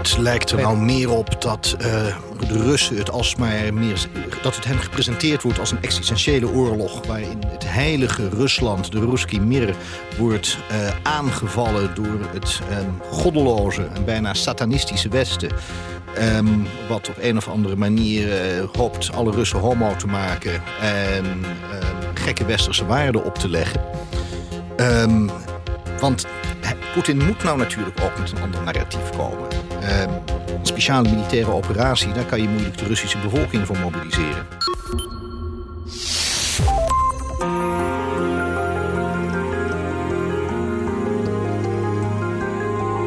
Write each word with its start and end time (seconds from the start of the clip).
Het 0.00 0.16
lijkt 0.18 0.50
er 0.50 0.60
nou 0.60 0.76
meer 0.76 1.10
op 1.10 1.42
dat 1.42 1.76
uh, 1.78 1.84
de 2.48 2.62
Russen 2.62 2.96
het 2.96 3.10
alsmaar 3.10 3.74
meer. 3.74 4.08
dat 4.42 4.56
het 4.56 4.64
hen 4.64 4.78
gepresenteerd 4.78 5.42
wordt 5.42 5.58
als 5.58 5.70
een 5.70 5.82
existentiële 5.82 6.48
oorlog. 6.48 7.06
waarin 7.06 7.38
het 7.46 7.64
heilige 7.66 8.28
Rusland, 8.28 8.92
de 8.92 9.00
Ruski 9.00 9.40
Mir, 9.40 9.74
wordt 10.18 10.58
uh, 10.70 10.76
aangevallen 11.02 11.94
door 11.94 12.20
het 12.32 12.60
um, 12.70 13.00
goddeloze 13.10 13.88
en 13.94 14.04
bijna 14.04 14.34
satanistische 14.34 15.08
Westen. 15.08 15.50
Um, 16.36 16.66
wat 16.88 17.08
op 17.08 17.16
een 17.20 17.36
of 17.36 17.48
andere 17.48 17.76
manier 17.76 18.26
uh, 18.26 18.64
hoopt 18.72 19.12
alle 19.12 19.30
Russen 19.30 19.58
homo 19.58 19.96
te 19.96 20.06
maken 20.06 20.62
en 20.80 21.24
um, 21.24 21.44
gekke 22.14 22.44
westerse 22.44 22.86
waarden 22.86 23.24
op 23.24 23.34
te 23.34 23.48
leggen. 23.48 23.80
Um, 24.76 25.30
want 25.98 26.26
Poetin 26.94 27.24
moet 27.26 27.42
nou 27.42 27.58
natuurlijk 27.58 28.00
ook 28.02 28.18
met 28.18 28.30
een 28.30 28.42
ander 28.42 28.62
narratief 28.62 29.10
komen. 29.16 29.69
Een 29.90 30.66
speciale 30.66 31.08
militaire 31.08 31.52
operatie, 31.52 32.12
daar 32.12 32.24
kan 32.24 32.42
je 32.42 32.48
moeilijk 32.48 32.78
de 32.78 32.84
Russische 32.84 33.18
bevolking 33.18 33.66
voor 33.66 33.78
mobiliseren. 33.78 34.46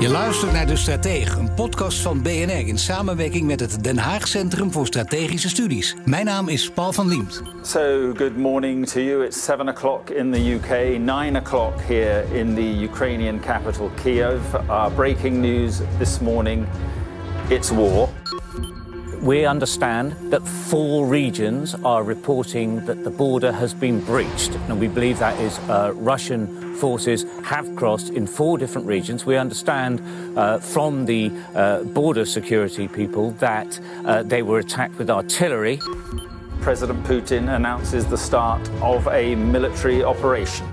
Je 0.04 0.10
luistert 0.10 0.52
naar 0.52 0.68
De 0.68 0.76
Stratege, 0.76 1.40
een 1.40 1.54
podcast 1.54 2.02
van 2.02 2.22
BNR 2.22 2.68
in 2.68 2.78
samenwerking 2.78 3.48
met 3.48 3.60
het 3.60 3.84
Den 3.84 3.98
Haag 3.98 4.28
Centrum 4.28 4.72
voor 4.72 4.88
Strategische 4.88 5.50
Studies. 5.50 5.96
Mijn 6.06 6.26
naam 6.26 6.48
is 6.48 6.70
Paul 6.70 6.94
van 6.94 7.08
Liemt. 7.08 7.42
So, 7.62 8.12
good 8.16 8.38
morning 8.38 8.88
to 8.88 9.00
you. 9.00 9.26
It's 9.26 9.44
7 9.44 9.68
o'clock 9.68 10.10
in 10.10 10.32
the 10.32 10.54
UK, 10.54 11.00
9 11.00 11.36
o'clock 11.36 11.82
here 11.88 12.26
in 12.34 12.56
the 12.56 12.80
Ukrainian 12.80 13.40
capital 13.40 13.92
Kiev. 14.04 14.42
Our 14.68 14.92
breaking 14.92 15.42
news 15.42 15.82
this 15.98 16.20
morning 16.20 16.66
it's 17.50 17.72
war. 17.72 18.10
We 19.24 19.46
understand 19.46 20.18
that 20.32 20.46
four 20.46 21.08
regions 21.08 21.76
are 21.86 22.04
reporting 22.04 22.86
that 22.88 23.06
the 23.06 23.10
border 23.10 23.54
has 23.54 23.74
been 23.74 24.02
breached, 24.02 24.52
and 24.68 24.82
we 24.82 24.90
believe 24.90 25.18
that 25.20 25.40
is 25.40 25.58
uh, 25.60 25.94
Russian 25.96 26.76
forces 26.76 27.26
have 27.46 27.74
crossed 27.78 28.10
in 28.10 28.28
four 28.28 28.58
different 28.58 28.86
regions. 28.86 29.26
We 29.26 29.38
understand 29.38 30.02
uh, 30.38 30.60
from 30.60 31.06
the 31.06 31.32
uh, 31.56 31.84
border 31.84 32.26
security 32.26 32.90
people 32.90 33.32
that 33.40 33.80
uh, 34.04 34.24
they 34.24 34.42
were 34.42 34.60
attacked 34.60 34.98
with 34.98 35.10
artillery. 35.10 35.80
President 36.60 37.02
Putin 37.06 37.56
announces 37.56 38.06
the 38.06 38.18
start 38.18 38.70
of 38.82 39.08
a 39.08 39.36
military 39.36 40.04
operation. 40.04 40.68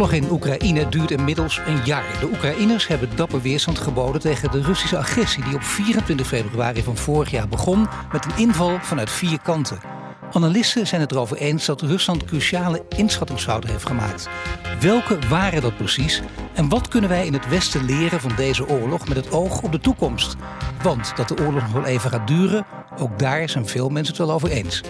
Oorlog 0.00 0.18
in 0.18 0.30
Oekraïne 0.30 0.88
duurt 0.88 1.10
inmiddels 1.10 1.60
een 1.66 1.84
jaar. 1.84 2.04
De 2.20 2.26
Oekraïners 2.26 2.86
hebben 2.86 3.08
dapper 3.16 3.40
weerstand 3.40 3.78
geboden 3.78 4.20
tegen 4.20 4.50
de 4.50 4.62
Russische 4.62 4.98
agressie 4.98 5.44
die 5.44 5.54
op 5.54 5.62
24 5.62 6.26
februari 6.26 6.82
van 6.82 6.96
vorig 6.96 7.30
jaar 7.30 7.48
begon 7.48 7.88
met 8.12 8.24
een 8.24 8.36
inval 8.36 8.78
vanuit 8.80 9.10
vier 9.10 9.40
kanten. 9.40 9.80
Analisten 10.32 10.86
zijn 10.86 11.00
het 11.00 11.12
erover 11.12 11.36
eens 11.36 11.66
dat 11.66 11.80
Rusland 11.80 12.24
cruciale 12.24 12.84
inschattingsfouten 12.96 13.70
heeft 13.70 13.86
gemaakt. 13.86 14.28
Welke 14.80 15.18
waren 15.28 15.62
dat 15.62 15.76
precies? 15.76 16.22
En 16.54 16.68
wat 16.68 16.88
kunnen 16.88 17.10
wij 17.10 17.26
in 17.26 17.32
het 17.32 17.48
Westen 17.48 17.84
leren 17.84 18.20
van 18.20 18.32
deze 18.36 18.68
oorlog 18.68 19.08
met 19.08 19.16
het 19.16 19.30
oog 19.32 19.62
op 19.62 19.72
de 19.72 19.80
toekomst? 19.80 20.36
Want 20.82 21.12
dat 21.16 21.28
de 21.28 21.36
oorlog 21.36 21.62
nog 21.62 21.72
wel 21.72 21.84
even 21.84 22.10
gaat 22.10 22.26
duren, 22.26 22.66
ook 23.00 23.18
daar 23.18 23.48
zijn 23.48 23.66
veel 23.66 23.88
mensen 23.88 24.14
het 24.14 24.26
wel 24.26 24.34
over 24.34 24.50
eens. 24.50 24.82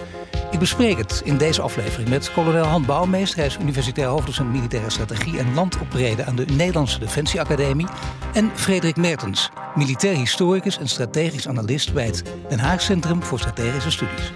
Ik 0.51 0.59
bespreek 0.59 0.97
het 0.97 1.21
in 1.23 1.37
deze 1.37 1.61
aflevering 1.61 2.09
met 2.09 2.31
kolonel 2.31 2.65
Han 2.65 2.85
Bouwmeester. 2.85 3.37
Hij 3.37 3.47
is 3.47 3.57
universitair 3.61 4.07
hoofddocent 4.07 4.51
militaire 4.51 4.89
strategie 4.89 5.39
en 5.39 5.53
landoptreden 5.53 6.25
aan 6.25 6.35
de 6.35 6.45
Nederlandse 6.45 6.99
Defensieacademie. 6.99 7.87
En 8.33 8.51
Frederik 8.53 8.95
Mertens, 8.95 9.49
militair 9.75 10.15
historicus 10.15 10.77
en 10.77 10.87
strategisch 10.87 11.47
analist 11.47 11.93
bij 11.93 12.05
het 12.05 12.23
Den 12.49 12.59
Haag 12.59 12.81
Centrum 12.81 13.23
voor 13.23 13.39
Strategische 13.39 13.91
Studies. 13.91 14.31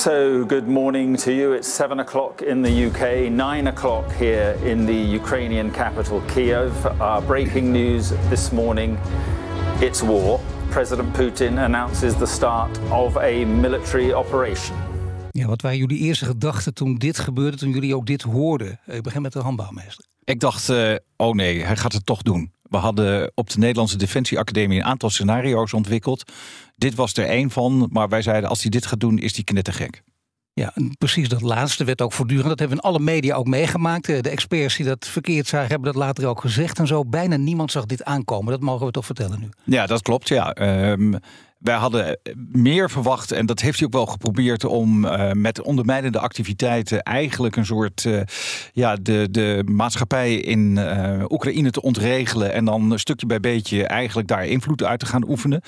So, 0.00 0.46
good 0.46 0.66
morning 0.66 1.16
to 1.16 1.30
you. 1.30 1.52
It's 1.52 1.68
7 1.68 2.00
o'clock 2.00 2.40
in 2.40 2.62
the 2.62 2.86
UK, 2.86 3.30
9 3.30 3.66
o'clock 3.66 4.12
here 4.12 4.56
in 4.64 4.86
the 4.86 4.94
Ukrainian 4.94 5.70
capital, 5.70 6.22
Kiev. 6.26 6.72
Our 7.00 7.22
breaking 7.22 7.72
news 7.72 8.12
this 8.30 8.50
morning 8.50 8.98
it's 9.80 10.00
war. 10.00 10.40
President 10.68 11.12
Putin 11.12 11.58
announces 11.58 12.14
the 12.14 12.26
start 12.26 12.78
of 12.90 13.16
a 13.16 13.44
military 13.44 14.12
operation. 14.12 14.76
Ja, 15.30 15.46
wat 15.46 15.62
waren 15.62 15.78
jullie 15.78 15.98
eerste 15.98 16.24
gedachten 16.24 16.74
toen 16.74 16.94
dit 16.94 17.18
gebeurde, 17.18 17.56
toen 17.56 17.70
jullie 17.70 17.96
ook 17.96 18.06
dit 18.06 18.22
hoorden? 18.22 18.80
Ik 18.86 19.02
begin 19.02 19.22
met 19.22 19.32
de 19.32 19.38
handbouwmeester. 19.38 20.04
Ik 20.24 20.40
dacht, 20.40 20.68
uh, 20.68 20.94
oh 21.16 21.34
nee, 21.34 21.64
hij 21.64 21.76
gaat 21.76 21.92
het 21.92 22.06
toch 22.06 22.22
doen. 22.22 22.52
We 22.70 22.76
hadden 22.76 23.32
op 23.34 23.50
de 23.50 23.58
Nederlandse 23.58 23.96
Defensieacademie 23.96 24.78
een 24.78 24.84
aantal 24.84 25.10
scenario's 25.10 25.72
ontwikkeld. 25.72 26.32
Dit 26.76 26.94
was 26.94 27.12
er 27.14 27.26
één 27.26 27.50
van, 27.50 27.88
maar 27.92 28.08
wij 28.08 28.22
zeiden 28.22 28.48
als 28.50 28.62
hij 28.62 28.70
dit 28.70 28.86
gaat 28.86 29.00
doen, 29.00 29.18
is 29.18 29.34
hij 29.34 29.44
knettergek. 29.44 30.02
Ja, 30.52 30.72
precies 30.98 31.28
dat 31.28 31.40
laatste 31.40 31.84
werd 31.84 32.02
ook 32.02 32.12
voortdurend. 32.12 32.48
Dat 32.48 32.58
hebben 32.58 32.76
we 32.76 32.82
in 32.82 32.88
alle 32.88 32.98
media 33.04 33.34
ook 33.34 33.46
meegemaakt. 33.46 34.06
De 34.06 34.30
experts 34.30 34.76
die 34.76 34.86
dat 34.86 35.06
verkeerd 35.06 35.46
zagen, 35.46 35.68
hebben 35.68 35.92
dat 35.92 36.02
later 36.02 36.26
ook 36.26 36.40
gezegd 36.40 36.78
en 36.78 36.86
zo. 36.86 37.04
Bijna 37.04 37.36
niemand 37.36 37.72
zag 37.72 37.86
dit 37.86 38.04
aankomen. 38.04 38.52
Dat 38.52 38.60
mogen 38.60 38.86
we 38.86 38.92
toch 38.92 39.06
vertellen 39.06 39.40
nu. 39.40 39.48
Ja, 39.64 39.86
dat 39.86 40.02
klopt. 40.02 40.28
Ja. 40.28 40.56
Um, 40.90 41.18
wij 41.60 41.74
hadden 41.74 42.18
meer 42.52 42.90
verwacht, 42.90 43.32
en 43.32 43.46
dat 43.46 43.60
heeft 43.60 43.78
hij 43.78 43.86
ook 43.86 43.92
wel 43.92 44.06
geprobeerd, 44.06 44.64
om 44.64 45.04
uh, 45.04 45.32
met 45.32 45.62
ondermijnende 45.62 46.18
activiteiten 46.18 47.02
eigenlijk 47.02 47.56
een 47.56 47.66
soort 47.66 48.04
uh, 48.04 48.20
ja, 48.72 48.96
de, 48.96 49.28
de 49.30 49.62
maatschappij 49.66 50.34
in 50.34 50.76
uh, 50.76 51.24
Oekraïne 51.28 51.70
te 51.70 51.82
ontregelen. 51.82 52.52
En 52.52 52.64
dan 52.64 52.98
stukje 52.98 53.26
bij 53.26 53.40
beetje 53.40 53.86
eigenlijk 53.86 54.28
daar 54.28 54.46
invloed 54.46 54.84
uit 54.84 55.00
te 55.00 55.06
gaan 55.06 55.28
oefenen. 55.28 55.62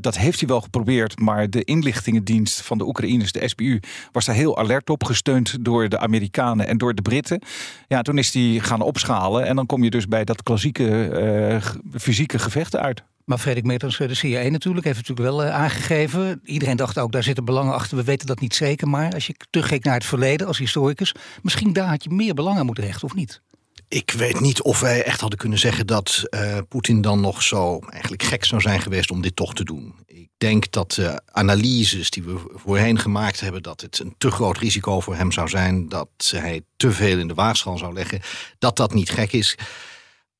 dat 0.00 0.18
heeft 0.18 0.38
hij 0.38 0.48
wel 0.48 0.60
geprobeerd, 0.60 1.18
maar 1.18 1.50
de 1.50 1.64
inlichtingendienst 1.64 2.62
van 2.62 2.78
de 2.78 2.86
Oekraïners, 2.86 3.32
de 3.32 3.48
SBU, 3.48 3.80
was 4.12 4.24
daar 4.24 4.34
heel 4.34 4.58
alert 4.58 4.90
op, 4.90 5.04
gesteund 5.04 5.64
door 5.64 5.88
de 5.88 5.98
Amerikanen 5.98 6.66
en 6.66 6.78
door 6.78 6.94
de 6.94 7.02
Britten. 7.02 7.42
Ja, 7.88 8.02
toen 8.02 8.18
is 8.18 8.34
hij 8.34 8.58
gaan 8.62 8.80
opschalen 8.80 9.46
en 9.46 9.56
dan 9.56 9.66
kom 9.66 9.84
je 9.84 9.90
dus 9.90 10.08
bij 10.08 10.24
dat 10.24 10.42
klassieke 10.42 11.60
fysieke 11.92 12.38
gevechten 12.38 12.80
uit. 12.80 13.02
Maar 13.32 13.40
Frederik 13.40 13.66
Mertens, 13.66 13.96
de 13.96 14.14
CIA 14.14 14.48
natuurlijk, 14.48 14.86
heeft 14.86 14.98
natuurlijk 14.98 15.28
wel 15.28 15.44
uh, 15.44 15.54
aangegeven. 15.54 16.40
Iedereen 16.44 16.76
dacht 16.76 16.98
ook, 16.98 17.12
daar 17.12 17.22
zitten 17.22 17.44
belangen 17.44 17.74
achter. 17.74 17.96
We 17.96 18.04
weten 18.04 18.26
dat 18.26 18.40
niet 18.40 18.54
zeker. 18.54 18.88
Maar 18.88 19.12
als 19.12 19.26
je 19.26 19.34
terugkeek 19.50 19.84
naar 19.84 19.94
het 19.94 20.04
verleden 20.04 20.46
als 20.46 20.58
historicus... 20.58 21.14
misschien 21.42 21.72
daar 21.72 21.88
had 21.88 22.04
je 22.04 22.10
meer 22.10 22.34
belang 22.34 22.58
aan 22.58 22.66
moeten 22.66 22.84
hechten, 22.84 23.04
of 23.04 23.14
niet? 23.14 23.40
Ik 23.88 24.10
weet 24.10 24.40
niet 24.40 24.62
of 24.62 24.80
wij 24.80 25.04
echt 25.04 25.20
hadden 25.20 25.38
kunnen 25.38 25.58
zeggen 25.58 25.86
dat 25.86 26.22
uh, 26.30 26.58
Poetin 26.68 27.00
dan 27.00 27.20
nog 27.20 27.42
zo 27.42 27.78
eigenlijk 27.78 28.22
gek 28.22 28.44
zou 28.44 28.60
zijn 28.60 28.80
geweest 28.80 29.10
om 29.10 29.22
dit 29.22 29.36
toch 29.36 29.54
te 29.54 29.64
doen. 29.64 29.94
Ik 30.06 30.28
denk 30.38 30.70
dat 30.70 30.92
de 30.92 31.22
analyses 31.30 32.10
die 32.10 32.22
we 32.22 32.38
voorheen 32.54 32.98
gemaakt 32.98 33.40
hebben, 33.40 33.62
dat 33.62 33.80
het 33.80 33.98
een 33.98 34.14
te 34.18 34.30
groot 34.30 34.58
risico 34.58 35.00
voor 35.00 35.16
hem 35.16 35.32
zou 35.32 35.48
zijn, 35.48 35.88
dat 35.88 36.08
hij 36.36 36.62
te 36.76 36.92
veel 36.92 37.18
in 37.18 37.28
de 37.28 37.34
waagschaal 37.34 37.78
zou 37.78 37.92
leggen, 37.92 38.20
dat 38.58 38.76
dat 38.76 38.94
niet 38.94 39.10
gek 39.10 39.32
is. 39.32 39.58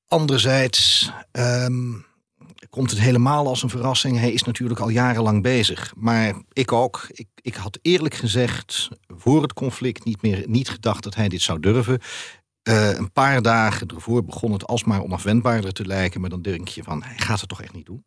Anderzijds. 0.08 1.11
Um, 1.32 2.11
komt 2.70 2.91
het 2.91 3.00
helemaal 3.00 3.47
als 3.47 3.62
een 3.62 3.69
verrassing. 3.69 4.19
Hij 4.19 4.32
is 4.32 4.43
natuurlijk 4.43 4.81
al 4.81 4.88
jarenlang 4.88 5.43
bezig. 5.43 5.93
Maar 5.97 6.35
ik 6.53 6.73
ook. 6.73 7.06
Ik, 7.09 7.29
ik 7.35 7.55
had 7.55 7.79
eerlijk 7.82 8.14
gezegd 8.14 8.88
voor 9.06 9.43
het 9.43 9.53
conflict 9.53 10.05
niet, 10.05 10.23
meer, 10.23 10.44
niet 10.47 10.69
gedacht 10.69 11.03
dat 11.03 11.14
hij 11.14 11.29
dit 11.29 11.43
zou 11.43 11.61
durven. 11.61 12.00
Uh, 12.69 12.97
een 12.97 13.12
paar 13.12 13.43
dagen 13.43 13.88
ervoor 13.88 14.25
begon 14.25 14.53
het 14.53 14.67
alsmaar 14.67 15.03
onafwendbaarder 15.03 15.73
te 15.73 15.87
lijken. 15.87 16.20
Maar 16.20 16.31
dan 16.31 16.43
denk 16.43 16.69
je 16.69 16.82
van, 16.82 17.03
hij 17.03 17.19
gaat 17.19 17.41
het 17.41 17.49
toch 17.49 17.62
echt 17.62 17.75
niet 17.75 17.87
doen? 17.87 18.05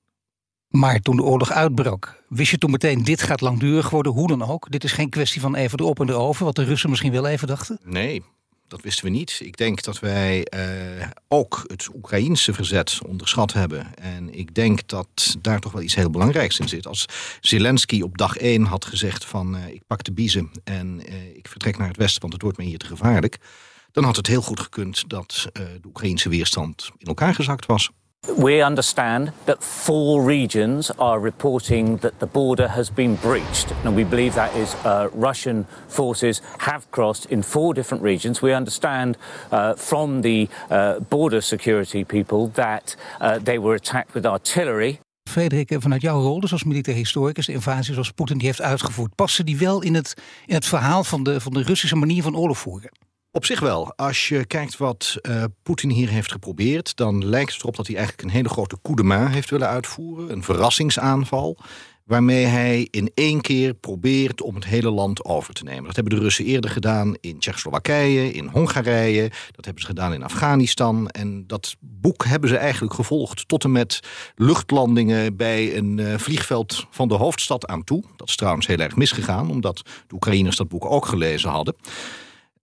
Maar 0.68 1.00
toen 1.00 1.16
de 1.16 1.24
oorlog 1.24 1.52
uitbrak, 1.52 2.24
wist 2.30 2.52
je 2.52 2.58
toen 2.58 2.72
meteen: 2.72 3.04
dit 3.04 3.22
gaat 3.22 3.42
langdurig 3.42 3.90
worden, 3.90 4.12
hoe 4.12 4.28
dan 4.28 4.42
ook? 4.42 4.72
Dit 4.72 4.84
is 4.84 4.92
geen 4.92 5.10
kwestie 5.10 5.42
van 5.42 5.56
even 5.56 5.80
erop 5.80 6.00
en 6.00 6.10
erover, 6.10 6.46
wat 6.46 6.56
de 6.56 6.64
Russen 6.64 6.90
misschien 6.90 7.12
wel 7.12 7.28
even 7.28 7.48
dachten? 7.48 7.80
Nee, 7.84 8.24
dat 8.68 8.82
wisten 8.82 9.06
we 9.06 9.10
niet. 9.10 9.40
Ik 9.44 9.58
denk 9.58 9.84
dat 9.84 10.00
wij 10.00 10.48
uh, 10.56 11.08
ook 11.28 11.64
het 11.68 11.90
Oekraïense 11.96 12.54
verzet 12.54 13.00
onderschat 13.08 13.54
hebben. 13.54 13.98
En 13.98 14.34
ik 14.34 14.56
denk 14.56 14.88
dat 14.88 15.36
daar 15.42 15.60
toch 15.60 15.72
wel 15.72 15.82
iets 15.82 15.96
heel 15.96 16.10
belangrijks 16.10 16.60
in 16.60 16.68
zit. 16.68 16.88
Als 16.88 17.06
Zelensky 17.42 18.02
op 18.02 18.18
dag 18.18 18.38
één 18.38 18.64
had 18.64 18.86
gezegd 18.86 19.26
van 19.26 19.56
uh, 19.56 19.68
ik 19.68 19.82
pak 19.88 20.04
de 20.04 20.12
biezen 20.12 20.52
en 20.64 21.02
uh, 21.10 21.36
ik 21.36 21.48
vertrek 21.48 21.78
naar 21.78 21.88
het 21.88 21.98
westen, 21.98 22.22
want 22.22 22.34
het 22.34 22.42
wordt 22.42 22.58
me 22.58 22.64
hier 22.64 22.78
te 22.78 22.86
gevaarlijk. 22.86 23.38
Dan 23.92 24.04
had 24.04 24.16
het 24.16 24.28
heel 24.28 24.42
goed 24.42 24.60
gekund 24.60 25.10
dat 25.10 25.48
de 25.54 25.88
Oekraïense 25.88 26.30
weerstand 26.30 26.92
in 26.98 27.08
elkaar 27.08 27.36
gezakt 27.36 27.66
was. 27.66 27.90
We 28.28 28.64
understand 28.64 29.32
that 29.46 29.64
four 29.64 30.24
regions 30.24 30.92
are 30.98 31.20
reporting 31.20 31.98
that 31.98 32.20
the 32.20 32.26
border 32.26 32.68
has 32.68 32.90
been 32.90 33.16
breached, 33.16 33.72
and 33.84 33.96
we 33.96 34.04
believe 34.04 34.34
that 34.34 34.56
is 34.56 34.76
uh, 34.84 35.08
Russian 35.14 35.66
forces 35.88 36.42
have 36.58 36.82
crossed 36.90 37.26
in 37.30 37.44
four 37.44 37.74
different 37.74 38.04
regions. 38.04 38.40
We 38.40 38.56
understand 38.56 39.18
uh, 39.52 39.74
from 39.76 40.22
the 40.22 40.48
uh, 40.70 41.00
border 41.08 41.42
security 41.42 42.04
people 42.04 42.52
that 42.54 42.96
uh, 43.22 43.38
they 43.44 43.60
were 43.60 43.76
attacked 43.76 44.14
with 44.14 44.26
artillery. 44.26 45.00
Frederik, 45.30 45.76
vanuit 45.80 46.02
jouw 46.02 46.22
rol, 46.22 46.40
dus 46.40 46.52
als 46.52 46.64
militair 46.64 46.96
historicus, 46.96 47.46
de 47.46 47.54
invasie 47.54 47.94
zoals 47.94 48.12
Poetin 48.12 48.38
die 48.38 48.48
heeft 48.48 48.62
uitgevoerd, 48.62 49.16
passen 49.16 49.46
die 49.46 49.58
wel 49.58 49.82
in 49.82 49.96
het, 49.96 50.14
in 50.46 50.54
het 50.54 50.66
verhaal 50.66 51.04
van 51.04 51.24
de, 51.24 51.42
van 51.42 51.54
de 51.54 51.62
Russische 51.62 51.96
manier 51.96 52.24
van 52.24 52.38
oorlog 52.38 52.58
voeren? 52.58 52.90
Op 53.36 53.46
zich 53.46 53.60
wel. 53.60 53.94
Als 53.96 54.28
je 54.28 54.46
kijkt 54.46 54.78
wat 54.78 55.18
uh, 55.22 55.44
Poetin 55.64 55.90
hier 55.90 56.10
heeft 56.10 56.32
geprobeerd, 56.32 56.96
dan 56.96 57.26
lijkt 57.26 57.54
het 57.54 57.62
erop 57.62 57.76
dat 57.76 57.88
hij 57.88 57.96
eigenlijk 57.96 58.28
een 58.28 58.36
hele 58.36 58.50
grote 58.50 58.78
coup 58.82 58.98
de 58.98 59.04
main 59.04 59.28
heeft 59.28 59.50
willen 59.50 59.68
uitvoeren. 59.68 60.32
Een 60.32 60.44
verrassingsaanval. 60.44 61.58
Waarmee 62.04 62.46
hij 62.46 62.88
in 62.92 63.12
één 63.14 63.42
keer 63.42 63.74
probeert 63.74 64.42
om 64.42 64.56
het 64.56 64.66
hele 64.66 64.90
land 64.90 65.26
over 65.26 65.54
te 65.54 65.64
nemen. 65.64 65.84
Dat 65.84 65.96
hebben 65.96 66.16
de 66.16 66.22
Russen 66.22 66.46
eerder 66.46 66.70
gedaan 66.70 67.16
in 67.22 67.40
Tsjechoslowakije, 67.40 68.32
in 68.32 68.48
Hongarije. 68.48 69.32
Dat 69.52 69.66
hebben 69.66 69.82
ze 69.84 69.88
gedaan 69.88 70.14
in 70.14 70.24
Afghanistan. 70.24 71.08
En 71.08 71.48
dat 71.48 71.76
boek 71.80 72.26
hebben 72.26 72.50
ze 72.50 72.58
eigenlijk 72.58 72.94
gevolgd 72.94 73.48
tot 73.48 73.64
en 73.64 73.72
met 73.72 74.00
luchtlandingen 74.36 75.36
bij 75.36 75.78
een 75.78 75.98
uh, 75.98 76.18
vliegveld 76.18 76.86
van 76.90 77.08
de 77.08 77.16
hoofdstad 77.16 77.68
aan 77.68 77.84
toe. 77.84 78.04
Dat 78.16 78.28
is 78.28 78.36
trouwens 78.36 78.68
heel 78.68 78.78
erg 78.80 78.96
misgegaan, 78.96 79.50
omdat 79.50 79.78
de 80.08 80.14
Oekraïners 80.14 80.56
dat 80.56 80.68
boek 80.68 80.86
ook 80.86 81.06
gelezen 81.06 81.50
hadden. 81.50 81.76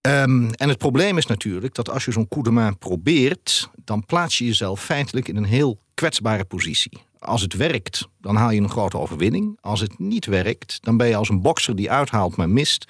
Um, 0.07 0.53
en 0.53 0.69
het 0.69 0.77
probleem 0.77 1.17
is 1.17 1.25
natuurlijk 1.25 1.75
dat 1.75 1.89
als 1.89 2.05
je 2.05 2.11
zo'n 2.11 2.27
coup 2.27 2.43
de 2.43 2.51
main 2.51 2.77
probeert... 2.77 3.69
dan 3.83 4.05
plaats 4.05 4.37
je 4.37 4.45
jezelf 4.45 4.83
feitelijk 4.83 5.27
in 5.27 5.35
een 5.35 5.43
heel 5.43 5.79
kwetsbare 5.93 6.45
positie. 6.45 6.97
Als 7.19 7.41
het 7.41 7.53
werkt, 7.53 8.07
dan 8.21 8.35
haal 8.35 8.51
je 8.51 8.61
een 8.61 8.69
grote 8.69 8.97
overwinning. 8.97 9.57
Als 9.61 9.79
het 9.79 9.99
niet 9.99 10.25
werkt, 10.25 10.77
dan 10.81 10.97
ben 10.97 11.07
je 11.07 11.15
als 11.15 11.29
een 11.29 11.41
bokser 11.41 11.75
die 11.75 11.91
uithaalt 11.91 12.35
maar 12.35 12.49
mist 12.49 12.85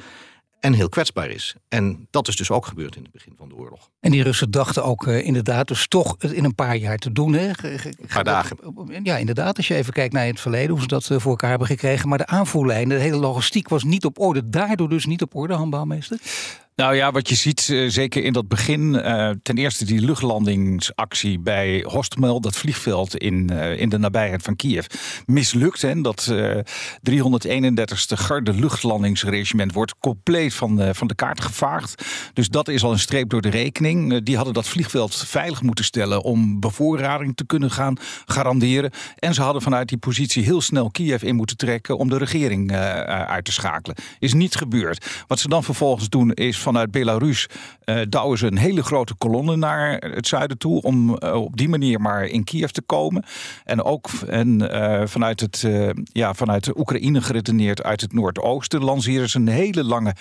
en 0.60 0.74
heel 0.74 0.90
kwetsbaar 0.90 1.30
is. 1.30 1.56
En 1.70 2.08
dat 2.10 2.28
is 2.28 2.36
dus 2.36 2.52
ook 2.52 2.66
gebeurd 2.66 2.96
in 2.96 3.04
het 3.04 3.12
begin 3.12 3.34
van 3.38 3.50
de 3.50 3.56
oorlog. 3.56 3.90
En 4.00 4.12
die 4.12 4.24
Russen 4.24 4.52
dachten 4.52 4.84
ook 4.84 5.08
uh, 5.08 5.26
inderdaad 5.26 5.68
dus 5.68 5.88
toch 5.88 6.16
het 6.18 6.32
in 6.32 6.44
een 6.44 6.56
paar 6.56 6.76
jaar 6.76 6.98
te 6.98 7.12
doen. 7.12 7.34
Hè? 7.34 7.48
Een 7.48 7.96
paar 8.14 8.24
dagen. 8.24 8.58
Ja, 9.04 9.18
inderdaad. 9.18 9.58
Als 9.58 9.68
je 9.68 9.76
even 9.76 9.94
kijkt 9.94 10.14
naar 10.14 10.26
het 10.26 10.40
verleden, 10.40 10.70
hoe 10.70 10.82
ze 10.82 10.88
dat 10.88 11.10
uh, 11.10 11.20
voor 11.20 11.32
elkaar 11.32 11.50
hebben 11.50 11.68
gekregen. 11.68 12.10
Maar 12.10 12.18
de 12.18 12.28
aanvoerlijn, 12.28 12.90
de 12.90 12.96
hele 12.96 13.18
logistiek 13.18 13.70
was 13.70 13.84
niet 13.84 14.06
op 14.06 14.20
orde. 14.20 14.50
Daardoor 14.50 14.90
dus 14.90 15.06
niet 15.06 15.22
op 15.22 15.36
orde, 15.36 15.54
handbouwmeester? 15.54 16.20
Nou 16.76 16.96
ja, 16.96 17.12
wat 17.12 17.30
je 17.30 17.36
ziet, 17.36 17.70
eh, 17.70 17.90
zeker 17.90 18.24
in 18.24 18.34
dat 18.34 18.48
begin, 18.48 18.94
uh, 18.94 19.30
ten 19.44 19.58
eerste 19.58 19.86
die 19.86 20.02
luchtlandingsactie 20.02 21.40
bij 21.40 21.86
Hostomel, 21.88 22.42
dat 22.42 22.56
vliegveld 22.56 23.18
in, 23.18 23.50
uh, 23.52 23.80
in 23.80 23.90
de 23.90 23.98
nabijheid 23.98 24.42
van 24.42 24.56
Kiev, 24.56 24.86
mislukt. 25.26 25.84
En 25.84 26.02
dat 26.02 26.28
uh, 26.32 26.58
331ste 27.10 28.18
Garde 28.18 28.54
luchtlandingsregiment 28.54 29.74
wordt 29.74 29.96
compleet 30.00 30.54
van, 30.54 30.96
van 30.96 31.08
de 31.08 31.16
kaart 31.16 31.42
gevaagd. 31.42 32.06
Dus 32.34 32.50
dat 32.50 32.68
is 32.68 32.84
al 32.84 32.92
een 32.92 33.00
streep 33.00 33.30
door 33.30 33.42
de 33.42 33.50
rekening. 33.50 34.24
die 34.24 34.36
hadden 34.36 34.54
dat 34.54 34.68
vliegveld 34.68 35.16
veilig 35.16 35.62
moeten 35.62 35.86
stellen 35.86 36.24
om 36.24 36.60
bevoorrading 36.60 37.36
te 37.36 37.46
kunnen 37.46 37.72
gaan 37.72 37.98
garanderen. 38.26 38.92
En 39.16 39.34
ze 39.34 39.42
hadden 39.42 39.62
vanuit 39.62 39.90
die 39.90 39.98
positie 39.98 40.44
heel 40.44 40.62
snel 40.62 40.92
Kiev 40.92 41.24
in 41.24 41.36
moeten 41.36 41.58
trekken 41.58 41.98
om 41.98 42.10
de 42.10 42.18
regering 42.18 42.72
uit 42.72 43.46
te 43.46 43.52
schakelen. 43.52 43.98
Is 44.20 44.34
niet 44.34 44.56
gebeurd. 44.56 45.24
Wat 45.28 45.40
ze 45.40 45.48
dan 45.48 45.64
vervolgens 45.64 46.10
doen 46.10 46.32
is 46.32 46.63
vanuit 46.64 46.92
Belarus 46.92 47.48
uh, 47.86 48.02
douwen 48.10 48.38
ze 48.38 48.46
een 48.46 48.58
hele 48.58 48.84
grote 48.84 49.16
kolonne 49.16 49.56
naar 49.56 49.98
het 49.98 50.28
zuiden 50.28 50.58
toe. 50.58 50.82
Om 50.82 51.10
uh, 51.10 51.36
op 51.36 51.58
die 51.58 51.70
manier 51.70 52.02
maar 52.02 52.26
in 52.26 52.44
Kiev 52.44 52.70
te 52.70 52.82
komen. 52.82 53.24
En 53.64 53.84
ook 53.84 54.10
en, 54.28 54.62
uh, 54.62 55.02
vanuit, 55.06 55.40
het, 55.40 55.68
ja, 56.04 56.34
vanuit 56.34 56.64
de 56.64 56.80
Oekraïne 56.80 57.22
geredeneerd 57.22 57.84
uit 57.84 58.02
het 58.02 58.14
noordoosten 58.14 58.84
lanceren 58.84 59.30
ze 59.30 59.38
een 59.38 59.48
hele 59.48 59.84
lange 59.84 60.16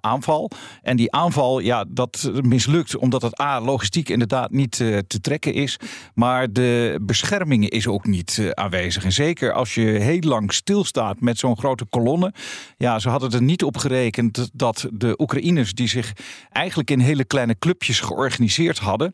aanval. 0.00 0.50
En 0.82 0.96
die 0.96 1.12
aanval, 1.12 1.58
ja, 1.58 1.84
dat 1.88 2.30
mislukt 2.42 2.96
omdat 2.96 3.22
het 3.22 3.40
A, 3.40 3.60
logistiek 3.60 4.08
inderdaad 4.08 4.50
niet 4.50 4.76
te 5.06 5.20
trekken 5.20 5.54
is. 5.54 5.78
Maar 6.14 6.52
de 6.52 6.98
bescherming 7.02 7.68
is 7.68 7.86
ook 7.86 8.06
niet 8.06 8.50
aanwezig. 8.54 9.04
En 9.04 9.12
zeker 9.12 9.52
als 9.52 9.74
je 9.74 9.82
heel 9.82 10.20
lang 10.20 10.52
stilstaat 10.52 11.20
met 11.20 11.38
zo'n 11.38 11.58
grote 11.58 11.84
kolonne. 11.90 12.32
Ja, 12.76 12.98
ze 12.98 13.08
hadden 13.08 13.30
er 13.30 13.42
niet 13.42 13.64
op 13.64 13.76
gerekend 13.76 14.50
dat 14.52 14.88
de 14.92 15.14
Oekraïne 15.18 15.63
die 15.72 15.88
zich 15.88 16.12
eigenlijk 16.50 16.90
in 16.90 17.00
hele 17.00 17.24
kleine 17.24 17.58
clubjes 17.58 18.00
georganiseerd 18.00 18.78
hadden 18.78 19.12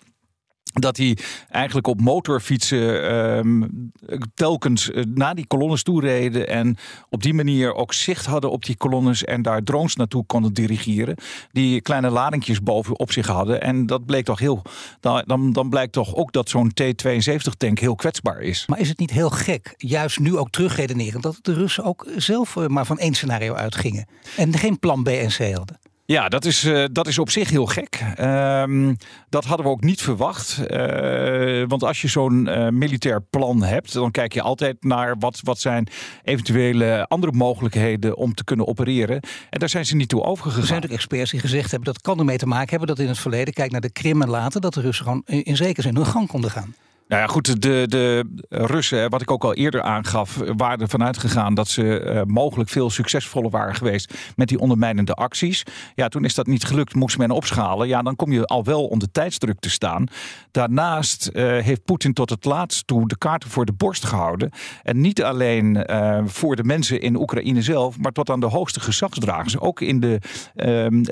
dat 0.72 0.96
die 0.96 1.18
eigenlijk 1.48 1.86
op 1.86 2.00
motorfietsen 2.00 3.14
um, 3.14 3.90
telkens 4.34 4.88
uh, 4.88 5.04
naar 5.14 5.34
die 5.34 5.46
kolonnes 5.46 5.82
toe 5.82 6.00
reden. 6.00 6.48
En 6.48 6.76
op 7.08 7.22
die 7.22 7.34
manier 7.34 7.74
ook 7.74 7.92
zicht 7.92 8.26
hadden 8.26 8.50
op 8.50 8.64
die 8.64 8.76
kolonnes. 8.76 9.24
En 9.24 9.42
daar 9.42 9.62
drones 9.62 9.96
naartoe 9.96 10.26
konden 10.26 10.52
dirigeren. 10.52 11.16
Die 11.52 11.80
kleine 11.80 12.10
ladingjes 12.10 12.62
bovenop 12.62 13.12
zich 13.12 13.26
hadden. 13.26 13.60
En 13.60 13.86
dat 13.86 14.06
bleek 14.06 14.24
toch 14.24 14.38
heel. 14.38 14.62
Dan, 15.00 15.52
dan 15.52 15.68
blijkt 15.68 15.92
toch 15.92 16.14
ook 16.14 16.32
dat 16.32 16.48
zo'n 16.48 16.72
T-72-tank 16.74 17.78
heel 17.78 17.94
kwetsbaar 17.94 18.40
is. 18.40 18.64
Maar 18.66 18.78
is 18.78 18.88
het 18.88 18.98
niet 18.98 19.10
heel 19.10 19.30
gek, 19.30 19.74
juist 19.76 20.18
nu 20.18 20.36
ook 20.36 20.50
terugredenerend, 20.50 21.22
dat 21.22 21.38
de 21.42 21.52
Russen 21.52 21.84
ook 21.84 22.06
zelf 22.16 22.56
uh, 22.56 22.66
maar 22.66 22.86
van 22.86 22.98
één 22.98 23.14
scenario 23.14 23.54
uitgingen. 23.54 24.06
En 24.36 24.58
geen 24.58 24.78
plan 24.78 25.02
B 25.02 25.08
en 25.08 25.28
C 25.28 25.54
hadden? 25.54 25.89
Ja, 26.10 26.28
dat 26.28 26.44
is, 26.44 26.64
uh, 26.64 26.84
dat 26.92 27.06
is 27.06 27.18
op 27.18 27.30
zich 27.30 27.50
heel 27.50 27.66
gek. 27.66 28.00
Um, 28.20 28.96
dat 29.28 29.44
hadden 29.44 29.66
we 29.66 29.72
ook 29.72 29.82
niet 29.82 30.02
verwacht. 30.02 30.60
Uh, 30.70 31.64
want 31.68 31.82
als 31.82 32.00
je 32.00 32.08
zo'n 32.08 32.46
uh, 32.46 32.68
militair 32.68 33.22
plan 33.22 33.62
hebt, 33.62 33.92
dan 33.92 34.10
kijk 34.10 34.32
je 34.32 34.42
altijd 34.42 34.84
naar 34.84 35.18
wat, 35.18 35.40
wat 35.42 35.58
zijn 35.58 35.88
eventuele 36.22 37.06
andere 37.08 37.32
mogelijkheden 37.32 38.16
om 38.16 38.34
te 38.34 38.44
kunnen 38.44 38.66
opereren. 38.66 39.20
En 39.50 39.58
daar 39.58 39.68
zijn 39.68 39.86
ze 39.86 39.96
niet 39.96 40.08
toe 40.08 40.22
overgegaan. 40.22 40.60
Er 40.60 40.66
zijn 40.66 40.84
ook 40.84 40.90
experts 40.90 41.30
die 41.30 41.40
gezegd 41.40 41.70
hebben 41.70 41.92
dat 41.92 42.02
kan 42.02 42.18
ermee 42.18 42.38
te 42.38 42.46
maken 42.46 42.70
hebben 42.70 42.88
dat 42.88 42.98
in 42.98 43.08
het 43.08 43.18
verleden, 43.18 43.54
kijk 43.54 43.70
naar 43.70 43.80
de 43.80 43.92
Krim 43.92 44.22
en 44.22 44.28
later, 44.28 44.60
dat 44.60 44.74
de 44.74 44.80
Russen 44.80 45.04
gewoon 45.04 45.22
in 45.26 45.56
zekere 45.56 45.82
zin 45.82 45.96
hun 45.96 46.06
gang 46.06 46.28
konden 46.28 46.50
gaan. 46.50 46.74
Nou 47.10 47.22
ja, 47.22 47.28
goed, 47.28 47.62
de, 47.62 47.84
de 47.88 48.24
Russen, 48.48 49.10
wat 49.10 49.22
ik 49.22 49.30
ook 49.30 49.44
al 49.44 49.54
eerder 49.54 49.82
aangaf, 49.82 50.40
waren 50.56 50.80
ervan 50.80 51.04
uitgegaan 51.04 51.54
dat 51.54 51.68
ze 51.68 51.82
uh, 52.04 52.22
mogelijk 52.26 52.70
veel 52.70 52.90
succesvoller 52.90 53.50
waren 53.50 53.74
geweest 53.74 54.14
met 54.36 54.48
die 54.48 54.58
ondermijnende 54.58 55.14
acties. 55.14 55.62
Ja, 55.94 56.08
toen 56.08 56.24
is 56.24 56.34
dat 56.34 56.46
niet 56.46 56.64
gelukt, 56.64 56.94
moest 56.94 57.18
men 57.18 57.30
opschalen. 57.30 57.88
Ja, 57.88 58.02
dan 58.02 58.16
kom 58.16 58.32
je 58.32 58.44
al 58.46 58.64
wel 58.64 58.86
onder 58.86 59.10
tijdsdruk 59.10 59.60
te 59.60 59.70
staan. 59.70 60.06
Daarnaast 60.50 61.30
uh, 61.32 61.62
heeft 61.62 61.84
Poetin 61.84 62.12
tot 62.12 62.30
het 62.30 62.44
laatst 62.44 62.86
toe 62.86 63.08
de 63.08 63.18
kaarten 63.18 63.50
voor 63.50 63.64
de 63.64 63.72
borst 63.72 64.04
gehouden. 64.04 64.50
En 64.82 65.00
niet 65.00 65.22
alleen 65.22 65.84
uh, 65.90 66.18
voor 66.24 66.56
de 66.56 66.64
mensen 66.64 67.00
in 67.00 67.16
Oekraïne 67.16 67.62
zelf, 67.62 67.98
maar 67.98 68.12
tot 68.12 68.30
aan 68.30 68.40
de 68.40 68.46
hoogste 68.46 68.80
gezagsdragers, 68.80 69.58
ook 69.58 69.80
in 69.80 70.00
de 70.00 70.18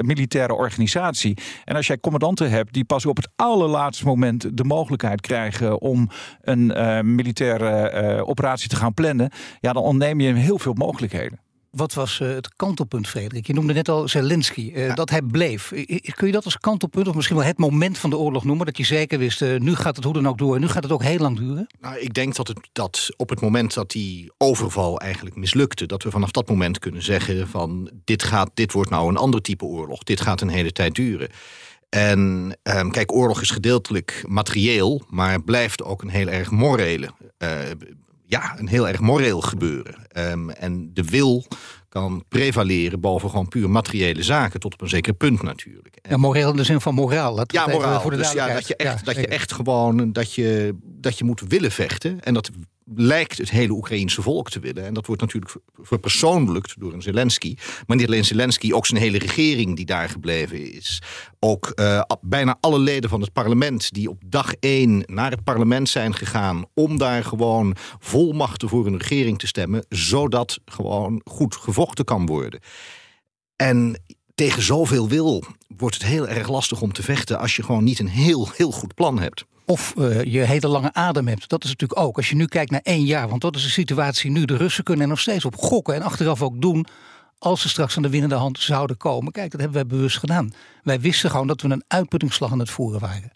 militaire 0.00 0.54
organisatie. 0.54 1.36
En 1.64 1.76
als 1.76 1.86
jij 1.86 1.98
commandanten 1.98 2.50
hebt 2.50 2.72
die 2.72 2.84
pas 2.84 3.06
op 3.06 3.16
het 3.16 3.28
allerlaatste 3.36 4.04
moment 4.04 4.56
de 4.56 4.64
mogelijkheid 4.64 5.20
krijgen 5.20 5.80
om 5.88 6.08
een 6.40 6.70
uh, 6.76 7.00
militaire 7.00 7.92
uh, 8.16 8.28
operatie 8.28 8.68
te 8.68 8.76
gaan 8.76 8.94
plannen, 8.94 9.30
ja, 9.60 9.72
dan 9.72 9.82
ontneem 9.82 10.20
je 10.20 10.26
hem 10.26 10.36
heel 10.36 10.58
veel 10.58 10.72
mogelijkheden. 10.72 11.40
Wat 11.70 11.94
was 11.94 12.20
uh, 12.20 12.28
het 12.28 12.56
kantelpunt, 12.56 13.08
Frederik? 13.08 13.46
Je 13.46 13.54
noemde 13.54 13.72
net 13.72 13.88
al 13.88 14.08
Zelensky, 14.08 14.72
ja. 14.74 14.94
dat 14.94 15.10
hij 15.10 15.22
bleef. 15.22 15.68
Kun 16.14 16.26
je 16.26 16.32
dat 16.32 16.44
als 16.44 16.58
kantelpunt, 16.58 17.08
of 17.08 17.14
misschien 17.14 17.36
wel 17.36 17.46
het 17.46 17.58
moment 17.58 17.98
van 17.98 18.10
de 18.10 18.16
oorlog 18.16 18.44
noemen? 18.44 18.66
Dat 18.66 18.76
je 18.76 18.84
zeker 18.84 19.18
wist, 19.18 19.40
nu 19.40 19.74
gaat 19.74 19.96
het 19.96 20.04
hoe 20.04 20.14
dan 20.14 20.28
ook 20.28 20.38
door 20.38 20.54
en 20.54 20.60
nu 20.60 20.68
gaat 20.68 20.82
het 20.82 20.92
ook 20.92 21.02
heel 21.02 21.18
lang 21.18 21.38
duren? 21.38 21.66
Nou, 21.80 21.98
ik 21.98 22.14
denk 22.14 22.36
dat, 22.36 22.48
het, 22.48 22.68
dat 22.72 23.08
op 23.16 23.28
het 23.28 23.40
moment 23.40 23.74
dat 23.74 23.90
die 23.90 24.32
overval 24.38 25.00
eigenlijk 25.00 25.36
mislukte, 25.36 25.86
dat 25.86 26.02
we 26.02 26.10
vanaf 26.10 26.30
dat 26.30 26.48
moment 26.48 26.78
kunnen 26.78 27.02
zeggen 27.02 27.48
van 27.48 27.90
dit, 28.04 28.22
gaat, 28.22 28.50
dit 28.54 28.72
wordt 28.72 28.90
nou 28.90 29.08
een 29.08 29.16
ander 29.16 29.42
type 29.42 29.64
oorlog. 29.64 30.02
Dit 30.02 30.20
gaat 30.20 30.40
een 30.40 30.48
hele 30.48 30.72
tijd 30.72 30.94
duren. 30.94 31.28
En 31.88 32.56
um, 32.62 32.90
kijk, 32.90 33.12
oorlog 33.12 33.40
is 33.40 33.50
gedeeltelijk 33.50 34.24
materieel, 34.26 35.02
maar 35.08 35.42
blijft 35.42 35.82
ook 35.82 36.02
een 36.02 36.08
heel 36.08 36.28
erg 36.28 36.50
morele. 36.50 37.10
Uh, 37.38 37.50
ja, 38.26 38.58
een 38.58 38.68
heel 38.68 38.88
erg 38.88 39.00
moreel 39.00 39.40
gebeuren. 39.40 39.94
Um, 40.30 40.50
en 40.50 40.90
de 40.94 41.04
wil 41.04 41.46
kan 41.88 42.24
prevaleren 42.28 43.00
boven 43.00 43.30
gewoon 43.30 43.48
puur 43.48 43.70
materiële 43.70 44.22
zaken, 44.22 44.60
tot 44.60 44.72
op 44.72 44.80
een 44.80 44.88
zeker 44.88 45.12
punt 45.12 45.42
natuurlijk. 45.42 45.96
En 46.02 46.10
ja, 46.10 46.16
moreel 46.16 46.50
in 46.50 46.56
de 46.56 46.64
zin 46.64 46.80
van 46.80 46.94
moraal. 46.94 47.34
Dat 47.34 47.52
ja, 47.52 47.66
moraal. 47.66 48.00
Voor 48.00 48.10
de 48.10 48.16
dus 48.16 48.32
ja, 48.32 48.52
dat 48.52 48.68
je 48.68 48.76
echt, 48.76 48.98
ja, 48.98 49.04
dat 49.04 49.16
je 49.16 49.26
echt 49.26 49.52
gewoon 49.52 50.12
dat 50.12 50.34
je, 50.34 50.76
dat 50.82 51.18
je 51.18 51.24
moet 51.24 51.40
willen 51.48 51.70
vechten. 51.70 52.20
En 52.20 52.34
dat 52.34 52.50
lijkt 52.94 53.38
het 53.38 53.50
hele 53.50 53.72
Oekraïense 53.72 54.22
volk 54.22 54.50
te 54.50 54.60
willen. 54.60 54.84
En 54.84 54.94
dat 54.94 55.06
wordt 55.06 55.22
natuurlijk 55.22 55.56
verpersoonlijkt 55.82 56.80
door 56.80 56.92
een 56.92 57.02
Zelensky. 57.02 57.56
Maar 57.86 57.96
niet 57.96 58.06
alleen 58.06 58.24
Zelensky, 58.24 58.72
ook 58.72 58.86
zijn 58.86 59.00
hele 59.00 59.18
regering 59.18 59.76
die 59.76 59.84
daar 59.84 60.08
gebleven 60.08 60.72
is. 60.72 61.02
Ook 61.38 61.72
uh, 61.74 62.02
bijna 62.20 62.56
alle 62.60 62.78
leden 62.78 63.10
van 63.10 63.20
het 63.20 63.32
parlement 63.32 63.92
die 63.92 64.10
op 64.10 64.22
dag 64.26 64.54
één 64.60 65.02
naar 65.06 65.30
het 65.30 65.44
parlement 65.44 65.88
zijn 65.88 66.14
gegaan... 66.14 66.64
om 66.74 66.98
daar 66.98 67.24
gewoon 67.24 67.76
volmachten 67.98 68.68
voor 68.68 68.86
een 68.86 68.98
regering 68.98 69.38
te 69.38 69.46
stemmen... 69.46 69.86
zodat 69.88 70.58
gewoon 70.64 71.20
goed 71.24 71.56
gevochten 71.56 72.04
kan 72.04 72.26
worden. 72.26 72.60
En 73.56 74.02
tegen 74.34 74.62
zoveel 74.62 75.08
wil 75.08 75.44
wordt 75.76 75.94
het 75.94 76.04
heel 76.04 76.28
erg 76.28 76.48
lastig 76.48 76.80
om 76.80 76.92
te 76.92 77.02
vechten... 77.02 77.38
als 77.38 77.56
je 77.56 77.62
gewoon 77.62 77.84
niet 77.84 77.98
een 77.98 78.08
heel, 78.08 78.48
heel 78.56 78.70
goed 78.70 78.94
plan 78.94 79.18
hebt. 79.18 79.44
Of 79.70 79.94
uh, 79.98 80.22
je 80.22 80.40
hele 80.40 80.68
lange 80.68 80.92
adem 80.92 81.28
hebt. 81.28 81.48
Dat 81.48 81.64
is 81.64 81.70
natuurlijk 81.70 82.00
ook. 82.00 82.16
Als 82.16 82.28
je 82.28 82.34
nu 82.34 82.46
kijkt 82.46 82.70
naar 82.70 82.80
één 82.82 83.04
jaar, 83.04 83.28
want 83.28 83.40
dat 83.40 83.56
is 83.56 83.62
de 83.62 83.68
situatie 83.68 84.30
nu. 84.30 84.44
De 84.44 84.56
Russen 84.56 84.84
kunnen 84.84 85.02
er 85.02 85.08
nog 85.08 85.20
steeds 85.20 85.44
op 85.44 85.56
gokken 85.56 85.94
en 85.94 86.02
achteraf 86.02 86.42
ook 86.42 86.60
doen. 86.60 86.86
Als 87.38 87.60
ze 87.60 87.68
straks 87.68 87.96
aan 87.96 88.02
de 88.02 88.10
winnende 88.10 88.34
hand 88.34 88.58
zouden 88.58 88.96
komen. 88.96 89.32
Kijk, 89.32 89.50
dat 89.50 89.60
hebben 89.60 89.78
wij 89.78 89.96
bewust 89.96 90.18
gedaan. 90.18 90.52
Wij 90.82 91.00
wisten 91.00 91.30
gewoon 91.30 91.46
dat 91.46 91.60
we 91.60 91.68
een 91.68 91.84
uitputtingsslag 91.88 92.52
aan 92.52 92.58
het 92.58 92.70
voeren 92.70 93.00
waren. 93.00 93.30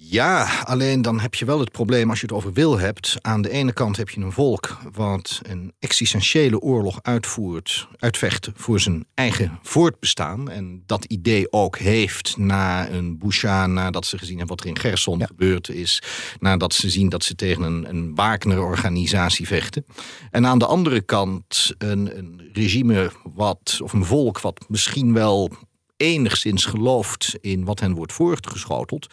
Ja, 0.00 0.60
alleen 0.64 1.02
dan 1.02 1.20
heb 1.20 1.34
je 1.34 1.44
wel 1.44 1.60
het 1.60 1.72
probleem 1.72 2.10
als 2.10 2.20
je 2.20 2.26
het 2.26 2.34
over 2.34 2.52
wil 2.52 2.78
hebt. 2.78 3.16
Aan 3.20 3.42
de 3.42 3.50
ene 3.50 3.72
kant 3.72 3.96
heb 3.96 4.10
je 4.10 4.20
een 4.20 4.32
volk 4.32 4.78
wat 4.92 5.40
een 5.42 5.72
existentiële 5.78 6.60
oorlog 6.60 6.98
uitvoert, 7.02 7.88
uitvecht 7.96 8.50
voor 8.54 8.80
zijn 8.80 9.06
eigen 9.14 9.58
voortbestaan. 9.62 10.50
En 10.50 10.82
dat 10.86 11.04
idee 11.04 11.52
ook 11.52 11.78
heeft 11.78 12.36
na 12.36 12.90
een 12.90 13.18
Busha, 13.18 13.66
nadat 13.66 14.06
ze 14.06 14.18
gezien 14.18 14.38
hebben 14.38 14.56
wat 14.56 14.64
er 14.64 14.70
in 14.70 14.78
Gerson 14.78 15.26
gebeurd 15.26 15.68
is. 15.68 16.02
Nadat 16.38 16.74
ze 16.74 16.90
zien 16.90 17.08
dat 17.08 17.24
ze 17.24 17.34
tegen 17.34 17.62
een, 17.62 17.88
een 17.88 18.14
Wagner-organisatie 18.14 19.46
vechten. 19.46 19.86
En 20.30 20.46
aan 20.46 20.58
de 20.58 20.66
andere 20.66 21.00
kant 21.00 21.74
een, 21.78 22.18
een 22.18 22.50
regime 22.52 23.10
wat, 23.34 23.78
of 23.82 23.92
een 23.92 24.04
volk 24.04 24.40
wat 24.40 24.64
misschien 24.68 25.12
wel 25.12 25.50
enigszins 25.96 26.64
gelooft 26.64 27.36
in 27.40 27.64
wat 27.64 27.80
hen 27.80 27.94
wordt 27.94 28.12
voortgeschoteld 28.12 29.06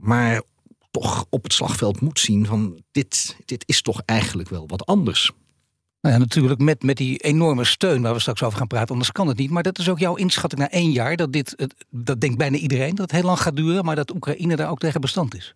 maar 0.00 0.42
toch 0.90 1.26
op 1.28 1.42
het 1.42 1.52
slagveld 1.52 2.00
moet 2.00 2.20
zien 2.20 2.46
van 2.46 2.82
dit, 2.92 3.36
dit 3.44 3.62
is 3.66 3.82
toch 3.82 4.02
eigenlijk 4.04 4.48
wel 4.48 4.66
wat 4.66 4.86
anders. 4.86 5.30
Nou 6.00 6.14
ja, 6.14 6.20
natuurlijk 6.20 6.60
met, 6.60 6.82
met 6.82 6.96
die 6.96 7.18
enorme 7.18 7.64
steun 7.64 8.02
waar 8.02 8.12
we 8.12 8.20
straks 8.20 8.42
over 8.42 8.58
gaan 8.58 8.66
praten, 8.66 8.90
anders 8.90 9.12
kan 9.12 9.28
het 9.28 9.36
niet. 9.36 9.50
Maar 9.50 9.62
dat 9.62 9.78
is 9.78 9.88
ook 9.88 9.98
jouw 9.98 10.14
inschatting 10.14 10.60
na 10.60 10.70
één 10.70 10.90
jaar, 10.90 11.16
dat 11.16 11.32
dit, 11.32 11.68
dat 11.90 12.20
denkt 12.20 12.38
bijna 12.38 12.56
iedereen, 12.56 12.94
dat 12.94 13.10
het 13.10 13.10
heel 13.10 13.22
lang 13.22 13.40
gaat 13.40 13.56
duren, 13.56 13.84
maar 13.84 13.96
dat 13.96 14.14
Oekraïne 14.14 14.56
daar 14.56 14.70
ook 14.70 14.78
tegen 14.78 15.00
bestand 15.00 15.34
is. 15.34 15.54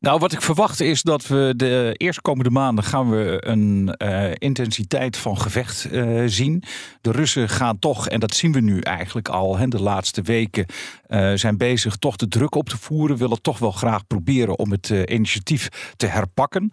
Nou, 0.00 0.18
wat 0.18 0.32
ik 0.32 0.42
verwacht 0.42 0.80
is 0.80 1.02
dat 1.02 1.26
we 1.26 1.52
de 1.56 1.94
eerstkomende 1.96 2.50
maanden 2.50 2.84
gaan 2.84 3.10
we 3.10 3.36
een 3.46 3.94
uh, 4.02 4.30
intensiteit 4.34 5.16
van 5.16 5.40
gevecht 5.40 5.88
uh, 5.92 6.22
zien. 6.26 6.62
De 7.00 7.10
Russen 7.10 7.48
gaan 7.48 7.78
toch, 7.78 8.08
en 8.08 8.20
dat 8.20 8.34
zien 8.34 8.52
we 8.52 8.60
nu 8.60 8.80
eigenlijk 8.80 9.28
al, 9.28 9.56
hè, 9.56 9.68
de 9.68 9.82
laatste 9.82 10.22
weken 10.22 10.66
uh, 11.08 11.32
zijn 11.34 11.56
bezig 11.56 11.96
toch 11.96 12.16
de 12.16 12.28
druk 12.28 12.54
op 12.54 12.68
te 12.68 12.78
voeren. 12.78 13.16
Willen 13.16 13.42
toch 13.42 13.58
wel 13.58 13.70
graag 13.70 14.06
proberen 14.06 14.58
om 14.58 14.70
het 14.70 14.88
initiatief 14.88 15.68
te 15.96 16.06
herpakken. 16.06 16.72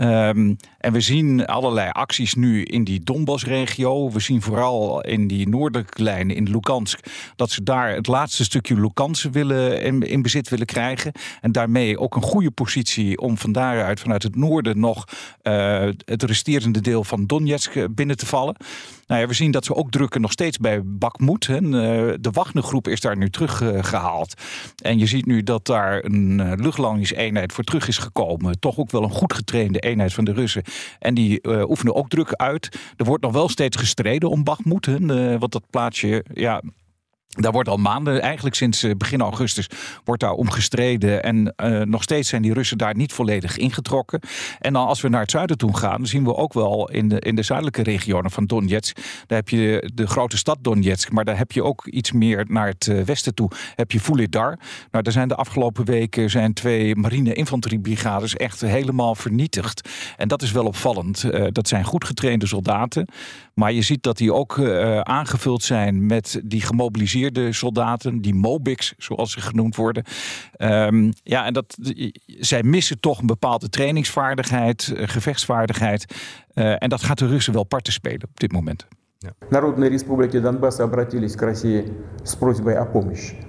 Um, 0.00 0.56
en 0.78 0.92
we 0.92 1.00
zien 1.00 1.46
allerlei 1.46 1.90
acties 1.90 2.34
nu 2.34 2.62
in 2.62 2.84
die 2.84 3.00
Donbass-regio. 3.00 4.10
We 4.10 4.20
zien 4.20 4.42
vooral 4.42 5.00
in 5.00 5.26
die 5.26 5.48
noordelijke 5.48 6.02
lijn 6.02 6.30
in 6.30 6.50
Lugansk 6.50 7.00
dat 7.36 7.50
ze 7.50 7.62
daar 7.62 7.94
het 7.94 8.06
laatste 8.06 8.44
stukje 8.44 8.80
Lugansk 8.80 9.32
willen 9.32 9.82
in, 9.82 10.22
bezit 10.22 10.48
willen 10.48 10.66
krijgen. 10.66 11.12
En 11.40 11.52
daarmee 11.52 11.98
ook 11.98 12.16
een 12.16 12.22
goede 12.22 12.50
positie 12.50 13.18
om 13.18 13.38
van 13.38 13.52
daaruit 13.52 14.00
vanuit 14.00 14.22
het 14.22 14.36
noorden 14.36 14.80
nog 14.80 15.04
uh, 15.42 15.88
het 16.04 16.22
resterende 16.22 16.80
deel 16.80 17.04
van 17.04 17.26
Donetsk 17.26 17.94
binnen 17.94 18.16
te 18.16 18.26
vallen. 18.26 18.56
Nou 19.08 19.20
ja, 19.20 19.26
we 19.26 19.34
zien 19.34 19.50
dat 19.50 19.64
ze 19.64 19.74
ook 19.74 19.90
drukken 19.90 20.20
nog 20.20 20.32
steeds 20.32 20.58
bij 20.58 20.80
Bakmoed. 20.84 21.46
Hè. 21.46 21.56
Eh, 21.56 22.14
de 22.20 22.30
Wagnergroep 22.32 22.88
is 22.88 23.00
daar 23.00 23.16
nu 23.16 23.30
teruggehaald. 23.30 24.34
En 24.82 24.98
je 24.98 25.06
ziet 25.06 25.26
nu 25.26 25.42
dat 25.42 25.66
daar 25.66 26.04
een 26.04 26.40
eh, 26.40 26.52
luchtlandingseenheid 26.56 27.52
voor 27.52 27.64
terug 27.64 27.88
is 27.88 27.98
gekomen. 27.98 28.60
Toch 28.60 28.78
ook 28.78 28.90
wel 28.90 29.02
een 29.02 29.10
goed 29.10 29.32
getrainde 29.32 29.78
eenheid 29.78 30.14
van 30.14 30.24
de 30.24 30.32
Russen. 30.32 30.62
En 30.98 31.14
die 31.14 31.38
uh, 31.42 31.68
oefenen 31.68 31.94
ook 31.94 32.08
druk 32.08 32.32
uit. 32.32 32.78
Er 32.96 33.04
wordt 33.04 33.22
nog 33.22 33.32
wel 33.32 33.48
steeds 33.48 33.76
gestreden 33.76 34.30
om 34.30 34.44
Bakmoed. 34.44 34.86
Want 35.38 35.52
dat 35.52 35.62
plaatsje, 35.70 36.24
ja, 36.32 36.62
daar 37.28 37.52
wordt 37.52 37.68
al 37.68 37.76
maanden, 37.76 38.22
eigenlijk 38.22 38.56
sinds 38.56 38.82
eh, 38.82 38.90
begin 38.96 39.20
augustus, 39.20 39.70
wordt 40.04 40.20
daar 40.20 40.32
om 40.32 40.50
gestreden. 40.50 41.22
En 41.22 41.54
uh, 41.56 41.80
nog 41.82 42.02
steeds 42.02 42.28
zijn 42.28 42.42
die 42.42 42.52
Russen 42.52 42.78
daar 42.78 42.96
niet 42.96 43.12
volledig 43.12 43.56
ingetrokken. 43.56 44.20
En 44.58 44.72
dan 44.72 44.86
als 44.86 45.00
we 45.00 45.08
naar 45.08 45.20
het 45.20 45.30
zuiden 45.30 45.58
toe 45.58 45.76
gaan, 45.76 46.06
zien 46.06 46.24
we 46.24 46.34
ook 46.34 46.52
wel 46.52 46.90
in 46.90 47.08
de, 47.08 47.20
in 47.20 47.34
de 47.34 47.42
zuidelijke 47.42 47.82
regionen 47.82 48.30
van 48.30 48.46
Donetsk. 48.46 48.96
Daar 49.26 49.38
heb 49.38 49.48
je 49.48 49.90
de, 49.94 50.06
grote 50.06 50.36
stad 50.36 50.58
Donetsk, 50.60 51.10
maar 51.10 51.24
daar 51.24 51.38
heb 51.38 51.52
je 51.52 51.64
ook 51.64 51.86
iets 51.86 52.12
meer 52.12 52.44
naar 52.48 52.66
het 52.66 52.88
eh, 52.88 53.00
westen 53.00 53.34
toe. 53.34 53.50
Heb 53.74 53.92
je 53.92 54.00
Fulidar. 54.00 54.58
Nou, 54.90 55.04
daar 55.04 55.12
zijn 55.12 55.28
de 55.28 55.34
afgelopen 55.34 55.84
weken 55.84 56.30
zijn 56.30 56.52
twee 56.52 56.96
marine 56.96 57.32
infanteriebrigades 57.32 58.36
echt 58.36 58.60
helemaal 58.60 59.14
vernietigd. 59.14 59.88
En 60.16 60.28
dat 60.28 60.42
is 60.42 60.52
wel 60.52 60.64
opvallend. 60.64 61.24
Dat 61.52 61.68
zijn 61.68 61.84
goed 61.84 62.04
getrainde 62.04 62.46
soldaten. 62.46 63.08
Maar 63.54 63.72
je 63.72 63.82
ziet 63.82 64.02
dat 64.02 64.16
die 64.16 64.32
ook 64.32 64.60
aangevuld 65.02 65.62
zijn 65.62 66.06
met 66.06 66.40
die 66.44 66.60
gemobiliseerde 66.60 67.17
de 67.17 67.53
soldaten, 67.53 68.21
die 68.21 68.33
Mobics, 68.33 68.93
zoals 68.97 69.31
ze 69.31 69.41
genoemd 69.41 69.75
worden. 69.75 70.03
Um, 70.57 71.13
ja, 71.23 71.45
en 71.45 71.53
dat, 71.53 71.77
zij 72.25 72.63
missen 72.63 72.99
toch 72.99 73.19
een 73.19 73.25
bepaalde 73.25 73.69
trainingsvaardigheid, 73.69 74.93
eh, 74.95 75.07
gevechtsvaardigheid. 75.07 76.05
Uh, 76.53 76.83
en 76.83 76.89
dat 76.89 77.03
gaat 77.03 77.17
de 77.17 77.27
Russen 77.27 77.53
wel 77.53 77.63
parten 77.63 77.93
spelen 77.93 78.27
op 78.29 78.39
dit 78.39 78.51
moment. 78.51 78.87
Ja. 79.17 79.33
Народные 79.49 79.89
республики 79.89 80.39
Донбасса 80.39 80.83
обратились 80.83 81.35
к 81.35 81.41
России 81.41 81.83
с 82.23 82.35
просьбой 82.35 82.75
о 82.75 82.85
помощи. 82.85 83.46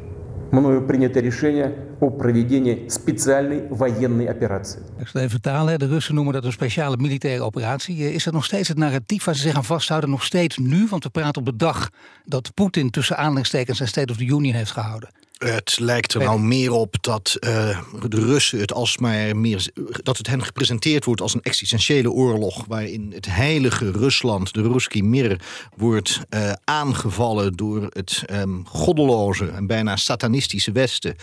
мною 0.50 0.86
принято 0.86 1.20
решение 1.20 1.74
о 2.00 2.10
проведении 2.10 2.88
специальной 2.88 3.66
военной 3.70 4.26
операции. 4.26 4.82
Ik 4.98 5.06
zal 5.06 5.20
even 5.20 5.30
vertalen. 5.30 5.78
De 5.78 5.86
Russen 5.86 6.14
noemen 6.14 6.32
dat 6.32 6.44
een 6.44 6.52
speciale 6.52 6.96
militaire 6.96 7.42
operatie. 7.42 8.12
Is 8.12 8.24
dat 8.24 8.34
nog 8.34 8.44
steeds 8.44 8.68
het 8.68 8.78
narratief 8.78 9.24
waar 9.24 9.34
ze 9.34 9.40
zich 9.40 9.56
aan 9.56 9.64
vasthouden? 9.64 10.10
Nog 10.10 10.24
steeds 10.24 10.58
nu? 10.58 10.86
Want 10.90 11.04
we 11.04 11.10
praten 11.10 11.40
op 11.40 11.46
de 11.46 11.56
dag 11.56 11.90
dat 12.24 12.54
Poetin 12.54 12.90
tussen 12.90 13.16
aanleidingstekens 13.16 13.76
zijn 13.76 13.88
State 13.88 14.12
of 14.12 14.18
the 14.18 14.24
Union 14.24 14.54
heeft 14.54 14.70
gehouden. 14.70 15.08
Het 15.39 15.79
lijkt 15.79 16.13
er 16.13 16.23
nou 16.23 16.39
meer 16.39 16.71
op 16.71 16.95
dat 17.01 17.37
uh, 17.39 17.81
de 18.07 18.25
Russen 18.25 18.59
het 18.59 18.73
alsmaar 18.73 19.37
meer. 19.37 19.71
dat 20.03 20.17
het 20.17 20.27
hen 20.27 20.43
gepresenteerd 20.43 21.05
wordt 21.05 21.21
als 21.21 21.33
een 21.33 21.41
existentiële 21.41 22.11
oorlog. 22.11 22.65
waarin 22.67 23.11
het 23.13 23.25
heilige 23.25 23.91
Rusland, 23.91 24.53
de 24.53 24.61
Ruski 24.61 25.03
Mir, 25.03 25.41
wordt 25.75 26.21
uh, 26.29 26.51
aangevallen 26.63 27.53
door 27.53 27.89
het 27.89 28.23
um, 28.31 28.67
goddeloze 28.67 29.47
en 29.47 29.67
bijna 29.67 29.95
satanistische 29.95 30.71
Westen. 30.71 31.15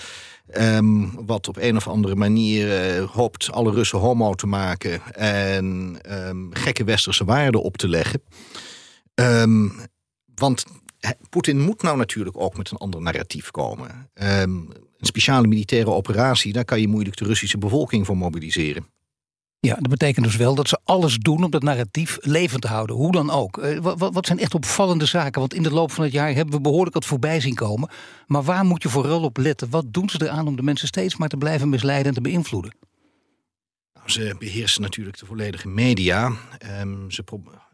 Um, 0.58 1.26
wat 1.26 1.48
op 1.48 1.56
een 1.56 1.76
of 1.76 1.88
andere 1.88 2.14
manier 2.14 2.96
uh, 2.98 3.10
hoopt 3.10 3.52
alle 3.52 3.72
Russen 3.72 3.98
homo 3.98 4.34
te 4.34 4.46
maken 4.46 5.14
en 5.14 5.98
um, 6.28 6.48
gekke 6.52 6.84
westerse 6.84 7.24
waarden 7.24 7.62
op 7.62 7.76
te 7.76 7.88
leggen. 7.88 8.22
want 10.34 10.64
Poetin 11.30 11.60
moet 11.60 11.82
nou 11.82 11.96
natuurlijk 11.96 12.40
ook 12.40 12.56
met 12.56 12.70
een 12.70 12.76
ander 12.76 13.02
narratief 13.02 13.50
komen. 13.50 14.10
Um, 14.14 14.68
een 14.98 15.06
speciale 15.06 15.46
militaire 15.46 15.90
operatie, 15.90 16.52
daar 16.52 16.64
kan 16.64 16.80
je 16.80 16.88
moeilijk 16.88 17.16
de 17.16 17.24
Russische 17.24 17.58
bevolking 17.58 18.06
voor 18.06 18.16
mobiliseren. 18.16 18.86
Ja, 19.60 19.74
dat 19.74 19.88
betekent 19.88 20.24
dus 20.24 20.36
wel 20.36 20.54
dat 20.54 20.68
ze 20.68 20.78
alles 20.84 21.16
doen 21.16 21.44
om 21.44 21.50
dat 21.50 21.62
narratief 21.62 22.18
levend 22.20 22.62
te 22.62 22.68
houden. 22.68 22.96
Hoe 22.96 23.12
dan 23.12 23.30
ook. 23.30 23.58
Eh, 23.58 23.78
wat, 23.78 23.98
wat, 23.98 24.26
zijn 24.26 24.38
echt 24.38 24.54
opvallende 24.54 25.06
zaken? 25.06 25.40
Want 25.40 25.54
in 25.54 25.62
de 25.62 25.70
loop 25.70 25.92
van 25.92 26.04
het 26.04 26.12
jaar 26.12 26.34
hebben 26.34 26.54
we 26.54 26.60
behoorlijk 26.60 26.94
wat 26.94 27.04
voorbij 27.04 27.40
zien 27.40 27.54
komen. 27.54 27.90
Maar 28.26 28.42
waar 28.42 28.64
moet 28.64 28.82
je 28.82 28.88
vooral 28.88 29.22
op 29.22 29.36
letten? 29.36 29.70
Wat 29.70 29.92
doen 29.92 30.10
ze 30.10 30.22
eraan 30.22 30.46
om 30.46 30.56
de 30.56 30.62
mensen 30.62 30.88
steeds 30.88 31.16
maar 31.16 31.28
te 31.28 31.36
blijven 31.36 31.68
misleiden 31.68 32.06
en 32.06 32.14
te 32.14 32.20
beïnvloeden? 32.20 32.74
Nou, 33.94 34.10
ze 34.10 34.36
beheersen 34.38 34.82
natuurlijk 34.82 35.18
de 35.18 35.26
volledige 35.26 35.68
media. 35.68 36.32
Um, 36.80 37.10
ze 37.10 37.22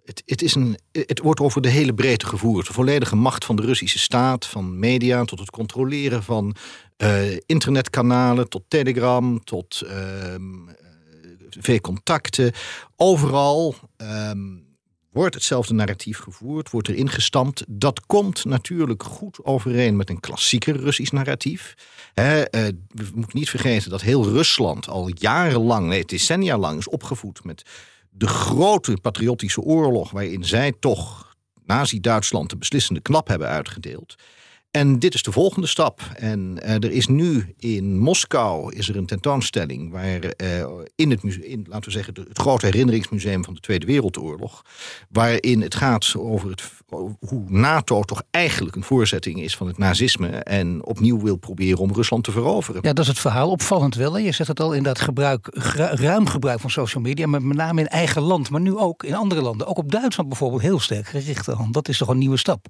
het, 0.04 0.22
het, 0.26 0.42
is 0.42 0.54
een, 0.54 0.78
het 0.92 1.18
wordt 1.18 1.40
over 1.40 1.62
de 1.62 1.68
hele 1.68 1.94
breedte 1.94 2.26
gevoerd. 2.26 2.66
De 2.66 2.72
volledige 2.72 3.16
macht 3.16 3.44
van 3.44 3.56
de 3.56 3.62
Russische 3.62 3.98
staat, 3.98 4.46
van 4.46 4.78
media 4.78 5.24
tot 5.24 5.38
het 5.38 5.50
controleren 5.50 6.22
van 6.22 6.54
uh, 6.96 7.36
internetkanalen, 7.46 8.48
tot 8.48 8.62
Telegram, 8.68 9.44
tot 9.44 9.82
uh, 9.84 10.34
V-contacten. 11.50 12.52
Overal 12.96 13.74
um, 13.96 14.70
wordt 15.10 15.34
hetzelfde 15.34 15.74
narratief 15.74 16.18
gevoerd, 16.18 16.70
wordt 16.70 16.88
er 16.88 16.94
ingestampt. 16.94 17.64
Dat 17.68 18.06
komt 18.06 18.44
natuurlijk 18.44 19.02
goed 19.02 19.44
overeen 19.44 19.96
met 19.96 20.10
een 20.10 20.20
klassieker 20.20 20.76
Russisch 20.76 21.12
narratief. 21.12 21.74
He, 22.14 22.38
uh, 22.38 22.44
we 22.88 23.10
moeten 23.14 23.38
niet 23.38 23.50
vergeten 23.50 23.90
dat 23.90 24.00
heel 24.00 24.28
Rusland 24.28 24.88
al 24.88 25.10
jarenlang, 25.14 25.88
nee, 25.88 26.04
decennia 26.04 26.58
lang 26.58 26.78
is 26.78 26.88
opgevoed 26.88 27.44
met 27.44 27.62
de 28.14 28.26
grote 28.26 28.96
patriotische 29.02 29.60
oorlog, 29.60 30.10
waarin 30.10 30.44
zij 30.44 30.72
toch 30.80 31.34
Nazi-Duitsland 31.64 32.50
de 32.50 32.56
beslissende 32.56 33.00
knap 33.00 33.28
hebben 33.28 33.48
uitgedeeld. 33.48 34.14
En 34.72 34.98
dit 34.98 35.14
is 35.14 35.22
de 35.22 35.32
volgende 35.32 35.66
stap. 35.66 36.00
En 36.14 36.58
uh, 36.62 36.74
er 36.74 36.90
is 36.90 37.06
nu 37.06 37.54
in 37.58 37.98
Moskou 37.98 38.74
is 38.74 38.88
er 38.88 38.96
een 38.96 39.06
tentoonstelling 39.06 39.90
waar 39.90 40.24
uh, 40.24 40.64
in 40.96 41.10
het 41.10 41.22
in, 41.22 41.66
laten 41.68 41.84
we 41.84 41.90
zeggen, 41.90 42.14
het 42.28 42.38
grote 42.38 42.66
herinneringsmuseum 42.66 43.44
van 43.44 43.54
de 43.54 43.60
Tweede 43.60 43.86
Wereldoorlog, 43.86 44.62
waarin 45.08 45.62
het 45.62 45.74
gaat 45.74 46.14
over 46.16 46.50
het, 46.50 46.62
hoe 47.20 47.44
NATO 47.48 48.02
toch 48.02 48.22
eigenlijk 48.30 48.76
een 48.76 48.82
voorzetting 48.82 49.42
is 49.42 49.56
van 49.56 49.66
het 49.66 49.78
nazisme 49.78 50.28
en 50.28 50.84
opnieuw 50.84 51.20
wil 51.20 51.36
proberen 51.36 51.78
om 51.78 51.92
Rusland 51.92 52.24
te 52.24 52.32
veroveren. 52.32 52.80
Ja, 52.84 52.92
dat 52.92 53.04
is 53.04 53.10
het 53.10 53.18
verhaal. 53.18 53.50
Opvallend 53.50 53.94
wel. 53.94 54.18
Je 54.18 54.32
zegt 54.32 54.48
het 54.48 54.60
al 54.60 54.72
in 54.72 54.82
dat 54.82 55.00
gebruik, 55.00 55.48
ruim 55.92 56.26
gebruik 56.26 56.60
van 56.60 56.70
social 56.70 57.02
media, 57.02 57.26
met 57.26 57.42
name 57.42 57.80
in 57.80 57.88
eigen 57.88 58.22
land, 58.22 58.50
maar 58.50 58.60
nu 58.60 58.76
ook 58.76 59.04
in 59.04 59.14
andere 59.14 59.42
landen. 59.42 59.66
Ook 59.66 59.78
op 59.78 59.92
Duitsland 59.92 60.28
bijvoorbeeld 60.28 60.62
heel 60.62 60.80
sterk 60.80 61.06
gericht. 61.06 61.48
Dat 61.70 61.88
is 61.88 61.98
toch 61.98 62.08
een 62.08 62.18
nieuwe 62.18 62.36
stap? 62.36 62.66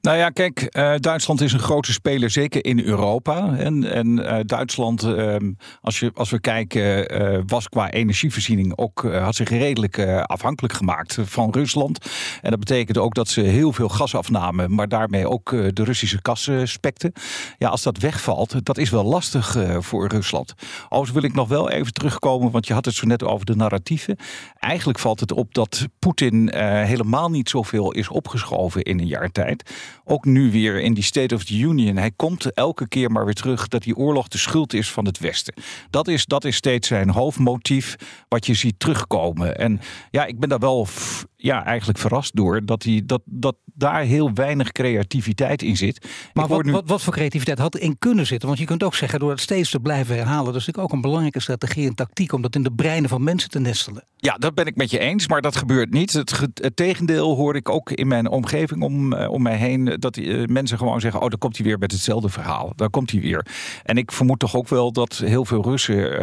Nou 0.00 0.16
ja, 0.16 0.30
kijk, 0.30 0.76
uh, 0.76 0.94
Duitsland 0.96 1.40
is 1.40 1.52
een 1.52 1.58
grote 1.58 1.92
speler, 1.92 2.30
zeker 2.30 2.64
in 2.64 2.80
Europa. 2.80 3.56
En, 3.56 3.92
en 3.92 4.08
uh, 4.08 4.38
Duitsland, 4.44 5.02
uh, 5.02 5.36
als, 5.80 6.00
je, 6.00 6.10
als 6.14 6.30
we 6.30 6.40
kijken, 6.40 7.08
eh, 7.08 7.38
was 7.46 7.68
qua 7.68 7.90
energievoorziening 7.90 8.76
ook, 8.76 9.02
had 9.02 9.34
zich 9.34 9.48
redelijk 9.48 9.98
afhankelijk 10.22 10.74
gemaakt 10.74 11.18
van 11.20 11.50
Rusland. 11.50 12.06
En 12.42 12.50
dat 12.50 12.58
betekent 12.58 12.98
ook 12.98 13.14
dat 13.14 13.28
ze 13.28 13.40
heel 13.40 13.72
veel 13.72 13.88
gas 13.88 14.14
afnamen, 14.14 14.74
maar 14.74 14.88
daarmee 14.88 15.28
ook 15.28 15.50
de 15.50 15.84
Russische 15.84 16.22
kassen 16.22 16.68
spekten. 16.68 17.12
Ja, 17.58 17.68
als 17.68 17.82
dat 17.82 17.98
wegvalt, 17.98 18.64
dat 18.64 18.78
is 18.78 18.90
wel 18.90 19.04
lastig 19.04 19.56
voor 19.78 20.08
Rusland. 20.08 20.54
Overigens 20.84 21.10
wil 21.10 21.30
ik 21.30 21.34
nog 21.34 21.48
wel 21.48 21.70
even 21.70 21.92
terugkomen, 21.92 22.50
want 22.50 22.66
je 22.66 22.72
had 22.72 22.84
het 22.84 22.94
zo 22.94 23.06
net 23.06 23.24
over 23.24 23.46
de 23.46 23.56
narratieven. 23.56 24.16
Eigenlijk 24.58 24.98
valt 24.98 25.20
het 25.20 25.32
op 25.32 25.54
dat 25.54 25.86
Poetin 25.98 26.54
helemaal 26.84 27.30
niet 27.30 27.48
zoveel 27.48 27.92
is 27.92 28.08
opgeschoven 28.08 28.82
in 28.82 28.98
een 28.98 29.06
jaar 29.06 29.30
tijd. 29.30 29.70
Ook 30.04 30.24
nu 30.24 30.50
weer 30.50 30.80
in 30.80 30.94
die 30.94 31.04
State 31.04 31.34
of 31.34 31.44
the 31.44 31.58
Union. 31.58 31.96
Hij 31.96 32.10
komt 32.16 32.52
elke 32.52 32.88
keer 32.88 33.10
maar 33.10 33.24
weer 33.24 33.34
terug 33.34 33.68
dat 33.68 33.82
die 33.82 33.96
oorlog 33.96 34.28
de 34.28 34.38
schuld 34.38 34.72
is 34.72 34.90
van 34.90 35.04
het 35.04 35.18
Westen. 35.18 35.54
Dat 35.90 36.08
is, 36.08 36.26
dat 36.26 36.44
is 36.44 36.56
steeds 36.56 36.88
zijn 36.88 37.10
hoofdmotief 37.10 37.96
wat 38.28 38.46
je 38.46 38.54
ziet 38.54 38.78
terugkomen. 38.78 39.58
En 39.58 39.80
ja, 40.10 40.24
ik 40.24 40.38
ben 40.38 40.48
daar 40.48 40.58
wel 40.58 40.88
ja, 41.36 41.64
eigenlijk 41.64 41.98
verrast 41.98 42.36
door 42.36 42.64
dat, 42.64 42.82
hij, 42.82 43.02
dat, 43.04 43.22
dat 43.24 43.56
daar 43.64 44.02
heel 44.02 44.32
weinig 44.34 44.72
creativiteit 44.72 45.62
in 45.62 45.76
zit. 45.76 46.06
Maar 46.32 46.48
wat, 46.48 46.64
nu... 46.64 46.72
wat, 46.72 46.88
wat, 46.88 47.02
voor 47.02 47.12
creativiteit 47.12 47.58
had 47.58 47.76
in 47.76 47.98
kunnen 47.98 48.26
zitten? 48.26 48.48
Want 48.48 48.60
je 48.60 48.66
kunt 48.66 48.82
ook 48.82 48.94
zeggen, 48.94 49.18
door 49.18 49.30
het 49.30 49.40
steeds 49.40 49.70
te 49.70 49.80
blijven 49.80 50.16
herhalen, 50.16 50.44
dat 50.44 50.54
is 50.54 50.66
natuurlijk 50.66 50.84
ook 50.84 50.92
een 50.92 51.00
belangrijke 51.00 51.40
strategie 51.40 51.88
en 51.88 51.94
tactiek 51.94 52.32
om 52.32 52.42
dat 52.42 52.54
in 52.54 52.62
de 52.62 52.72
breinen 52.72 53.08
van 53.08 53.22
mensen 53.22 53.50
te 53.50 53.60
nestelen. 53.60 54.04
Ja, 54.16 54.34
dat 54.34 54.54
ben 54.54 54.66
ik 54.66 54.76
met 54.76 54.90
je 54.90 54.98
eens, 54.98 55.28
maar 55.28 55.40
dat 55.40 55.56
gebeurt 55.56 55.90
niet. 55.92 56.12
Het, 56.12 56.40
het 56.54 56.76
tegendeel 56.76 57.36
hoor 57.36 57.56
ik 57.56 57.68
ook 57.68 57.90
in 57.90 58.08
mijn 58.08 58.28
omgeving 58.28 58.82
om, 58.82 59.12
uh, 59.12 59.30
om 59.30 59.42
mij 59.42 59.56
heen, 59.56 59.79
dat 59.84 60.16
uh, 60.16 60.46
mensen 60.46 60.78
gewoon 60.78 61.00
zeggen, 61.00 61.20
oh, 61.20 61.28
dan 61.28 61.38
komt 61.38 61.56
hij 61.56 61.66
weer 61.66 61.78
met 61.78 61.92
hetzelfde 61.92 62.28
verhaal. 62.28 62.72
Daar 62.76 62.90
komt 62.90 63.10
hij 63.10 63.20
weer. 63.20 63.46
En 63.82 63.96
ik 63.96 64.12
vermoed 64.12 64.38
toch 64.38 64.56
ook 64.56 64.68
wel 64.68 64.92
dat 64.92 65.16
heel 65.16 65.44
veel 65.44 65.62
Russen 65.62 66.22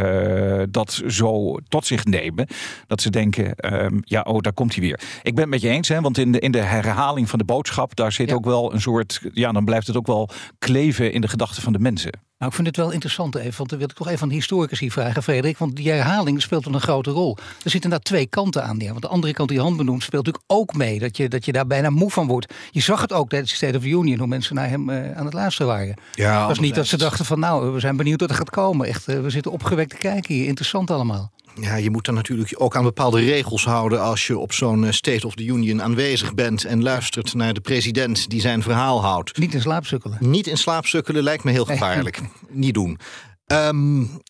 uh, 0.59 0.63
dat 0.69 1.03
zo 1.07 1.57
tot 1.67 1.85
zich 1.85 2.05
nemen. 2.05 2.47
Dat 2.87 3.01
ze 3.01 3.09
denken, 3.09 3.55
ehm, 3.55 3.99
ja, 4.03 4.21
oh, 4.21 4.39
daar 4.39 4.53
komt 4.53 4.73
hij 4.73 4.83
weer. 4.83 4.99
Ik 5.23 5.33
ben 5.35 5.43
het 5.43 5.51
met 5.51 5.61
je 5.61 5.69
eens, 5.69 5.87
hè, 5.87 6.01
want 6.01 6.17
in 6.17 6.31
de, 6.31 6.39
in 6.39 6.51
de 6.51 6.61
herhaling 6.61 7.29
van 7.29 7.39
de 7.39 7.45
boodschap, 7.45 7.95
daar 7.95 8.11
zit 8.11 8.31
ook 8.31 8.45
wel 8.45 8.73
een 8.73 8.81
soort, 8.81 9.21
ja, 9.33 9.51
dan 9.51 9.65
blijft 9.65 9.87
het 9.87 9.97
ook 9.97 10.07
wel 10.07 10.29
kleven 10.59 11.11
in 11.11 11.21
de 11.21 11.27
gedachten 11.27 11.63
van 11.63 11.73
de 11.73 11.79
mensen. 11.79 12.11
Nou, 12.37 12.51
ik 12.51 12.57
vind 12.57 12.67
het 12.67 12.77
wel 12.77 12.91
interessant 12.91 13.35
even, 13.35 13.57
want 13.57 13.69
dan 13.69 13.79
wil 13.79 13.87
ik 13.89 13.95
toch 13.95 14.07
even 14.07 14.21
aan 14.21 14.27
de 14.27 14.33
historicus 14.33 14.79
hier 14.79 14.91
vragen, 14.91 15.23
Frederik. 15.23 15.57
Want 15.57 15.75
die 15.75 15.89
herhaling 15.89 16.41
speelt 16.41 16.65
een 16.65 16.81
grote 16.81 17.09
rol. 17.09 17.37
Er 17.37 17.43
zitten 17.53 17.81
inderdaad 17.81 18.03
twee 18.03 18.27
kanten 18.27 18.63
aan. 18.63 18.79
Ja, 18.79 18.89
want 18.89 19.01
de 19.01 19.07
andere 19.07 19.33
kant 19.33 19.49
die 19.49 19.59
hand 19.59 19.77
benoemt 19.77 20.03
speelt 20.03 20.25
natuurlijk 20.25 20.51
ook 20.59 20.75
mee. 20.75 20.99
Dat 20.99 21.17
je, 21.17 21.29
dat 21.29 21.45
je 21.45 21.51
daar 21.51 21.67
bijna 21.67 21.89
moe 21.89 22.11
van 22.11 22.27
wordt. 22.27 22.53
Je 22.71 22.81
zag 22.81 23.01
het 23.01 23.13
ook 23.13 23.29
tijdens 23.29 23.51
de 23.51 23.57
State 23.57 23.77
of 23.77 23.83
the 23.83 23.89
Union, 23.89 24.17
hoe 24.17 24.27
mensen 24.27 24.55
naar 24.55 24.69
hem 24.69 24.89
uh, 24.89 25.17
aan 25.17 25.25
het 25.25 25.33
luisteren 25.33 25.71
waren. 25.71 25.95
Ja, 26.13 26.39
het 26.39 26.47
was 26.47 26.59
niet 26.59 26.75
dat 26.75 26.87
ze 26.87 26.97
dachten 26.97 27.25
van 27.25 27.39
nou, 27.39 27.71
we 27.71 27.79
zijn 27.79 27.97
benieuwd 27.97 28.19
wat 28.19 28.29
er 28.29 28.35
gaat 28.35 28.49
komen. 28.49 28.87
Echt, 28.87 29.09
uh, 29.09 29.19
we 29.19 29.29
zitten 29.29 29.51
opgewekt 29.51 29.89
te 29.89 29.97
kijken 29.97 30.35
hier. 30.35 30.45
Interessant 30.45 30.91
allemaal. 30.91 31.31
Ja, 31.59 31.75
je 31.75 31.89
moet 31.89 32.05
dan 32.05 32.13
natuurlijk 32.13 32.53
ook 32.57 32.75
aan 32.75 32.83
bepaalde 32.83 33.19
regels 33.19 33.65
houden 33.65 34.01
als 34.01 34.27
je 34.27 34.37
op 34.37 34.53
zo'n 34.53 34.85
eh, 34.85 34.91
State 34.91 35.27
of 35.27 35.35
the 35.35 35.45
Union 35.45 35.81
aanwezig 35.81 36.33
bent 36.33 36.63
en 36.63 36.83
luistert 36.83 37.33
naar 37.33 37.53
de 37.53 37.61
president 37.61 38.29
die 38.29 38.41
zijn 38.41 38.61
verhaal 38.61 39.01
houdt. 39.01 39.37
Niet 39.37 39.53
in 39.53 39.61
slaapsukkelen. 39.61 40.17
Niet 40.19 40.47
in 40.47 40.57
slaapsukkelen 40.57 41.23
lijkt 41.23 41.43
me 41.43 41.51
heel 41.51 41.65
gevaarlijk. 41.65 42.21
Niet 42.49 42.73
doen. 42.73 42.99
Um, 43.45 44.21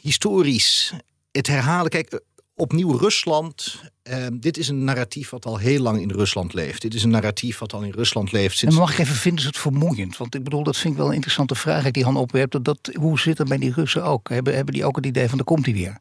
historisch, 0.00 0.92
het 1.30 1.46
herhalen. 1.46 1.90
Kijk, 1.90 2.20
opnieuw 2.58 2.96
Rusland. 2.96 3.80
Uh, 4.10 4.26
dit 4.32 4.58
is 4.58 4.68
een 4.68 4.84
narratief 4.84 5.30
wat 5.30 5.46
al 5.46 5.56
heel 5.56 5.82
lang 5.82 6.00
in 6.00 6.10
Rusland 6.10 6.54
leeft. 6.54 6.82
Dit 6.82 6.94
is 6.94 7.02
een 7.02 7.10
narratief 7.10 7.58
wat 7.58 7.72
al 7.72 7.82
in 7.82 7.92
Rusland 7.92 8.32
leeft. 8.32 8.56
Sinds... 8.56 8.74
En 8.74 8.80
mag 8.80 8.92
ik 8.92 8.98
even, 8.98 9.14
vinden 9.14 9.40
ze 9.40 9.46
het 9.46 9.58
vermoeiend? 9.58 10.16
Want 10.16 10.34
ik 10.34 10.44
bedoel, 10.44 10.62
dat 10.62 10.76
vind 10.76 10.92
ik 10.92 10.98
wel 10.98 11.08
een 11.08 11.14
interessante 11.14 11.54
vraag 11.54 11.90
die 11.90 12.04
Han 12.04 12.16
opwerpt. 12.16 12.52
Dat, 12.52 12.64
dat, 12.64 12.90
hoe 12.94 13.18
zit 13.18 13.38
het 13.38 13.48
bij 13.48 13.58
die 13.58 13.72
Russen 13.72 14.04
ook? 14.04 14.28
Hebben, 14.28 14.54
hebben 14.54 14.74
die 14.74 14.84
ook 14.84 14.96
het 14.96 15.06
idee 15.06 15.28
van, 15.28 15.36
daar 15.36 15.46
komt 15.46 15.64
hij 15.64 15.74
weer? 15.74 15.98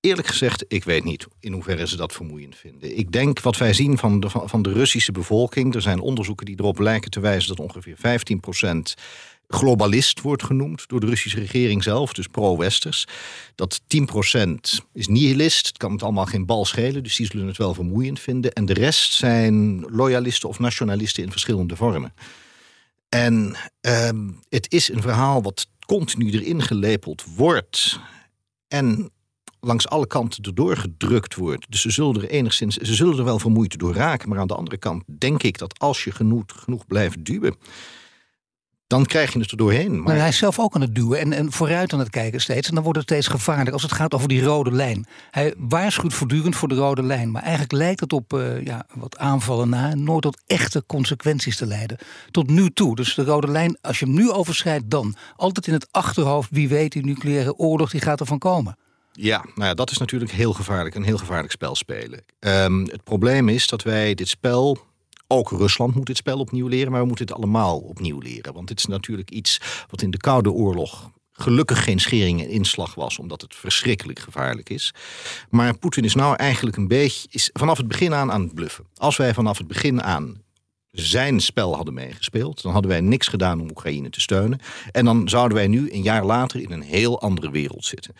Eerlijk 0.00 0.28
gezegd, 0.28 0.64
ik 0.68 0.84
weet 0.84 1.04
niet 1.04 1.26
in 1.40 1.52
hoeverre 1.52 1.86
ze 1.86 1.96
dat 1.96 2.12
vermoeiend 2.12 2.56
vinden. 2.56 2.98
Ik 2.98 3.12
denk 3.12 3.40
wat 3.40 3.56
wij 3.56 3.72
zien 3.72 3.98
van 3.98 4.20
de, 4.20 4.28
van 4.30 4.62
de 4.62 4.72
Russische 4.72 5.12
bevolking... 5.12 5.74
er 5.74 5.82
zijn 5.82 6.00
onderzoeken 6.00 6.46
die 6.46 6.58
erop 6.58 6.78
lijken 6.78 7.10
te 7.10 7.20
wijzen 7.20 7.48
dat 7.56 7.66
ongeveer 7.66 7.96
15 7.96 8.40
globalist 9.48 10.20
wordt 10.20 10.42
genoemd 10.42 10.88
door 10.88 11.00
de 11.00 11.06
Russische 11.06 11.38
regering 11.38 11.82
zelf, 11.82 12.12
dus 12.12 12.26
pro-westers. 12.26 13.06
Dat 13.54 13.80
10% 13.80 14.54
is 14.92 15.08
nihilist, 15.08 15.66
het 15.66 15.76
kan 15.76 15.92
het 15.92 16.02
allemaal 16.02 16.26
geen 16.26 16.46
bal 16.46 16.64
schelen, 16.64 17.02
dus 17.02 17.16
die 17.16 17.26
zullen 17.26 17.46
het 17.46 17.56
wel 17.56 17.74
vermoeiend 17.74 18.20
vinden. 18.20 18.52
En 18.52 18.66
de 18.66 18.72
rest 18.72 19.12
zijn 19.12 19.80
loyalisten 19.90 20.48
of 20.48 20.58
nationalisten 20.58 21.22
in 21.22 21.30
verschillende 21.30 21.76
vormen. 21.76 22.12
En 23.08 23.56
ehm, 23.80 24.28
het 24.48 24.72
is 24.72 24.88
een 24.88 25.02
verhaal 25.02 25.42
wat 25.42 25.66
continu 25.86 26.30
erin 26.30 26.62
gelepeld 26.62 27.24
wordt. 27.36 27.98
En 28.68 29.10
langs 29.60 29.88
alle 29.88 30.06
kanten 30.06 30.44
erdoor 30.44 30.76
gedrukt 30.76 31.34
wordt. 31.34 31.66
Dus 31.70 31.80
ze 31.80 31.90
zullen 31.90 32.22
er 32.22 32.28
enigszins, 32.28 32.76
ze 32.76 32.94
zullen 32.94 33.18
er 33.18 33.24
wel 33.24 33.38
vermoeid 33.38 33.78
door 33.78 33.94
raken. 33.94 34.28
Maar 34.28 34.38
aan 34.38 34.46
de 34.46 34.54
andere 34.54 34.78
kant 34.78 35.04
denk 35.18 35.42
ik 35.42 35.58
dat 35.58 35.78
als 35.78 36.04
je 36.04 36.12
genoeg, 36.12 36.44
genoeg 36.46 36.86
blijft 36.86 37.24
duwen, 37.24 37.56
dan 38.88 39.06
krijg 39.06 39.32
je 39.32 39.38
het 39.38 39.50
er 39.50 39.56
doorheen. 39.56 40.02
Maar... 40.02 40.16
hij 40.16 40.28
is 40.28 40.36
zelf 40.36 40.58
ook 40.58 40.74
aan 40.74 40.80
het 40.80 40.94
duwen 40.94 41.18
en, 41.18 41.32
en 41.32 41.52
vooruit 41.52 41.92
aan 41.92 41.98
het 41.98 42.10
kijken 42.10 42.40
steeds. 42.40 42.68
En 42.68 42.74
dan 42.74 42.84
wordt 42.84 42.98
het 42.98 43.08
steeds 43.08 43.26
gevaarlijk 43.26 43.70
als 43.70 43.82
het 43.82 43.92
gaat 43.92 44.14
over 44.14 44.28
die 44.28 44.42
rode 44.42 44.72
lijn. 44.72 45.06
Hij 45.30 45.54
waarschuwt 45.58 46.14
voortdurend 46.14 46.56
voor 46.56 46.68
de 46.68 46.74
rode 46.74 47.02
lijn. 47.02 47.30
Maar 47.30 47.42
eigenlijk 47.42 47.72
lijkt 47.72 48.00
het 48.00 48.12
op 48.12 48.32
uh, 48.32 48.64
ja, 48.64 48.86
wat 48.94 49.18
aanvallen 49.18 49.68
na... 49.68 49.94
nooit 49.94 50.22
tot 50.22 50.40
echte 50.46 50.84
consequenties 50.86 51.56
te 51.56 51.66
leiden. 51.66 51.98
Tot 52.30 52.50
nu 52.50 52.70
toe. 52.70 52.96
Dus 52.96 53.14
de 53.14 53.24
rode 53.24 53.48
lijn, 53.50 53.78
als 53.80 53.98
je 53.98 54.04
hem 54.04 54.14
nu 54.14 54.30
overschrijdt, 54.30 54.90
dan... 54.90 55.16
altijd 55.36 55.66
in 55.66 55.72
het 55.72 55.88
achterhoofd, 55.90 56.48
wie 56.50 56.68
weet, 56.68 56.92
die 56.92 57.04
nucleaire 57.04 57.56
oorlog 57.56 57.90
die 57.90 58.00
gaat 58.00 58.20
ervan 58.20 58.38
komen. 58.38 58.76
Ja, 59.12 59.44
nou 59.54 59.68
ja, 59.68 59.74
dat 59.74 59.90
is 59.90 59.98
natuurlijk 59.98 60.30
heel 60.30 60.52
gevaarlijk. 60.52 60.94
Een 60.94 61.02
heel 61.02 61.18
gevaarlijk 61.18 61.52
spel 61.52 61.74
spelen. 61.74 62.24
Um, 62.40 62.80
het 62.80 63.04
probleem 63.04 63.48
is 63.48 63.66
dat 63.66 63.82
wij 63.82 64.14
dit 64.14 64.28
spel 64.28 64.87
ook 65.28 65.50
Rusland 65.50 65.94
moet 65.94 66.06
dit 66.06 66.16
spel 66.16 66.38
opnieuw 66.38 66.66
leren, 66.66 66.90
maar 66.90 67.00
we 67.00 67.06
moeten 67.06 67.26
het 67.26 67.34
allemaal 67.34 67.78
opnieuw 67.78 68.18
leren. 68.18 68.52
Want 68.52 68.68
dit 68.68 68.78
is 68.78 68.86
natuurlijk 68.86 69.30
iets 69.30 69.60
wat 69.90 70.02
in 70.02 70.10
de 70.10 70.16
Koude 70.16 70.50
Oorlog 70.50 71.10
gelukkig 71.32 71.84
geen 71.84 71.98
schering 71.98 72.42
en 72.42 72.48
inslag 72.48 72.94
was, 72.94 73.18
omdat 73.18 73.40
het 73.40 73.54
verschrikkelijk 73.54 74.18
gevaarlijk 74.18 74.70
is. 74.70 74.94
Maar 75.50 75.78
Poetin 75.78 76.04
is 76.04 76.14
nou 76.14 76.36
eigenlijk 76.36 76.76
een 76.76 76.88
beetje 76.88 77.28
is 77.30 77.50
vanaf 77.52 77.76
het 77.76 77.88
begin 77.88 78.14
aan 78.14 78.32
aan 78.32 78.42
het 78.42 78.54
bluffen. 78.54 78.84
Als 78.94 79.16
wij 79.16 79.34
vanaf 79.34 79.58
het 79.58 79.66
begin 79.66 80.02
aan 80.02 80.42
zijn 80.90 81.40
spel 81.40 81.76
hadden 81.76 81.94
meegespeeld, 81.94 82.62
dan 82.62 82.72
hadden 82.72 82.90
wij 82.90 83.00
niks 83.00 83.28
gedaan 83.28 83.60
om 83.60 83.70
Oekraïne 83.70 84.10
te 84.10 84.20
steunen. 84.20 84.60
En 84.92 85.04
dan 85.04 85.28
zouden 85.28 85.56
wij 85.56 85.66
nu 85.66 85.92
een 85.92 86.02
jaar 86.02 86.24
later 86.24 86.60
in 86.60 86.72
een 86.72 86.82
heel 86.82 87.20
andere 87.20 87.50
wereld 87.50 87.84
zitten. 87.84 88.14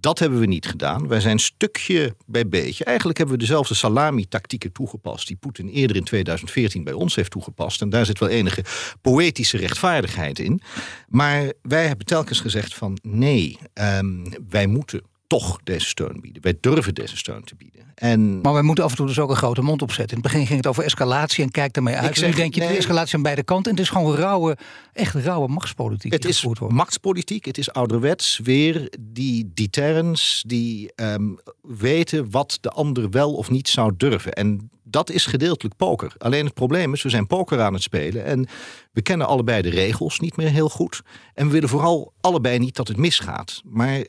Dat 0.00 0.18
hebben 0.18 0.40
we 0.40 0.46
niet 0.46 0.66
gedaan. 0.66 1.08
Wij 1.08 1.20
zijn 1.20 1.38
stukje 1.38 2.16
bij 2.26 2.48
beetje. 2.48 2.84
Eigenlijk 2.84 3.18
hebben 3.18 3.36
we 3.36 3.42
dezelfde 3.42 3.74
salami-tactieken 3.74 4.72
toegepast. 4.72 5.26
die 5.26 5.36
Poetin 5.36 5.68
eerder 5.68 5.96
in 5.96 6.04
2014 6.04 6.84
bij 6.84 6.92
ons 6.92 7.14
heeft 7.14 7.30
toegepast. 7.30 7.80
En 7.80 7.90
daar 7.90 8.06
zit 8.06 8.18
wel 8.18 8.28
enige 8.28 8.64
poëtische 9.00 9.56
rechtvaardigheid 9.56 10.38
in. 10.38 10.60
Maar 11.08 11.52
wij 11.62 11.86
hebben 11.86 12.06
telkens 12.06 12.40
gezegd: 12.40 12.74
van 12.74 12.98
nee, 13.02 13.58
um, 13.74 14.24
wij 14.48 14.66
moeten 14.66 15.02
toch 15.28 15.58
deze 15.64 15.86
steun 15.86 16.20
bieden. 16.20 16.42
Wij 16.42 16.56
durven 16.60 16.94
deze 16.94 17.16
steun 17.16 17.44
te 17.44 17.54
bieden. 17.54 17.82
En... 17.94 18.40
Maar 18.40 18.52
wij 18.52 18.62
moeten 18.62 18.84
af 18.84 18.90
en 18.90 18.96
toe 18.96 19.06
dus 19.06 19.18
ook 19.18 19.30
een 19.30 19.36
grote 19.36 19.62
mond 19.62 19.82
opzetten. 19.82 20.16
In 20.16 20.22
het 20.22 20.32
begin 20.32 20.46
ging 20.46 20.58
het 20.58 20.66
over 20.66 20.84
escalatie 20.84 21.44
en 21.44 21.50
kijk 21.50 21.76
ermee 21.76 21.94
uit. 21.94 22.16
Zeg, 22.16 22.28
nu 22.28 22.34
denk 22.34 22.54
je, 22.54 22.60
nee, 22.60 22.68
de 22.68 22.76
escalatie 22.76 23.16
aan 23.16 23.22
beide 23.22 23.42
kanten. 23.42 23.70
En 23.70 23.76
het 23.76 23.86
is 23.86 23.92
gewoon 23.92 24.14
rauwe, 24.14 24.56
echt 24.92 25.14
rauwe 25.14 25.48
machtspolitiek. 25.48 26.12
Het 26.12 26.24
is 26.24 26.46
machtspolitiek, 26.68 27.44
het 27.44 27.58
is 27.58 27.72
ouderwets 27.72 28.40
weer 28.42 28.92
die 29.00 29.50
deterrence, 29.54 30.48
die 30.48 30.92
um, 30.96 31.38
weten 31.62 32.30
wat 32.30 32.58
de 32.60 32.70
ander 32.70 33.10
wel 33.10 33.34
of 33.34 33.50
niet 33.50 33.68
zou 33.68 33.92
durven. 33.96 34.32
En 34.32 34.70
dat 34.82 35.10
is 35.10 35.26
gedeeltelijk 35.26 35.76
poker. 35.76 36.14
Alleen 36.18 36.44
het 36.44 36.54
probleem 36.54 36.92
is, 36.92 37.02
we 37.02 37.08
zijn 37.08 37.26
poker 37.26 37.60
aan 37.60 37.74
het 37.74 37.82
spelen 37.82 38.24
en 38.24 38.48
we 38.92 39.02
kennen 39.02 39.26
allebei 39.26 39.62
de 39.62 39.70
regels 39.70 40.20
niet 40.20 40.36
meer 40.36 40.50
heel 40.50 40.68
goed. 40.68 41.02
En 41.34 41.46
we 41.46 41.52
willen 41.52 41.68
vooral 41.68 42.12
allebei 42.20 42.58
niet 42.58 42.76
dat 42.76 42.88
het 42.88 42.96
misgaat. 42.96 43.60
Maar 43.64 44.04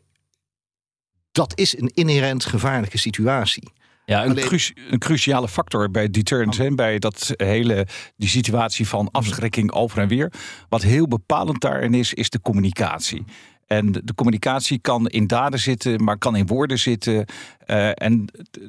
dat 1.31 1.51
is 1.55 1.77
een 1.77 1.91
inherent 1.93 2.45
gevaarlijke 2.45 2.97
situatie. 2.97 3.71
Ja, 4.05 4.25
een, 4.25 4.61
een 4.89 4.99
cruciale 4.99 5.47
factor 5.47 5.91
bij 5.91 6.09
deterrence 6.09 6.63
en 6.63 6.75
bij 6.75 6.99
dat 6.99 7.33
hele, 7.35 7.87
die 8.17 8.29
situatie 8.29 8.87
van 8.87 9.11
afschrikking 9.11 9.71
over 9.71 9.99
en 9.99 10.07
weer. 10.07 10.31
Wat 10.69 10.81
heel 10.81 11.07
bepalend 11.07 11.61
daarin 11.61 11.93
is, 11.93 12.13
is 12.13 12.29
de 12.29 12.41
communicatie. 12.41 13.23
En 13.67 13.91
de 13.91 14.13
communicatie 14.15 14.79
kan 14.79 15.07
in 15.07 15.27
daden 15.27 15.59
zitten, 15.59 16.03
maar 16.03 16.17
kan 16.17 16.35
in 16.35 16.47
woorden 16.47 16.79
zitten. 16.79 17.25
Uh, 17.69 17.89
en 17.93 18.25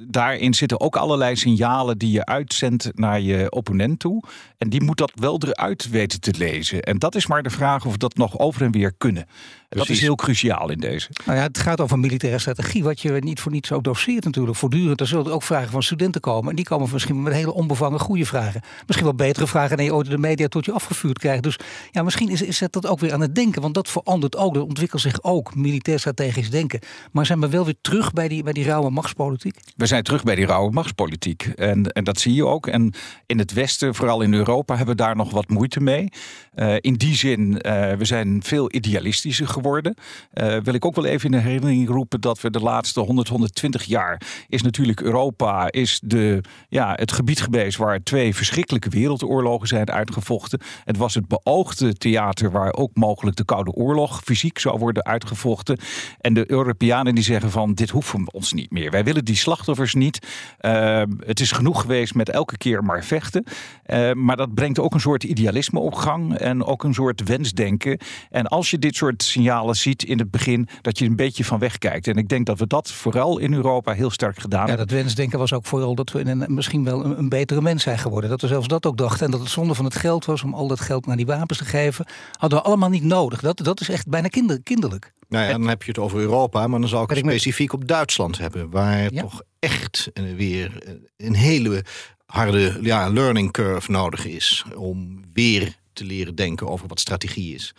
daarin 0.08 0.54
zitten 0.54 0.80
ook 0.80 0.96
allerlei 0.96 1.36
signalen 1.36 1.98
die 1.98 2.10
je 2.10 2.24
uitzendt 2.24 2.90
naar 2.94 3.20
je 3.20 3.50
opponent 3.50 3.98
toe. 3.98 4.22
En 4.58 4.68
die 4.68 4.82
moet 4.82 4.98
dat 4.98 5.12
wel 5.14 5.40
eruit 5.46 5.90
weten 5.90 6.20
te 6.20 6.34
lezen. 6.38 6.82
En 6.82 6.98
dat 6.98 7.14
is 7.14 7.26
maar 7.26 7.42
de 7.42 7.50
vraag 7.50 7.84
of 7.84 7.92
we 7.92 7.98
dat 7.98 8.16
nog 8.16 8.38
over 8.38 8.62
en 8.62 8.70
weer 8.70 8.92
kunnen. 8.98 9.26
Dat 9.68 9.88
is 9.88 10.00
heel 10.00 10.14
cruciaal 10.14 10.70
in 10.70 10.78
deze. 10.78 11.08
Nou 11.24 11.38
ja, 11.38 11.44
het 11.44 11.58
gaat 11.58 11.80
over 11.80 11.98
militaire 11.98 12.38
strategie, 12.38 12.82
wat 12.82 13.00
je 13.00 13.12
niet 13.12 13.40
voor 13.40 13.52
niets 13.52 13.72
ook 13.72 13.84
doseert 13.84 14.24
natuurlijk. 14.24 14.56
Voortdurend, 14.56 15.00
er 15.00 15.06
zullen 15.06 15.32
ook 15.32 15.42
vragen 15.42 15.70
van 15.70 15.82
studenten 15.82 16.20
komen. 16.20 16.50
En 16.50 16.56
die 16.56 16.64
komen 16.64 16.88
misschien 16.92 17.22
met 17.22 17.32
hele 17.32 17.52
onbevangen 17.52 18.00
goede 18.00 18.26
vragen. 18.26 18.60
Misschien 18.86 19.06
wel 19.06 19.14
betere 19.14 19.46
vragen 19.46 19.76
dan 19.76 19.86
je 19.86 19.94
ooit 19.94 20.10
de 20.10 20.18
media 20.18 20.48
tot 20.48 20.64
je 20.64 20.72
afgevuurd 20.72 21.18
krijgt. 21.18 21.42
Dus 21.42 21.58
ja, 21.90 22.02
misschien 22.02 22.28
is, 22.28 22.42
is 22.42 22.62
dat 22.70 22.86
ook 22.86 23.00
weer 23.00 23.12
aan 23.12 23.20
het 23.20 23.34
denken. 23.34 23.62
Want 23.62 23.74
dat 23.74 23.88
verandert 23.88 24.36
ook, 24.36 24.54
dat 24.54 24.62
ontwikkelt 24.62 25.02
zich 25.02 25.22
ook, 25.22 25.54
militair 25.54 25.98
strategisch 25.98 26.50
denken. 26.50 26.80
Maar 27.12 27.26
zijn 27.26 27.40
we 27.40 27.48
wel 27.48 27.64
weer 27.64 27.78
terug 27.80 28.12
bij 28.12 28.28
die, 28.28 28.42
bij 28.42 28.52
die 28.52 28.64
rauwe 28.64 28.89
machtspolitiek? 28.90 29.60
We 29.76 29.86
zijn 29.86 30.02
terug 30.02 30.22
bij 30.22 30.34
die 30.34 30.46
rauwe 30.46 30.70
machtspolitiek. 30.70 31.42
En, 31.42 31.92
en 31.92 32.04
dat 32.04 32.20
zie 32.20 32.34
je 32.34 32.46
ook. 32.46 32.66
En 32.66 32.94
in 33.26 33.38
het 33.38 33.52
Westen, 33.52 33.94
vooral 33.94 34.20
in 34.20 34.34
Europa, 34.34 34.76
hebben 34.76 34.96
we 34.96 35.02
daar 35.02 35.16
nog 35.16 35.30
wat 35.30 35.48
moeite 35.48 35.80
mee. 35.80 36.08
Uh, 36.54 36.74
in 36.80 36.94
die 36.94 37.14
zin, 37.14 37.50
uh, 37.52 37.92
we 37.92 38.04
zijn 38.04 38.42
veel 38.42 38.74
idealistischer 38.74 39.48
geworden. 39.48 39.94
Uh, 40.34 40.56
wil 40.56 40.74
ik 40.74 40.84
ook 40.84 40.94
wel 40.94 41.04
even 41.04 41.24
in 41.24 41.38
de 41.38 41.42
herinnering 41.42 41.88
roepen 41.88 42.20
dat 42.20 42.40
we 42.40 42.50
de 42.50 42.60
laatste 42.60 43.00
100, 43.00 43.28
120 43.28 43.84
jaar 43.84 44.22
is 44.48 44.62
natuurlijk 44.62 45.00
Europa 45.00 45.70
is 45.70 46.00
de, 46.04 46.40
ja, 46.68 46.92
het 46.96 47.12
gebied 47.12 47.40
geweest 47.40 47.76
waar 47.76 48.02
twee 48.02 48.34
verschrikkelijke 48.34 48.88
wereldoorlogen 48.88 49.68
zijn 49.68 49.90
uitgevochten. 49.90 50.60
Het 50.84 50.96
was 50.96 51.14
het 51.14 51.28
beoogde 51.28 51.94
theater 51.94 52.50
waar 52.50 52.72
ook 52.72 52.90
mogelijk 52.94 53.36
de 53.36 53.44
Koude 53.44 53.70
Oorlog 53.70 54.20
fysiek 54.24 54.58
zou 54.58 54.78
worden 54.78 55.04
uitgevochten. 55.04 55.78
En 56.18 56.34
de 56.34 56.50
Europeanen 56.50 57.14
die 57.14 57.24
zeggen 57.24 57.50
van 57.50 57.74
dit 57.74 57.90
hoeven 57.90 58.32
ons 58.32 58.52
niet 58.52 58.70
meer. 58.70 58.79
Wij 58.88 59.04
willen 59.04 59.24
die 59.24 59.36
slachtoffers 59.36 59.94
niet. 59.94 60.26
Uh, 60.60 61.02
het 61.26 61.40
is 61.40 61.52
genoeg 61.52 61.80
geweest 61.80 62.14
met 62.14 62.28
elke 62.28 62.56
keer 62.56 62.84
maar 62.84 63.04
vechten. 63.04 63.44
Uh, 63.86 64.12
maar 64.12 64.36
dat 64.36 64.54
brengt 64.54 64.78
ook 64.78 64.94
een 64.94 65.00
soort 65.00 65.24
idealisme 65.24 65.78
op 65.78 65.94
gang 65.94 66.36
en 66.36 66.64
ook 66.64 66.84
een 66.84 66.94
soort 66.94 67.22
wensdenken. 67.28 67.98
En 68.30 68.46
als 68.46 68.70
je 68.70 68.78
dit 68.78 68.96
soort 68.96 69.22
signalen 69.22 69.76
ziet 69.76 70.02
in 70.02 70.18
het 70.18 70.30
begin, 70.30 70.68
dat 70.80 70.98
je 70.98 71.04
een 71.04 71.16
beetje 71.16 71.44
van 71.44 71.58
wegkijkt. 71.58 72.06
En 72.06 72.16
ik 72.16 72.28
denk 72.28 72.46
dat 72.46 72.58
we 72.58 72.66
dat 72.66 72.92
vooral 72.92 73.38
in 73.38 73.54
Europa 73.54 73.92
heel 73.92 74.10
sterk 74.10 74.38
gedaan 74.38 74.58
hebben. 74.58 74.78
Ja, 74.78 74.84
dat 74.84 74.98
wensdenken 74.98 75.38
was 75.38 75.52
ook 75.52 75.66
vooral 75.66 75.94
dat 75.94 76.10
we 76.10 76.24
een, 76.24 76.54
misschien 76.54 76.84
wel 76.84 77.04
een, 77.04 77.18
een, 77.18 77.28
betere 77.28 77.62
mens 77.62 77.82
zijn 77.82 77.98
geworden. 77.98 78.30
Dat 78.30 78.40
we 78.40 78.46
zelfs 78.46 78.68
dat 78.68 78.86
ook 78.86 78.96
dachten. 78.96 79.24
En 79.24 79.30
dat 79.30 79.40
het 79.40 79.50
zonde 79.50 79.74
van 79.74 79.84
het 79.84 79.96
geld 79.96 80.24
was 80.24 80.42
om 80.42 80.54
al 80.54 80.66
dat 80.66 80.80
geld 80.80 81.06
naar 81.06 81.16
die 81.16 81.26
wapens 81.26 81.58
te 81.58 81.64
geven. 81.64 82.06
Hadden 82.38 82.58
we 82.58 82.64
allemaal 82.64 82.88
niet 82.88 83.04
nodig. 83.04 83.40
Dat, 83.40 83.58
dat 83.58 83.80
is 83.80 83.88
echt 83.88 84.08
bijna 84.08 84.28
kinder, 84.28 84.62
kinderlijk. 84.62 85.12
Nou 85.30 85.44
ja, 85.44 85.50
dan 85.50 85.68
heb 85.68 85.82
je 85.82 85.88
het 85.88 85.98
over 85.98 86.18
Europa, 86.18 86.66
maar 86.66 86.80
dan 86.80 86.88
zou 86.88 87.02
ik 87.02 87.10
het 87.10 87.18
specifiek 87.18 87.72
op 87.72 87.88
Duitsland 87.88 88.38
hebben. 88.38 88.70
Waar 88.70 89.10
toch 89.10 89.42
echt 89.58 90.10
weer 90.36 90.98
een 91.16 91.34
hele 91.34 91.84
harde 92.26 92.78
ja, 92.82 93.08
learning 93.08 93.50
curve 93.50 93.90
nodig 93.90 94.26
is. 94.26 94.64
Om 94.74 95.24
weer 95.32 95.76
te 95.92 96.04
leren 96.04 96.34
denken 96.34 96.68
over 96.68 96.88
wat 96.88 97.00
strategie 97.00 97.54
is. 97.54 97.74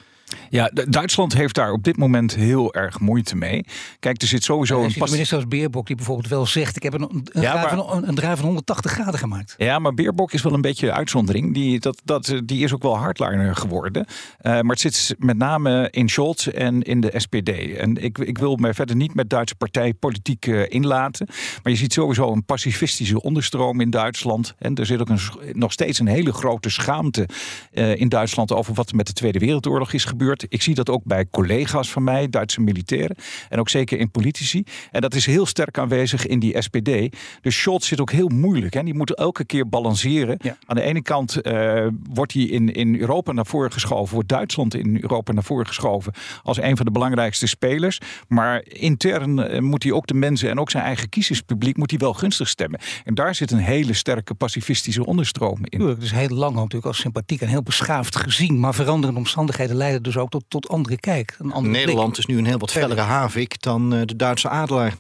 Ja, 0.50 0.72
Duitsland 0.74 1.34
heeft 1.34 1.56
daar 1.56 1.72
op 1.72 1.84
dit 1.84 1.98
moment 1.98 2.36
heel 2.36 2.74
erg 2.74 3.00
moeite 3.00 3.36
mee. 3.36 3.65
Kijk, 4.00 4.22
er 4.22 4.28
zit 4.28 4.44
sowieso 4.44 4.84
een... 4.84 4.94
Pas... 4.98 5.12
minister 5.12 5.38
als 5.38 5.48
Beerbok 5.48 5.88
die 5.88 5.96
bijvoorbeeld 5.96 6.28
wel 6.28 6.46
zegt... 6.46 6.76
ik 6.76 6.84
heb 6.84 6.94
een, 6.94 7.02
een, 7.02 7.41
ja, 7.41 7.52
draai, 7.52 7.76
van, 7.76 8.08
een 8.08 8.15
draai 8.15 8.36
van 8.36 8.46
180 8.46 8.91
graden 8.91 9.20
gemaakt. 9.20 9.56
Ja, 9.58 9.80
maar 9.80 9.94
Beerbok 9.94 10.34
is 10.34 10.41
wel 10.41 10.54
een 10.54 10.62
beetje 10.62 10.91
uitzondering. 10.91 11.54
Die, 11.54 11.80
dat, 11.80 12.02
dat, 12.04 12.41
die 12.44 12.63
is 12.63 12.74
ook 12.74 12.82
wel 12.82 12.98
hardliner 12.98 13.56
geworden. 13.56 14.06
Uh, 14.06 14.52
maar 14.52 14.63
het 14.63 14.80
zit 14.80 15.15
met 15.17 15.38
name 15.38 15.88
in 15.91 16.10
Scholz 16.10 16.48
en 16.48 16.82
in 16.82 17.02
de 17.02 17.13
SPD. 17.15 17.50
En 17.78 18.04
ik, 18.04 18.17
ik 18.17 18.38
wil 18.38 18.56
mij 18.56 18.74
verder 18.74 18.96
niet 18.96 19.13
met 19.13 19.30
Duitse 19.30 19.56
partijpolitiek 19.56 20.46
uh, 20.46 20.65
inlaten. 20.70 21.28
Maar 21.63 21.72
je 21.72 21.78
ziet 21.78 21.94
sowieso 21.94 22.32
een 22.32 22.46
pacifistische 22.46 23.22
onderstroom 23.22 23.82
in 23.82 23.89
Duitsland. 23.89 24.54
En 24.58 24.76
er 24.76 24.86
zit 24.86 25.02
ook 25.02 25.10
een, 25.10 25.20
nog 25.54 25.72
steeds 25.72 26.00
een 26.00 26.08
hele 26.08 26.34
grote 26.34 26.70
schaamte 26.70 27.28
uh, 27.74 27.96
in 27.96 28.10
Duitsland... 28.10 28.52
over 28.52 28.74
wat 28.74 28.89
er 28.89 28.96
met 28.96 29.08
de 29.08 29.13
Tweede 29.13 29.39
Wereldoorlog 29.39 29.94
is 29.94 30.06
gebeurd. 30.06 30.20
Ik 30.48 30.62
zie 30.62 30.76
dat 30.76 30.90
ook 30.90 31.04
bij 31.04 31.26
collega's 31.32 31.92
van 31.92 32.04
mij, 32.04 32.30
Duitse 32.30 32.62
militairen. 32.62 33.16
En 33.50 33.60
ook 33.60 33.70
zeker 33.70 34.00
in 34.00 34.12
politici. 34.12 34.64
En 34.92 35.02
dat 35.02 35.16
is 35.16 35.26
heel 35.26 35.46
sterk 35.46 35.78
aanwezig 35.78 36.28
in 36.28 36.40
die 36.40 36.62
SPD. 36.62 37.16
Dus 37.42 37.60
Scholz 37.60 37.88
zit 37.88 38.02
ook 38.02 38.12
heel 38.12 38.28
moeilijk. 38.28 38.74
Hè. 38.74 38.84
Die 38.84 38.94
moet 38.94 39.16
elke 39.16 39.46
keer 39.46 39.70
balanceren. 39.70 40.38
Aan 40.66 40.76
de 40.76 40.82
ene 40.82 41.02
kant 41.02 41.48
uh, 41.48 41.88
wordt 42.14 42.34
hij 42.34 42.44
in, 42.44 42.74
in 42.74 43.00
Europa 43.00 43.32
naar 43.32 43.46
voren 43.46 43.72
geschoven. 43.72 44.14
Wordt 44.14 44.30
Duitsland 44.30 44.76
in 44.76 44.98
Europa 45.02 45.34
naar 45.34 45.44
voren 45.44 45.68
geschoven. 45.68 46.14
Als 46.44 46.62
een 46.62 46.78
van 46.78 46.86
de 46.86 46.92
belangrijkste 46.92 47.48
spelers. 47.48 48.00
Maar 48.28 48.64
intern 48.66 49.38
uh, 49.38 49.60
moet 49.60 49.84
hij 49.84 49.92
ook 49.92 50.08
de 50.08 50.14
mensen 50.14 50.50
en 50.50 50.60
ook 50.60 50.72
zijn 50.72 50.84
eigen 50.84 51.10
kiezerspubliek 51.10 51.78
moet 51.78 51.90
hij 51.90 52.00
wel 52.00 52.14
gunstig 52.14 52.48
stemmen. 52.48 52.80
En 53.04 53.16
daar 53.16 53.36
zit 53.36 53.52
een 53.52 53.58
hele 53.58 53.94
sterke 53.94 54.34
pacifistische 54.34 55.06
onderstroom 55.06 55.58
in. 55.64 55.80
Tuurlijk, 55.80 56.00
dus 56.00 56.12
heel 56.12 56.30
lang 56.30 56.56
natuurlijk 56.56 56.86
als 56.86 57.00
sympathiek 57.00 57.42
en 57.42 57.48
heel 57.48 57.64
beschaafd 57.64 58.16
gezien. 58.16 58.60
Maar 58.60 58.74
veranderende 58.74 59.20
omstandigheden 59.20 59.76
leiden 59.76 60.04
dus 60.04 60.11
dus 60.13 60.21
ook 60.21 60.30
tot, 60.30 60.43
tot 60.47 60.69
andere 60.69 61.00
kijk. 61.00 61.36
Een 61.39 61.52
andere 61.52 61.74
Nederland 61.74 62.17
is 62.17 62.26
nu 62.26 62.38
een 62.38 62.45
heel 62.45 62.58
wat 62.58 62.71
fellere 62.71 63.02
havik 63.02 63.62
dan 63.62 63.93
uh, 63.93 64.02
de 64.06 64.15
Duitse 64.15 64.50
adelaar. 64.50 64.95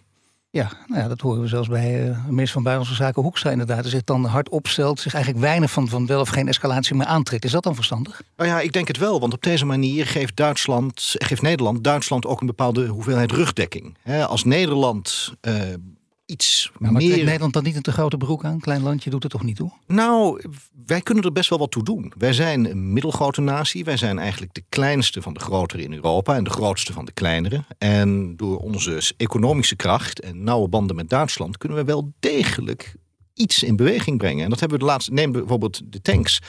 Ja, 0.49 0.71
nou 0.87 1.01
ja, 1.01 1.07
dat 1.07 1.21
horen 1.21 1.41
we 1.41 1.47
zelfs 1.47 1.67
bij 1.67 2.09
uh, 2.09 2.25
minister 2.25 2.53
van 2.53 2.63
Buitenlandse 2.63 3.03
Zaken 3.03 3.21
Hoekstra 3.21 3.51
inderdaad. 3.51 3.83
Dat 3.83 3.91
zich 3.91 4.03
dan 4.03 4.25
hard 4.25 4.49
opstelt, 4.49 4.99
zich 4.99 5.13
eigenlijk 5.13 5.43
weinig 5.43 5.71
van, 5.71 5.87
van 5.87 6.05
wel 6.05 6.19
of 6.19 6.29
geen 6.29 6.47
escalatie 6.47 6.95
meer 6.95 7.05
aantrekt. 7.05 7.45
Is 7.45 7.51
dat 7.51 7.63
dan 7.63 7.75
verstandig? 7.75 8.21
Nou 8.37 8.49
ja, 8.49 8.59
ik 8.59 8.71
denk 8.71 8.87
het 8.87 8.97
wel. 8.97 9.19
Want 9.19 9.33
op 9.33 9.41
deze 9.41 9.65
manier 9.65 10.05
geeft, 10.05 10.35
Duitsland, 10.35 11.15
geeft 11.17 11.41
Nederland 11.41 11.83
Duitsland 11.83 12.25
ook 12.25 12.39
een 12.41 12.47
bepaalde 12.47 12.87
hoeveelheid 12.87 13.31
rugdekking. 13.31 13.97
als 14.27 14.43
Nederland 14.43 15.33
uh, 15.41 15.53
iets 16.31 16.71
maar 16.77 16.91
meer... 16.91 17.23
Nederland 17.23 17.53
dan 17.53 17.63
niet 17.63 17.75
een 17.75 17.81
te 17.81 17.91
grote 17.91 18.17
broek 18.17 18.45
aan? 18.45 18.59
Klein 18.59 18.81
landje 18.81 19.09
doet 19.09 19.23
het 19.23 19.31
toch 19.31 19.43
niet 19.43 19.55
toe? 19.55 19.71
Nou, 19.87 20.43
wij 20.85 21.01
kunnen 21.01 21.23
er 21.23 21.31
best 21.31 21.49
wel 21.49 21.59
wat 21.59 21.71
toe 21.71 21.83
doen. 21.83 22.13
Wij 22.17 22.33
zijn 22.33 22.69
een 22.69 22.93
middelgrote 22.93 23.41
natie. 23.41 23.83
Wij 23.83 23.97
zijn 23.97 24.19
eigenlijk 24.19 24.53
de 24.53 24.63
kleinste 24.69 25.21
van 25.21 25.33
de 25.33 25.39
grotere 25.39 25.83
in 25.83 25.93
Europa 25.93 26.35
en 26.35 26.43
de 26.43 26.49
grootste 26.49 26.93
van 26.93 27.05
de 27.05 27.11
kleinere. 27.11 27.63
En 27.77 28.37
door 28.37 28.57
onze 28.57 29.13
economische 29.17 29.75
kracht 29.75 30.19
en 30.19 30.43
nauwe 30.43 30.67
banden 30.67 30.95
met 30.95 31.09
Duitsland 31.09 31.57
kunnen 31.57 31.77
we 31.77 31.83
wel 31.83 32.13
degelijk 32.19 32.95
iets 33.33 33.63
in 33.63 33.75
beweging 33.75 34.17
brengen. 34.17 34.43
En 34.43 34.49
dat 34.49 34.59
hebben 34.59 34.77
we 34.77 34.83
de 34.83 34.89
laatste. 34.91 35.13
Neem 35.13 35.31
bijvoorbeeld 35.31 35.81
de 35.85 36.01
tanks. 36.01 36.41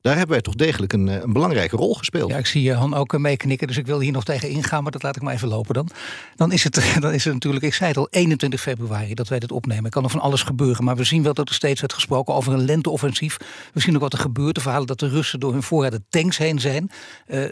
Daar 0.00 0.16
hebben 0.16 0.32
wij 0.32 0.40
toch 0.40 0.54
degelijk 0.54 0.92
een, 0.92 1.08
eh, 1.08 1.20
een 1.22 1.32
belangrijke 1.32 1.76
rol 1.76 1.94
gespeeld. 1.94 2.30
Ja, 2.30 2.36
ik 2.36 2.46
zie 2.46 2.72
Han 2.72 2.94
ook 2.94 3.14
eh, 3.14 3.20
meeknikken, 3.20 3.66
dus 3.66 3.76
ik 3.76 3.86
wil 3.86 4.00
hier 4.00 4.12
nog 4.12 4.24
tegen 4.24 4.48
ingaan, 4.48 4.82
maar 4.82 4.92
dat 4.92 5.02
laat 5.02 5.16
ik 5.16 5.22
maar 5.22 5.34
even 5.34 5.48
lopen 5.48 5.74
dan. 5.74 5.88
Dan 6.36 6.52
is, 6.52 6.64
het, 6.64 6.74
dan 7.00 7.12
is 7.12 7.24
het 7.24 7.32
natuurlijk, 7.32 7.64
ik 7.64 7.74
zei 7.74 7.88
het 7.88 7.98
al, 7.98 8.06
21 8.10 8.60
februari 8.60 9.14
dat 9.14 9.28
wij 9.28 9.38
dit 9.38 9.52
opnemen. 9.52 9.90
Kan 9.90 10.04
er 10.04 10.10
van 10.10 10.20
alles 10.20 10.42
gebeuren, 10.42 10.84
maar 10.84 10.96
we 10.96 11.04
zien 11.04 11.22
wel 11.22 11.34
dat 11.34 11.48
er 11.48 11.54
steeds 11.54 11.80
werd 11.80 11.92
gesproken 11.92 12.34
over 12.34 12.52
een 12.52 12.64
lenteoffensief. 12.64 13.36
We 13.72 13.80
zien 13.80 13.94
ook 13.94 14.00
wat 14.00 14.12
er 14.12 14.18
gebeurt, 14.18 14.54
de 14.54 14.60
verhalen 14.60 14.86
dat 14.86 14.98
de 14.98 15.08
Russen 15.08 15.40
door 15.40 15.52
hun 15.52 15.62
voorraad 15.62 16.00
tanks 16.08 16.38
heen 16.38 16.60
zijn. 16.60 16.90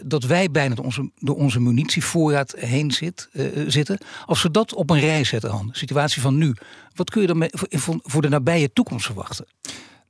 Dat 0.03 0.23
wij 0.23 0.51
bijna 0.51 0.75
door 0.75 0.85
onze, 0.85 1.11
door 1.15 1.35
onze 1.35 1.59
munitievoorraad 1.59 2.53
heen 2.57 2.91
zit, 2.91 3.29
zitten. 3.67 3.97
Als 4.25 4.43
we 4.43 4.51
dat 4.51 4.73
op 4.73 4.89
een 4.89 4.99
rij 4.99 5.23
zetten, 5.23 5.49
Han, 5.49 5.67
de 5.67 5.77
situatie 5.77 6.21
van 6.21 6.37
nu, 6.37 6.55
wat 6.95 7.09
kun 7.09 7.21
je 7.21 7.27
dan 7.27 7.49
voor 8.03 8.21
de 8.21 8.29
nabije 8.29 8.73
toekomst 8.73 9.05
verwachten? 9.05 9.45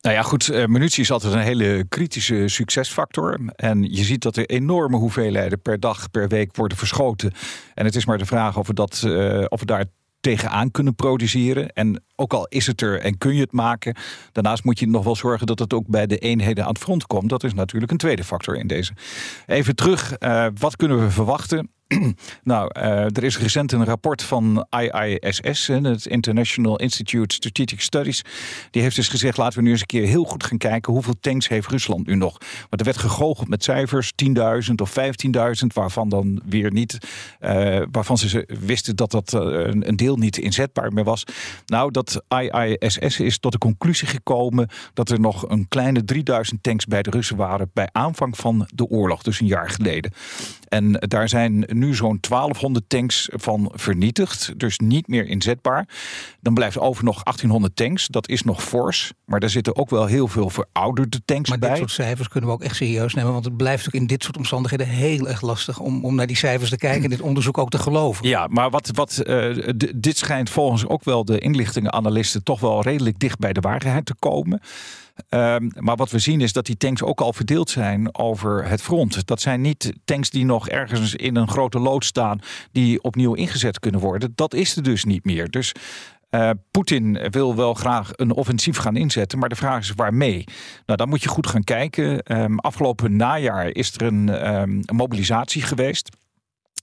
Nou 0.02 0.16
ja, 0.16 0.22
goed, 0.22 0.48
uh, 0.48 0.66
munitie 0.66 1.04
is 1.04 1.12
altijd 1.12 1.34
een 1.34 1.40
hele 1.40 1.86
kritische 1.90 2.48
succesfactor. 2.48 3.40
En 3.56 3.84
je 3.84 4.04
ziet 4.04 4.22
dat 4.22 4.38
er 4.38 4.46
enorme 4.46 4.98
hoeveelheden 4.98 5.62
per 5.62 5.80
dag, 5.80 6.12
per 6.12 6.28
week 6.28 6.56
worden 6.56 6.78
verschoten. 6.78 7.34
En 7.74 7.86
het 7.86 7.96
is 7.96 8.06
maar 8.06 8.18
de 8.18 8.26
vraag 8.26 8.58
of 8.58 8.68
we, 8.68 8.74
dat, 8.74 9.04
uh, 9.06 9.46
of 9.48 9.60
we 9.60 9.66
daar 9.66 9.86
tegenaan 10.20 10.72
kunnen 10.72 10.96
produceren. 10.96 11.74
En 11.74 12.04
ook 12.16 12.34
al 12.34 12.48
is 12.48 12.68
het 12.68 12.82
er 12.82 13.00
en 13.00 13.18
kun 13.18 13.36
je 13.36 13.42
het 13.42 13.52
maken, 13.52 13.96
daarnaast 14.32 14.64
moet 14.64 14.80
je 14.80 14.88
nog 14.88 15.04
wel 15.04 15.16
zorgen 15.16 15.48
dat 15.48 15.60
het 15.60 15.74
ook 15.74 15.88
bij 15.88 16.08
de 16.08 16.18
eenheden 16.18 16.64
aan 16.64 16.70
het 16.70 16.82
front 16.82 17.08
komt. 17.08 17.30
Dat 17.30 17.44
is 17.44 17.54
natuurlijk 17.54 17.92
een 17.92 17.98
tweede 17.98 18.24
factor 18.24 18.58
in 18.58 18.68
deze. 18.68 18.94
Even 19.46 19.76
terug, 19.76 20.16
uh, 20.20 20.48
wat 20.60 20.76
kunnen 20.76 21.00
we 21.00 21.12
verwachten? 21.12 21.72
nou, 22.44 22.72
uh, 22.78 22.84
er 23.04 23.24
is 23.24 23.38
recent 23.38 23.72
een 23.72 23.86
rapport 23.86 24.24
van 24.24 24.66
IISS, 24.70 25.68
het 25.68 26.06
International 26.06 26.78
Institute 26.80 27.36
Strategic 27.36 27.82
Studies. 27.82 28.22
Die 28.72 28.82
heeft 28.82 28.96
dus 28.96 29.08
gezegd, 29.08 29.38
laten 29.38 29.58
we 29.58 29.64
nu 29.64 29.72
eens 29.72 29.80
een 29.80 29.86
keer 29.86 30.08
heel 30.08 30.24
goed 30.24 30.44
gaan 30.44 30.58
kijken 30.58 30.94
hoeveel 30.94 31.16
tanks 31.20 31.48
heeft 31.48 31.68
Rusland 31.68 32.08
nu 32.08 32.16
nog. 32.16 32.38
Want 32.70 32.80
er 32.80 32.84
werd 32.84 32.98
gegoocheld 32.98 33.48
met 33.50 33.64
cijfers, 33.64 34.12
10.000 34.70 34.74
of 34.76 34.96
15.000, 35.00 35.68
waarvan 35.74 36.10
dan 36.10 36.42
weer 36.46 36.72
niet, 36.72 36.98
uh, 37.42 37.82
waarvan 37.92 38.18
ze 38.18 38.48
wisten 38.60 38.96
dat 38.96 39.12
dat 39.12 39.34
uh, 39.34 39.42
een 39.66 39.96
deel 39.96 40.16
niet 40.16 40.38
inzetbaar 40.38 40.94
meer 40.94 41.04
was. 41.04 41.24
Nou, 41.66 41.92
dat 41.92 42.22
IISS 42.28 43.20
is 43.20 43.40
tot 43.40 43.52
de 43.52 43.58
conclusie 43.58 44.08
gekomen 44.08 44.70
dat 44.94 45.10
er 45.10 45.20
nog 45.20 45.50
een 45.50 45.68
kleine 45.68 46.04
3000 46.04 46.64
tanks 46.64 46.86
bij 46.86 47.02
de 47.02 47.10
Russen 47.10 47.36
waren 47.36 47.70
bij 47.74 47.90
aanvang 47.92 48.38
van 48.38 48.68
de 48.74 48.86
oorlog, 48.86 49.22
dus 49.22 49.40
een 49.40 49.48
jaar 49.48 49.70
geleden. 49.70 50.12
En 50.68 50.92
daar 50.92 51.30
zijn 51.30 51.66
nu 51.68 51.96
zo'n 51.96 52.18
1200 52.20 52.90
tanks 52.90 53.30
van 53.32 53.72
vernietigd. 53.76 54.54
Dus 54.58 54.78
niet 54.78 55.08
meer 55.08 55.26
inzetbaar. 55.26 55.88
Dan 56.42 56.54
blijft 56.54 56.80
over 56.80 57.04
nog 57.04 57.24
1800 57.24 57.76
tanks. 57.76 58.08
Dat 58.08 58.30
is 58.30 58.44
nog 58.44 58.64
fors. 58.64 59.14
Maar 59.26 59.40
daar 59.40 59.50
zitten 59.50 59.76
ook 59.76 59.90
wel 59.90 60.06
heel 60.06 60.28
veel 60.28 60.50
verouderde 60.50 61.22
tanks 61.26 61.50
maar 61.50 61.60
bij. 61.60 61.70
dit 61.70 61.78
soort 61.78 61.92
cijfers 61.92 62.28
kunnen 62.28 62.50
we 62.50 62.56
ook 62.56 62.64
echt 62.64 62.76
serieus 62.76 63.14
nemen. 63.14 63.32
Want 63.32 63.46
het 63.46 63.58
blijft 63.58 63.88
ook 63.88 63.94
in 63.94 64.08
dit 64.08 64.24
soort 64.24 64.38
omstandigheden 64.38 64.88
heel 64.88 65.28
erg 65.28 65.42
lastig 65.42 65.80
om, 65.80 66.06
om 66.06 66.16
naar 66.16 66.28
die 66.28 66.36
cijfers 66.36 66.70
te 66.70 66.78
kijken 66.78 67.04
en 67.04 67.10
dit 67.10 67.22
onderzoek 67.22 67.58
ook 67.58 67.70
te 67.70 67.80
geloven. 67.80 68.28
Ja, 68.28 68.48
maar 68.48 68.70
wat, 68.70 68.90
wat, 68.94 69.24
uh, 69.28 69.74
dit 69.96 70.18
schijnt 70.18 70.50
volgens 70.50 70.88
ook 70.88 71.04
wel 71.04 71.26
de 71.26 71.40
inlichtingenanalisten 71.40 72.44
toch 72.44 72.60
wel 72.60 72.82
redelijk 72.82 73.20
dicht 73.20 73.40
bij 73.40 73.54
de 73.54 73.62
waarheid 73.62 74.06
te 74.06 74.16
komen. 74.20 74.62
Um, 75.30 75.72
maar 75.76 75.96
wat 75.96 76.12
we 76.12 76.20
zien 76.20 76.42
is 76.42 76.54
dat 76.54 76.66
die 76.66 76.78
tanks 76.78 77.04
ook 77.04 77.22
al 77.22 77.34
verdeeld 77.34 77.70
zijn 77.70 78.18
over 78.18 78.70
het 78.70 78.82
front. 78.82 79.28
Dat 79.28 79.42
zijn 79.42 79.62
niet 79.62 79.94
tanks 80.06 80.30
die 80.30 80.46
nog 80.46 80.70
ergens 80.70 81.16
in 81.16 81.36
een 81.36 81.48
grote 81.48 81.80
loods 81.80 82.08
staan, 82.08 82.40
die 82.72 83.04
opnieuw 83.04 83.34
ingezet 83.34 83.80
kunnen 83.80 84.02
worden. 84.02 84.32
Dat 84.36 84.54
is 84.54 84.76
er 84.76 84.84
dus 84.84 85.04
niet 85.04 85.26
meer. 85.26 85.50
Dus 85.50 85.72
uh, 86.32 86.50
Poetin 86.72 87.30
wil 87.30 87.56
wel 87.56 87.74
graag 87.74 88.12
een 88.16 88.34
offensief 88.34 88.78
gaan 88.78 88.96
inzetten, 88.96 89.40
maar 89.40 89.50
de 89.50 89.56
vraag 89.56 89.80
is 89.80 89.92
waarmee? 89.96 90.44
Nou, 90.86 90.98
dan 90.98 91.10
moet 91.10 91.24
je 91.24 91.30
goed 91.30 91.48
gaan 91.48 91.64
kijken. 91.64 92.38
Um, 92.42 92.60
afgelopen 92.60 93.16
najaar 93.16 93.68
is 93.68 93.94
er 93.94 94.02
een, 94.02 94.28
een 94.28 94.86
mobilisatie 94.96 95.62
geweest. 95.62 96.10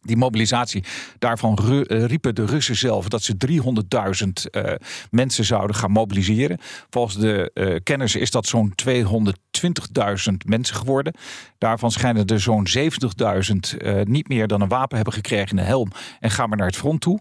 Die 0.04 0.16
mobilisatie, 0.16 0.84
daarvan 1.18 1.58
eh, 1.58 2.04
riepen 2.04 2.34
de 2.34 2.44
Russen 2.44 2.76
zelf 2.76 3.08
dat 3.08 3.22
ze 3.22 3.34
300.000 3.46 4.50
uh, 4.50 4.72
mensen 5.10 5.44
zouden 5.44 5.76
gaan 5.76 5.90
mobiliseren. 5.90 6.58
Volgens 6.90 7.16
de 7.16 7.50
uh, 7.54 7.76
kenners 7.82 8.16
is 8.16 8.30
dat 8.30 8.46
zo'n 8.46 8.72
220.000 8.84 9.43
mensen 10.46 10.76
geworden. 10.76 11.14
Daarvan 11.58 11.90
schijnen 11.90 12.26
er 12.26 12.40
zo'n 12.40 12.66
70.000 12.78 13.78
uh, 13.78 14.02
niet 14.02 14.28
meer 14.28 14.46
dan 14.46 14.60
een 14.60 14.68
wapen 14.68 14.96
hebben 14.96 15.14
gekregen, 15.14 15.58
een 15.58 15.64
helm, 15.64 15.90
en 16.20 16.30
gaan 16.30 16.48
maar 16.48 16.58
naar 16.58 16.66
het 16.66 16.76
front 16.76 17.00
toe. 17.00 17.18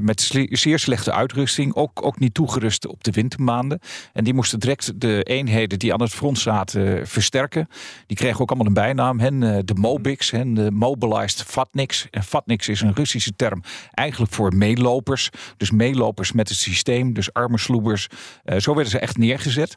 met 0.00 0.20
sle 0.20 0.46
zeer 0.50 0.78
slechte 0.78 1.12
uitrusting, 1.12 1.74
ook, 1.74 2.04
ook 2.04 2.18
niet 2.18 2.34
toegerust 2.34 2.86
op 2.86 3.04
de 3.04 3.10
wintermaanden. 3.10 3.80
En 4.12 4.24
die 4.24 4.34
moesten 4.34 4.60
direct 4.60 5.00
de 5.00 5.22
eenheden 5.22 5.78
die 5.78 5.92
aan 5.92 6.00
het 6.00 6.14
front 6.14 6.38
zaten 6.38 7.06
versterken. 7.06 7.68
Die 8.06 8.16
kregen 8.16 8.40
ook 8.40 8.48
allemaal 8.48 8.66
een 8.66 8.74
bijnaam, 8.74 9.20
hen, 9.20 9.40
de 9.66 9.74
Mobiks, 9.74 10.30
hen, 10.30 10.54
de 10.54 10.70
Mobilized 10.70 11.42
Fatniks. 11.42 12.06
En 12.10 12.22
Fatniks 12.22 12.68
is 12.68 12.80
een 12.80 12.94
Russische 12.94 13.36
term 13.36 13.62
eigenlijk 13.90 14.32
voor 14.32 14.56
meelopers. 14.56 15.30
Dus 15.56 15.70
meelopers 15.70 16.32
met 16.32 16.48
het 16.48 16.58
systeem, 16.58 17.12
dus 17.12 17.32
arme 17.32 17.58
sloebers. 17.58 18.08
Zo 18.56 18.74
werden 18.74 18.90
ze 18.92 18.98
echt 18.98 19.16
neergezet. 19.16 19.76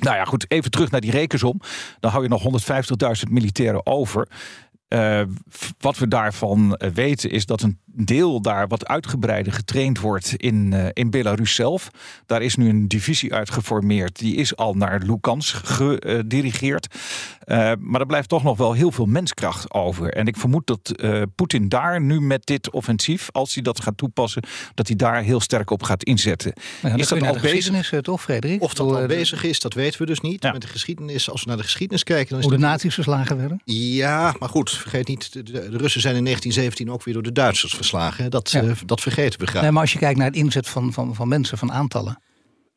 Nou 0.00 0.16
ja, 0.16 0.24
goed, 0.24 0.50
even 0.50 0.70
terug 0.70 0.90
naar 0.90 1.00
die 1.00 1.10
rekensom. 1.10 1.60
Dan 2.00 2.10
hou 2.10 2.22
je 2.22 2.28
nog 2.28 2.62
150.000 3.26 3.30
militairen 3.30 3.86
over. 3.86 4.28
Uh, 4.88 5.22
wat 5.78 5.98
we 5.98 6.08
daarvan 6.08 6.80
weten 6.94 7.30
is 7.30 7.46
dat 7.46 7.62
een 7.62 7.78
deel 7.92 8.40
daar 8.40 8.68
wat 8.68 8.86
uitgebreider 8.86 9.52
getraind 9.52 10.00
wordt 10.00 10.34
in, 10.36 10.72
uh, 10.72 10.86
in 10.92 11.10
Belarus 11.10 11.54
zelf. 11.54 11.90
Daar 12.26 12.42
is 12.42 12.56
nu 12.56 12.68
een 12.68 12.88
divisie 12.88 13.34
uitgeformeerd. 13.34 14.18
Die 14.18 14.36
is 14.36 14.56
al 14.56 14.74
naar 14.74 15.00
Lukansk 15.02 15.66
gedirigeerd. 15.66 16.86
Uh, 17.46 17.72
maar 17.78 18.00
er 18.00 18.06
blijft 18.06 18.28
toch 18.28 18.42
nog 18.42 18.56
wel 18.56 18.72
heel 18.72 18.90
veel 18.90 19.06
menskracht 19.06 19.72
over. 19.72 20.12
En 20.12 20.26
ik 20.26 20.36
vermoed 20.36 20.66
dat 20.66 20.94
Poetin 21.34 21.68
daar 21.68 22.00
nu 22.00 22.20
met 22.20 22.46
dit 22.46 22.70
offensief, 22.70 23.28
als 23.32 23.54
hij 23.54 23.62
dat 23.62 23.82
gaat 23.82 23.96
toepassen, 23.96 24.42
dat 24.74 24.86
hij 24.86 24.96
daar 24.96 25.22
heel 25.22 25.40
sterk 25.40 25.70
op 25.70 25.82
gaat 25.82 26.02
inzetten. 26.02 26.52
Ja, 26.82 26.96
is 26.96 27.08
dat 27.08 27.22
al 27.22 27.38
bezig? 27.40 28.00
toch, 28.00 28.22
Frederik? 28.22 28.62
Of 28.62 28.74
dat 28.74 28.94
al 28.94 29.06
bezig 29.06 29.44
is, 29.44 29.60
dat 29.60 29.74
weten 29.74 30.00
we 30.00 30.06
dus 30.06 30.20
niet. 30.20 30.42
Ja. 30.42 30.52
Met 30.52 30.62
de 30.62 30.68
geschiedenis, 30.68 31.30
als 31.30 31.42
we 31.42 31.48
naar 31.48 31.56
de 31.56 31.62
geschiedenis 31.62 32.04
kijken, 32.04 32.28
dan 32.28 32.38
is 32.38 32.44
Hoe 32.44 32.54
de 32.54 32.60
nazi's 32.60 32.94
verslagen 32.94 33.36
werden? 33.36 33.60
Ja, 33.64 34.34
maar 34.38 34.48
goed 34.48 34.70
vergeet 34.70 35.08
niet, 35.08 35.32
de, 35.32 35.42
de, 35.42 35.68
Russen 35.70 36.00
zijn 36.00 36.16
in 36.16 36.24
1917 36.24 36.90
ook 36.90 37.04
weer 37.04 37.14
door 37.14 37.22
de 37.22 37.32
Duitsers 37.32 37.74
verslagen. 37.80 38.30
Dat, 38.30 38.50
ja. 38.50 38.62
uh, 38.62 38.76
dat 38.86 39.00
vergeten 39.00 39.40
we 39.40 39.46
graag. 39.46 39.62
Nee, 39.62 39.70
maar 39.70 39.82
als 39.82 39.92
je 39.92 39.98
kijkt 39.98 40.18
naar 40.18 40.26
het 40.26 40.36
inzet 40.36 40.68
van, 40.68 40.92
van, 40.92 41.14
van 41.14 41.28
mensen, 41.28 41.58
van 41.58 41.72
aantallen. 41.72 42.22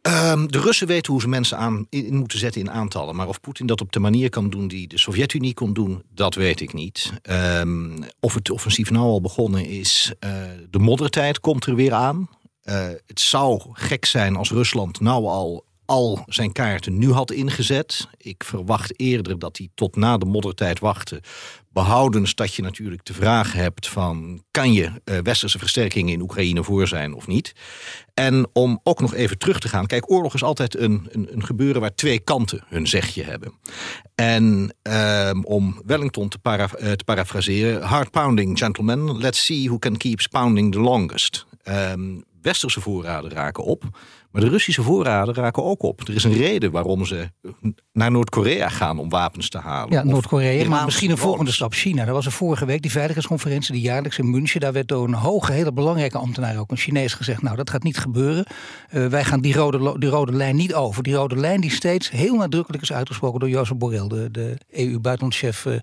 Um, 0.08 0.52
de 0.52 0.60
Russen 0.60 0.88
weten 0.88 1.12
hoe 1.12 1.22
ze 1.22 1.28
mensen 1.28 1.58
aan, 1.58 1.86
in 1.90 2.16
moeten 2.16 2.40
zetten 2.40 2.62
in 2.62 2.72
aantallen. 2.72 3.16
Maar 3.16 3.28
of 3.28 3.40
Poetin 3.40 3.66
dat 3.66 3.82
op 3.82 3.92
de 3.92 4.00
manier 4.00 4.30
kan 4.30 4.50
doen 4.50 4.68
die 4.68 4.88
de 4.88 4.98
Sovjet-Unie 4.98 5.54
kon 5.54 5.74
doen, 5.74 6.04
dat 6.14 6.36
weet 6.36 6.62
ik 6.62 6.74
niet. 6.74 7.14
Um, 7.60 8.04
of 8.20 8.34
het 8.34 8.50
offensief 8.50 8.92
nou 8.92 9.06
al 9.06 9.22
begonnen 9.22 9.66
is, 9.66 10.14
uh, 10.20 10.32
de 10.70 10.80
moddertijd 10.80 11.40
komt 11.40 11.66
er 11.66 11.76
weer 11.76 11.94
aan. 11.94 12.30
Uh, 12.64 12.88
het 13.06 13.20
zou 13.20 13.62
gek 13.72 14.06
zijn 14.06 14.36
als 14.36 14.52
Rusland 14.52 15.00
nou 15.00 15.26
al 15.26 15.66
al 15.86 16.24
zijn 16.28 16.52
kaarten 16.52 16.98
nu 16.98 17.12
had 17.12 17.32
ingezet. 17.32 18.08
Ik 18.18 18.44
verwacht 18.44 19.00
eerder 19.00 19.40
dat 19.40 19.58
hij 19.58 19.70
tot 19.76 19.96
na 19.96 20.18
de 20.18 20.26
moddertijd 20.26 20.80
wachtte. 20.80 21.22
Behoudens 21.70 22.36
dat 22.36 22.54
je 22.54 22.62
natuurlijk 22.62 23.06
de 23.06 23.14
vraag 23.14 23.54
hebt 23.54 23.88
van... 23.88 24.44
kan 24.52 24.74
je 24.74 24.92
uh, 25.06 25.18
westerse 25.24 25.60
versterkingen 25.60 26.14
in 26.14 26.22
Oekraïne 26.22 26.64
voor 26.64 26.88
zijn 26.88 27.14
of 27.14 27.28
niet? 27.28 27.54
En 28.14 28.48
om 28.54 28.80
ook 28.84 29.00
nog 29.00 29.14
even 29.14 29.38
terug 29.38 29.60
te 29.60 29.70
gaan... 29.70 29.86
kijk, 29.86 30.12
oorlog 30.12 30.34
is 30.34 30.44
altijd 30.44 30.78
een, 30.78 31.08
een, 31.12 31.28
een 31.34 31.46
gebeuren 31.46 31.82
waar 31.82 31.96
twee 31.96 32.20
kanten 32.20 32.64
hun 32.68 32.88
zegje 32.88 33.24
hebben. 33.24 33.54
En 34.16 34.76
um, 35.28 35.46
om 35.46 35.82
Wellington 35.86 36.30
te, 36.30 36.40
para, 36.40 36.70
uh, 36.80 36.92
te 36.92 37.04
parafraseren... 37.04 37.82
hard 37.82 38.12
pounding, 38.12 38.58
gentlemen, 38.58 39.18
let's 39.18 39.46
see 39.46 39.68
who 39.68 39.80
can 39.80 39.98
keep 39.98 40.28
pounding 40.32 40.72
the 40.72 40.80
longest. 40.80 41.46
Um, 41.64 42.24
westerse 42.42 42.82
voorraden 42.82 43.32
raken 43.32 43.64
op... 43.64 43.84
Maar 44.34 44.42
de 44.42 44.50
Russische 44.50 44.84
voorraden 44.84 45.36
raken 45.36 45.64
ook 45.64 45.84
op. 45.84 46.08
Er 46.08 46.16
is 46.16 46.24
een 46.24 46.34
reden 46.34 46.72
waarom 46.72 47.06
ze 47.06 47.30
naar 47.92 48.12
Noord-Korea 48.12 48.70
gaan 48.70 49.00
om 49.00 49.10
wapens 49.10 49.50
te 49.50 49.58
halen. 49.58 49.94
Ja, 49.94 50.04
Noord-Korea. 50.04 50.70
Maar 50.70 50.86
misschien 50.86 51.12
een 51.12 51.18
volgende 51.18 51.52
stap 51.52 51.74
China. 51.74 52.06
Er 52.06 52.14
was 52.14 52.26
er 52.26 52.32
vorige 52.32 52.66
week 52.66 52.82
die 52.82 52.92
veiligheidsconferentie, 52.92 53.74
die 53.74 53.82
jaarlijks 53.82 54.18
in 54.18 54.30
München. 54.30 54.60
Daar 54.60 54.74
werd 54.74 54.88
door 54.88 55.08
een 55.08 55.14
hoge, 55.14 55.52
hele 55.52 55.74
belangrijke 55.74 56.18
ambtenaar, 56.18 56.58
ook 56.58 56.72
een 56.72 56.78
Chinees, 56.78 57.14
gezegd: 57.14 57.42
Nou, 57.42 57.56
dat 57.56 57.70
gaat 57.70 57.84
niet 57.84 57.98
gebeuren. 57.98 58.46
Uh, 58.92 59.08
wij 59.08 59.24
gaan 59.24 59.42
die 59.42 59.54
rode, 59.54 60.00
die 60.00 60.10
rode 60.10 60.32
lijn 60.32 60.56
niet 60.56 60.74
over. 60.74 61.04
Die 61.04 61.14
rode 61.14 61.36
lijn 61.36 61.62
die 61.62 61.72
steeds 61.72 62.10
heel 62.10 62.36
nadrukkelijk 62.36 62.84
is 62.84 62.94
uitgesproken 62.94 63.40
door 63.40 63.50
Jozef 63.50 63.78
Borrell, 63.78 64.08
de, 64.08 64.32
de 64.32 64.58
EU-buitenlandchef. 64.72 65.66
Uh, 65.66 65.74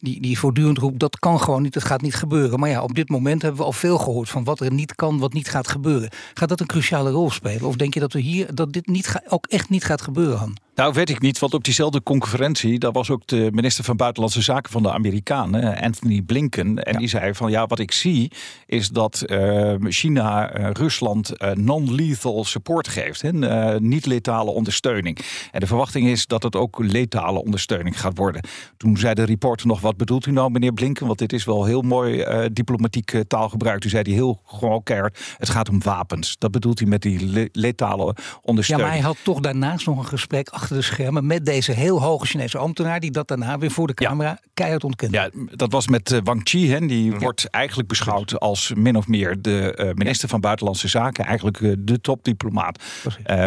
die, 0.00 0.20
die 0.20 0.38
voortdurend 0.38 0.78
roept: 0.78 0.98
dat 0.98 1.18
kan 1.18 1.40
gewoon 1.40 1.62
niet, 1.62 1.74
dat 1.74 1.84
gaat 1.84 2.02
niet 2.02 2.14
gebeuren. 2.14 2.58
Maar 2.58 2.70
ja, 2.70 2.82
op 2.82 2.94
dit 2.94 3.08
moment 3.08 3.42
hebben 3.42 3.60
we 3.60 3.66
al 3.66 3.72
veel 3.72 3.98
gehoord 3.98 4.28
van 4.28 4.44
wat 4.44 4.60
er 4.60 4.72
niet 4.72 4.94
kan, 4.94 5.18
wat 5.18 5.32
niet 5.32 5.48
gaat 5.48 5.68
gebeuren. 5.68 6.10
Gaat 6.34 6.48
dat 6.48 6.60
een 6.60 6.66
cruciale 6.66 7.10
rol 7.10 7.30
spelen? 7.30 7.62
Of 7.62 7.76
denk 7.76 7.93
dat, 8.00 8.12
we 8.12 8.20
hier, 8.20 8.54
dat 8.54 8.72
dit 8.72 8.86
niet 8.86 9.06
ga, 9.06 9.22
ook 9.28 9.46
echt 9.46 9.68
niet 9.68 9.84
gaat 9.84 10.02
gebeuren, 10.02 10.38
Han? 10.38 10.56
Nou, 10.74 10.92
weet 10.92 11.10
ik 11.10 11.20
niet, 11.20 11.38
want 11.38 11.54
op 11.54 11.64
diezelfde 11.64 12.02
conferentie, 12.02 12.78
daar 12.78 12.92
was 12.92 13.10
ook 13.10 13.26
de 13.26 13.48
minister 13.52 13.84
van 13.84 13.96
Buitenlandse 13.96 14.42
Zaken 14.42 14.72
van 14.72 14.82
de 14.82 14.92
Amerikanen, 14.92 15.80
Anthony 15.80 16.22
Blinken. 16.22 16.84
En 16.84 16.92
ja. 16.92 16.98
die 16.98 17.08
zei 17.08 17.34
van 17.34 17.50
ja, 17.50 17.66
wat 17.66 17.78
ik 17.78 17.92
zie 17.92 18.32
is 18.66 18.88
dat 18.88 19.22
uh, 19.26 19.74
China 19.80 20.58
uh, 20.58 20.70
Rusland 20.70 21.42
uh, 21.42 21.50
non-lethal 21.50 22.44
support 22.44 22.88
geeft. 22.88 23.22
Hè? 23.22 23.32
niet-letale 23.80 24.50
ondersteuning. 24.50 25.18
En 25.50 25.60
de 25.60 25.66
verwachting 25.66 26.08
is 26.08 26.26
dat 26.26 26.42
het 26.42 26.56
ook 26.56 26.78
letale 26.78 27.44
ondersteuning 27.44 28.00
gaat 28.00 28.18
worden. 28.18 28.42
Toen 28.76 28.96
zei 28.96 29.14
de 29.14 29.24
reporter 29.24 29.66
nog, 29.66 29.80
wat 29.80 29.96
bedoelt 29.96 30.26
u 30.26 30.30
nou 30.30 30.50
meneer 30.50 30.72
Blinken? 30.72 31.06
Want 31.06 31.18
dit 31.18 31.32
is 31.32 31.44
wel 31.44 31.64
heel 31.64 31.82
mooi 31.82 32.24
diplomatiek 32.52 33.22
taalgebruik. 33.28 33.80
Toen 33.80 33.90
zei 33.90 34.02
hij 34.02 34.12
heel 34.12 34.40
gewoon 34.44 34.82
keihard, 34.82 35.18
het 35.38 35.48
gaat 35.50 35.68
om 35.68 35.82
wapens. 35.82 36.36
Dat 36.38 36.50
bedoelt 36.50 36.78
hij 36.78 36.88
met 36.88 37.02
die 37.02 37.26
le 37.26 37.48
letale 37.52 38.16
ondersteuning. 38.42 38.88
Ja, 38.88 38.94
maar 38.94 39.04
hij 39.04 39.14
had 39.14 39.24
toch 39.24 39.40
daarnaast 39.40 39.86
nog 39.86 39.98
een 39.98 40.06
gesprek 40.06 40.48
achter 40.48 40.62
de 40.68 40.82
schermen 40.82 41.26
met 41.26 41.46
deze 41.46 41.72
heel 41.72 42.02
hoge 42.02 42.26
Chinese 42.26 42.58
ambtenaar 42.58 43.00
die 43.00 43.10
dat 43.10 43.28
daarna 43.28 43.58
weer 43.58 43.70
voor 43.70 43.86
de 43.86 43.94
camera 43.94 44.28
ja. 44.28 44.38
keihard 44.54 44.84
ontkent. 44.84 45.12
Ja, 45.12 45.30
dat 45.50 45.72
was 45.72 45.88
met 45.88 46.12
uh, 46.12 46.18
Wang 46.24 46.40
Chi. 46.44 46.70
Hè. 46.70 46.86
Die 46.86 47.12
ja. 47.12 47.18
wordt 47.18 47.50
eigenlijk 47.50 47.88
beschouwd 47.88 48.40
als 48.40 48.72
min 48.76 48.96
of 48.96 49.06
meer 49.06 49.42
de 49.42 49.78
uh, 49.78 49.92
minister 49.92 50.24
ja. 50.24 50.28
van 50.28 50.40
Buitenlandse 50.40 50.88
Zaken. 50.88 51.24
Eigenlijk 51.24 51.60
uh, 51.60 51.74
de 51.78 52.00
topdiplomaat 52.00 52.82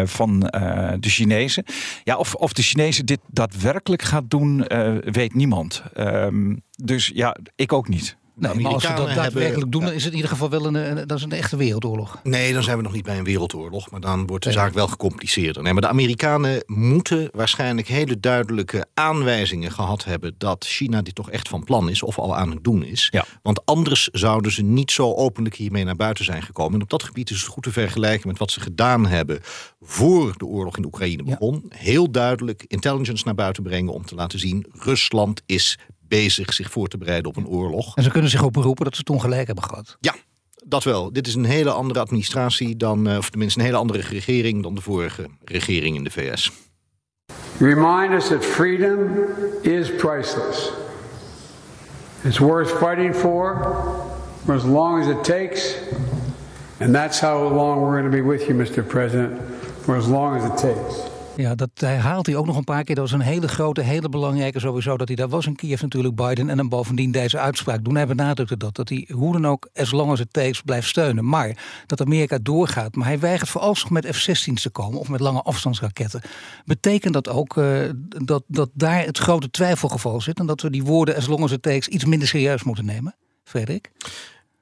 van 0.04 0.40
de 0.40 1.08
Chinezen. 1.08 1.64
Ja, 2.04 2.16
of, 2.16 2.34
of 2.34 2.52
de 2.52 2.62
Chinezen 2.62 3.06
dit 3.06 3.20
daadwerkelijk 3.26 4.02
gaat 4.02 4.30
doen, 4.30 4.64
weet 5.04 5.34
niemand. 5.34 5.82
Um, 5.96 6.62
dus 6.82 7.10
ja, 7.14 7.36
ik 7.54 7.72
ook 7.72 7.88
niet. 7.88 8.16
Nee, 8.38 8.54
maar 8.54 8.72
als 8.72 8.82
ze 8.82 8.94
dat 8.94 9.14
daadwerkelijk 9.14 9.72
doen, 9.72 9.84
dan 9.84 9.92
is 9.92 10.02
het 10.02 10.10
in 10.10 10.16
ieder 10.16 10.30
geval 10.30 10.50
wel 10.50 10.66
een, 10.66 10.74
een, 10.74 11.06
dat 11.06 11.18
is 11.18 11.24
een 11.24 11.32
echte 11.32 11.56
wereldoorlog. 11.56 12.20
Nee, 12.22 12.52
dan 12.52 12.62
zijn 12.62 12.76
we 12.76 12.82
nog 12.82 12.92
niet 12.92 13.04
bij 13.04 13.18
een 13.18 13.24
wereldoorlog. 13.24 13.90
Maar 13.90 14.00
dan 14.00 14.26
wordt 14.26 14.44
de 14.44 14.52
zaak 14.52 14.74
wel 14.74 14.88
gecompliceerder. 14.88 15.62
Nee, 15.62 15.72
maar 15.72 15.82
de 15.82 15.88
Amerikanen 15.88 16.62
moeten 16.66 17.28
waarschijnlijk 17.32 17.88
hele 17.88 18.20
duidelijke 18.20 18.86
aanwijzingen 18.94 19.72
gehad 19.72 20.04
hebben... 20.04 20.34
dat 20.38 20.64
China 20.64 21.02
dit 21.02 21.14
toch 21.14 21.30
echt 21.30 21.48
van 21.48 21.64
plan 21.64 21.90
is 21.90 22.02
of 22.02 22.18
al 22.18 22.36
aan 22.36 22.50
het 22.50 22.64
doen 22.64 22.84
is. 22.84 23.08
Ja. 23.10 23.24
Want 23.42 23.64
anders 23.64 24.08
zouden 24.12 24.52
ze 24.52 24.62
niet 24.62 24.90
zo 24.90 25.14
openlijk 25.14 25.54
hiermee 25.54 25.84
naar 25.84 25.96
buiten 25.96 26.24
zijn 26.24 26.42
gekomen. 26.42 26.74
En 26.74 26.82
op 26.82 26.90
dat 26.90 27.02
gebied 27.02 27.30
is 27.30 27.40
het 27.40 27.50
goed 27.50 27.62
te 27.62 27.72
vergelijken 27.72 28.28
met 28.28 28.38
wat 28.38 28.50
ze 28.50 28.60
gedaan 28.60 29.06
hebben... 29.06 29.40
voor 29.80 30.34
de 30.36 30.46
oorlog 30.46 30.76
in 30.76 30.84
Oekraïne 30.84 31.22
begon. 31.22 31.66
Ja. 31.68 31.76
Heel 31.76 32.10
duidelijk 32.10 32.64
intelligence 32.66 33.24
naar 33.24 33.34
buiten 33.34 33.62
brengen 33.62 33.92
om 33.92 34.04
te 34.04 34.14
laten 34.14 34.38
zien... 34.38 34.66
Rusland 34.72 35.42
is 35.46 35.78
bezig 36.08 36.52
zich 36.52 36.70
voor 36.70 36.88
te 36.88 36.98
bereiden 36.98 37.30
op 37.30 37.36
een 37.36 37.48
oorlog. 37.48 37.96
En 37.96 38.02
ze 38.02 38.10
kunnen 38.10 38.30
zich 38.30 38.44
ook 38.44 38.52
beroepen 38.52 38.84
dat 38.84 38.94
ze 38.94 39.00
het 39.00 39.10
ongelijk 39.10 39.46
hebben 39.46 39.64
gehad. 39.64 39.96
Ja, 40.00 40.14
dat 40.66 40.84
wel. 40.84 41.12
Dit 41.12 41.26
is 41.26 41.34
een 41.34 41.44
hele 41.44 41.70
andere 41.70 42.00
administratie 42.00 42.76
dan, 42.76 43.16
of 43.16 43.30
tenminste 43.30 43.58
een 43.58 43.64
hele 43.64 43.78
andere 43.78 44.00
regering 44.00 44.62
dan 44.62 44.74
de 44.74 44.80
vorige 44.80 45.26
regering 45.44 45.96
in 45.96 46.04
de 46.04 46.10
VS. 46.10 46.50
Remind 47.58 48.12
us 48.12 48.28
that 48.28 48.44
freedom 48.44 49.10
is 49.62 49.94
priceless. 49.94 50.70
It's 52.22 52.38
worth 52.38 52.70
fighting 52.70 53.14
for 53.14 53.76
for 54.48 54.54
as 54.54 54.64
long 54.64 55.00
as 55.00 55.08
it 55.08 55.24
takes. 55.24 55.76
And 56.80 56.94
that's 56.94 57.20
how 57.20 57.48
long 57.48 57.82
we're 57.82 58.00
going 58.00 58.10
to 58.10 58.16
be 58.16 58.22
with 58.22 58.48
you, 58.48 58.54
Mr. 58.54 58.82
President, 58.82 59.40
for 59.82 59.96
as 59.96 60.08
long 60.08 60.36
as 60.36 60.44
it 60.44 60.56
takes. 60.56 61.17
Ja, 61.40 61.54
dat 61.54 61.70
herhaalt 61.74 62.26
hij 62.26 62.36
ook 62.36 62.46
nog 62.46 62.56
een 62.56 62.64
paar 62.64 62.84
keer. 62.84 62.94
Dat 62.94 63.10
was 63.10 63.20
een 63.20 63.26
hele 63.26 63.48
grote, 63.48 63.80
hele 63.80 64.08
belangrijke 64.08 64.60
sowieso 64.60 64.96
dat 64.96 65.08
hij 65.08 65.16
daar 65.16 65.28
was 65.28 65.46
in 65.46 65.56
Kiev 65.56 65.82
natuurlijk, 65.82 66.14
Biden. 66.14 66.50
En 66.50 66.56
dan 66.56 66.68
bovendien 66.68 67.10
deze 67.10 67.38
uitspraak 67.38 67.84
doen. 67.84 67.94
Hij 67.94 68.06
benadrukte 68.06 68.56
dat, 68.56 68.74
dat 68.76 68.88
hij 68.88 69.08
hoe 69.12 69.32
dan 69.32 69.46
ook, 69.46 69.68
as 69.74 69.90
long 69.90 70.10
as 70.10 70.62
blijft 70.64 70.88
steunen. 70.88 71.28
Maar 71.28 71.56
dat 71.86 72.00
Amerika 72.00 72.38
doorgaat. 72.42 72.94
Maar 72.94 73.06
hij 73.06 73.18
weigert 73.18 73.50
vooralsnog 73.50 73.90
met 73.90 74.06
F-16's 74.16 74.62
te 74.62 74.70
komen 74.70 74.98
of 74.98 75.08
met 75.08 75.20
lange 75.20 75.42
afstandsraketten. 75.42 76.20
Betekent 76.64 77.12
dat 77.12 77.28
ook 77.28 77.56
uh, 77.56 77.78
dat, 78.08 78.42
dat 78.46 78.70
daar 78.72 79.04
het 79.04 79.18
grote 79.18 79.50
twijfelgeval 79.50 80.20
zit 80.20 80.38
en 80.38 80.46
dat 80.46 80.60
we 80.60 80.70
die 80.70 80.84
woorden 80.84 81.16
as 81.16 81.26
long 81.26 81.42
as 81.42 81.86
iets 81.86 82.04
minder 82.04 82.28
serieus 82.28 82.62
moeten 82.62 82.84
nemen? 82.84 83.14
Frederik? 83.44 83.90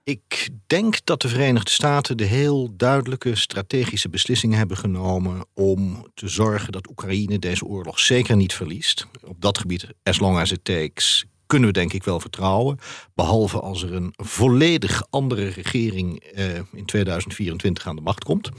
Ik 0.07 0.49
denk 0.66 0.99
dat 1.05 1.23
de 1.23 1.29
Verenigde 1.29 1.71
Staten 1.71 2.16
de 2.16 2.25
heel 2.25 2.77
duidelijke 2.77 3.35
strategische 3.35 4.09
beslissingen 4.09 4.59
hebben 4.59 4.77
genomen 4.77 5.47
om 5.55 6.07
te 6.14 6.29
zorgen 6.29 6.73
dat 6.73 6.88
Oekraïne 6.88 7.38
deze 7.38 7.64
oorlog 7.64 7.99
zeker 7.99 8.37
niet 8.37 8.55
verliest. 8.55 9.07
Op 9.25 9.40
dat 9.40 9.59
gebied, 9.59 9.87
as 10.03 10.19
long 10.19 10.38
as 10.38 10.53
it 10.53 10.64
takes, 10.64 11.25
kunnen 11.47 11.69
we 11.69 11.75
denk 11.75 11.92
ik 11.92 12.05
wel 12.05 12.21
vertrouwen. 12.21 12.79
Behalve 13.14 13.61
als 13.61 13.83
er 13.83 13.95
een 13.95 14.14
volledig 14.16 15.07
andere 15.11 15.49
regering 15.49 16.19
eh, 16.19 16.57
in 16.73 16.85
2024 16.85 17.87
aan 17.87 17.97
de 17.97 18.03
macht 18.03 18.25
komt. 18.25 18.51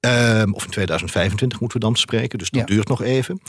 Uh, 0.00 0.42
of 0.52 0.64
in 0.64 0.70
2025 0.70 1.60
moeten 1.60 1.78
we 1.78 1.84
dan 1.84 1.96
spreken, 1.96 2.38
dus 2.38 2.50
dat 2.50 2.66
duurt 2.66 2.88
nog 2.88 3.02
even. 3.02 3.40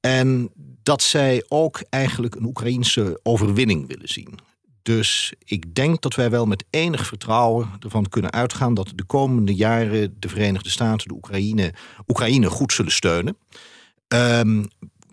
En 0.00 0.50
dat 0.82 1.02
zij 1.02 1.44
ook 1.48 1.82
eigenlijk 1.90 2.34
een 2.34 2.44
Oekraïense 2.44 3.20
overwinning 3.22 3.86
willen 3.88 4.08
zien. 4.08 4.38
Dus 4.84 5.32
ik 5.44 5.74
denk 5.74 6.02
dat 6.02 6.14
wij 6.14 6.30
wel 6.30 6.46
met 6.46 6.64
enig 6.70 7.06
vertrouwen 7.06 7.68
ervan 7.80 8.08
kunnen 8.08 8.32
uitgaan 8.32 8.74
dat 8.74 8.92
de 8.94 9.04
komende 9.04 9.54
jaren 9.54 10.16
de 10.18 10.28
Verenigde 10.28 10.70
Staten 10.70 11.08
de 11.08 11.14
Oekraïne, 11.14 11.74
Oekraïne 12.08 12.50
goed 12.50 12.72
zullen 12.72 12.92
steunen. 12.92 13.36
Um, 14.08 14.68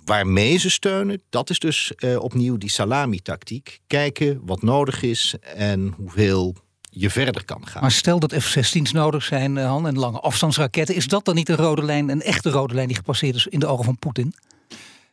waarmee 0.06 0.58
ze 0.58 0.70
steunen, 0.70 1.22
dat 1.30 1.50
is 1.50 1.60
dus 1.60 1.94
uh, 1.98 2.20
opnieuw 2.20 2.58
die 2.58 2.70
salami-tactiek. 2.70 3.80
Kijken 3.88 4.42
wat 4.46 4.62
nodig 4.62 5.02
is 5.02 5.36
en 5.56 5.94
hoeveel 5.98 6.56
je 6.90 7.10
verder 7.10 7.46
kan 7.46 7.68
gaan. 7.68 7.82
Maar 7.82 7.92
stel 7.92 8.20
dat 8.20 8.34
F-16's 8.34 8.92
nodig 8.92 9.24
zijn, 9.24 9.58
eh, 9.58 9.66
Han, 9.66 9.88
en 9.88 9.98
lange 9.98 10.20
afstandsraketten, 10.20 10.96
is 10.96 11.08
dat 11.08 11.26
dan 11.26 11.36
niet 11.36 11.50
een 11.50 11.56
rode 11.56 11.84
lijn, 11.84 12.10
een 12.10 12.22
echte 12.22 12.50
rode 12.50 12.74
lijn 12.74 12.88
die 12.88 12.96
gepasseerd 12.96 13.36
is 13.36 13.48
in 13.48 13.60
de 13.60 13.68
ogen 13.68 13.86
van 13.86 14.00
Poetin? 14.00 14.34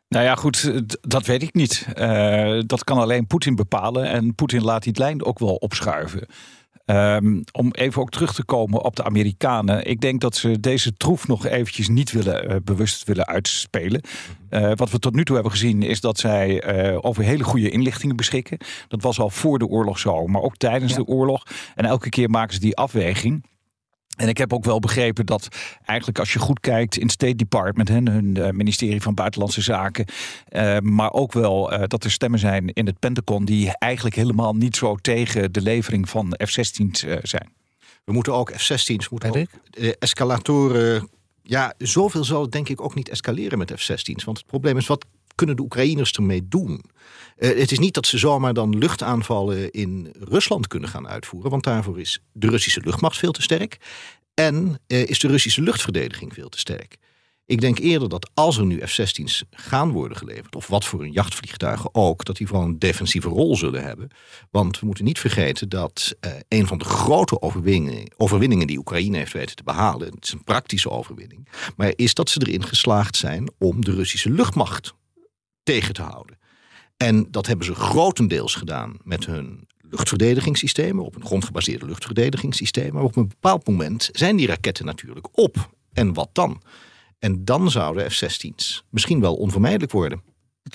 Nou 0.09 0.25
ja, 0.25 0.35
goed, 0.35 0.73
dat 1.01 1.27
weet 1.27 1.43
ik 1.43 1.55
niet. 1.55 1.87
Uh, 1.99 2.61
dat 2.67 2.85
kan 2.85 2.99
alleen 2.99 3.27
Poetin 3.27 3.55
bepalen. 3.55 4.05
En 4.05 4.35
Poetin 4.35 4.63
laat 4.63 4.83
die 4.83 4.99
lijn 4.99 5.25
ook 5.25 5.39
wel 5.39 5.55
opschuiven. 5.55 6.27
Um, 6.85 7.45
om 7.53 7.71
even 7.73 8.03
ook 8.03 8.11
terug 8.11 8.35
te 8.35 8.45
komen 8.45 8.85
op 8.85 8.97
de 8.97 9.05
Amerikanen. 9.05 9.85
Ik 9.85 10.01
denk 10.01 10.21
dat 10.21 10.37
ze 10.37 10.61
deze 10.61 10.93
troef 10.93 11.27
nog 11.27 11.47
eventjes 11.47 11.89
niet 11.89 12.13
willen, 12.13 12.51
uh, 12.51 12.57
bewust 12.65 13.05
willen 13.05 13.27
uitspelen. 13.27 14.01
Uh, 14.51 14.73
wat 14.75 14.91
we 14.91 14.99
tot 14.99 15.15
nu 15.15 15.25
toe 15.25 15.35
hebben 15.35 15.53
gezien 15.53 15.83
is 15.83 16.01
dat 16.01 16.19
zij 16.19 16.65
over 17.03 17.23
hele 17.25 17.45
goede 17.45 17.71
inlichtingen 17.71 18.17
beschikken. 18.17 18.59
Dat 18.89 19.03
was 19.03 19.21
al 19.21 19.31
voor 19.31 19.59
de 19.59 19.67
oorlog 19.67 19.99
zo, 19.99 20.27
maar 20.27 20.43
ook 20.43 20.57
tijdens 20.57 20.91
ja. 20.93 20.99
de 20.99 21.05
oorlog. 21.05 21.43
En 21.75 21.85
elke 21.85 22.09
keer 22.09 22.31
maken 22.31 22.55
ze 22.55 22.61
die 22.61 22.77
afweging. 22.77 23.45
En 24.19 24.29
ik 24.29 24.39
heb 24.39 24.53
ook 24.53 24.65
wel 24.65 24.79
begrepen 24.79 25.27
dat 25.27 25.49
eigenlijk 25.85 26.19
als 26.19 26.33
je 26.33 26.39
goed 26.39 26.61
kijkt 26.61 26.97
in 26.97 27.03
het 27.03 27.13
State 27.13 27.35
Department, 27.35 27.89
hè, 27.89 27.95
hun 27.95 28.35
uh, 28.39 28.51
ministerie 28.51 29.03
van 29.03 29.15
Buitenlandse 29.15 29.61
Zaken, 29.61 30.05
uh, 30.51 30.79
maar 30.79 31.13
ook 31.13 31.33
wel 31.33 31.73
uh, 31.73 31.83
dat 31.87 32.05
er 32.05 32.11
stemmen 32.11 32.39
zijn 32.39 32.73
in 32.73 32.87
het 32.87 32.99
Pentagon 32.99 33.45
die 33.45 33.79
eigenlijk 33.79 34.17
helemaal 34.17 34.55
niet 34.55 34.77
zo 34.77 34.95
tegen 34.95 35.53
de 35.53 35.61
levering 35.61 36.09
van 36.09 36.39
F-16's 36.45 37.05
zijn. 37.23 37.49
We 38.05 38.13
moeten 38.13 38.35
ook 38.35 38.53
F-16's, 38.57 39.09
moeten 39.09 39.31
ook, 39.31 39.47
escalatoren. 39.99 41.09
Ja, 41.43 41.75
zoveel 41.79 42.25
zal 42.25 42.43
het 42.43 42.53
denk 42.53 42.69
ik 42.69 42.81
ook 42.81 42.95
niet 42.95 43.09
escaleren 43.09 43.59
met 43.59 43.73
F-16's. 43.77 44.25
Want 44.25 44.39
het 44.39 44.47
probleem 44.47 44.77
is, 44.77 44.87
wat 44.87 45.07
kunnen 45.39 45.57
de 45.57 45.63
Oekraïners 45.63 46.13
ermee 46.13 46.49
doen? 46.49 46.85
Uh, 47.39 47.59
het 47.59 47.73
is 47.73 47.79
niet 47.79 47.95
dat 47.95 48.07
ze 48.07 48.19
zomaar 48.19 48.55
dan 48.55 48.79
luchtaanvallen 48.79 49.71
in 49.71 50.13
Rusland 50.19 50.67
kunnen 50.67 50.89
gaan 50.89 51.09
uitvoeren, 51.09 51.51
want 51.51 51.65
daarvoor 51.65 52.01
is 52.01 52.23
de 52.33 52.49
Russische 52.49 52.81
luchtmacht 52.85 53.19
veel 53.19 53.33
te 53.33 53.43
sterk 53.43 53.79
en 54.35 54.81
uh, 54.87 55.07
is 55.07 55.19
de 55.19 55.29
Russische 55.29 55.63
luchtverdediging 55.63 56.35
veel 56.35 56.49
te 56.49 56.59
sterk. 56.59 56.97
Ik 57.49 57.61
denk 57.61 57.79
eerder 57.79 58.09
dat 58.09 58.31
als 58.35 58.57
er 58.57 58.67
nu 58.67 58.81
F-16's 58.87 59.45
gaan 59.51 59.91
worden 59.91 60.17
geleverd, 60.17 60.57
of 60.57 60.67
wat 60.67 60.85
voor 60.85 61.03
een 61.03 61.13
jachtvliegtuigen 61.13 61.95
ook, 61.95 62.25
dat 62.25 62.37
die 62.37 62.47
vooral 62.47 62.67
een 62.67 62.79
defensieve 62.79 63.29
rol 63.29 63.57
zullen 63.57 63.83
hebben. 63.83 64.09
Want 64.51 64.81
we 64.81 64.87
moeten 64.87 65.05
niet 65.05 65.19
vergeten 65.19 65.69
dat 65.69 66.17
uh, 66.21 66.33
een 66.49 66.67
van 66.67 66.79
de 66.79 66.85
grote 66.85 67.43
overwinningen, 67.43 68.13
overwinningen 68.17 68.67
die 68.67 68.79
Oekraïne 68.79 69.17
heeft 69.17 69.33
weten 69.33 69.57
te 69.57 69.63
behalen, 69.63 70.15
het 70.15 70.25
is 70.25 70.33
een 70.33 70.45
praktische 70.45 70.91
overwinning, 70.91 71.49
maar 71.77 71.93
is 71.97 72.15
dat 72.15 72.31
ze 72.31 72.41
erin 72.47 72.65
geslaagd 72.65 73.17
zijn 73.17 73.51
om 73.59 73.85
de 73.85 73.95
Russische 73.95 74.31
luchtmacht 74.31 74.95
tegen 75.73 75.95
te 75.95 76.03
houden. 76.03 76.39
En 76.97 77.27
dat 77.31 77.47
hebben 77.47 77.67
ze 77.67 77.75
grotendeels 77.75 78.55
gedaan 78.55 78.97
met 79.03 79.27
hun 79.27 79.67
luchtverdedigingssystemen, 79.91 81.05
op 81.05 81.15
een 81.15 81.25
grondgebaseerde 81.25 81.87
luchtverdedigingssysteem. 81.87 82.93
Maar 82.93 83.03
op 83.03 83.17
een 83.17 83.29
bepaald 83.29 83.67
moment 83.67 84.09
zijn 84.13 84.37
die 84.37 84.47
raketten 84.47 84.85
natuurlijk 84.85 85.29
op. 85.33 85.71
En 85.93 86.13
wat 86.13 86.29
dan? 86.33 86.63
En 87.19 87.45
dan 87.45 87.71
zouden 87.71 88.11
F-16's 88.11 88.85
misschien 88.91 89.21
wel 89.21 89.35
onvermijdelijk 89.35 89.93
worden. 89.93 90.23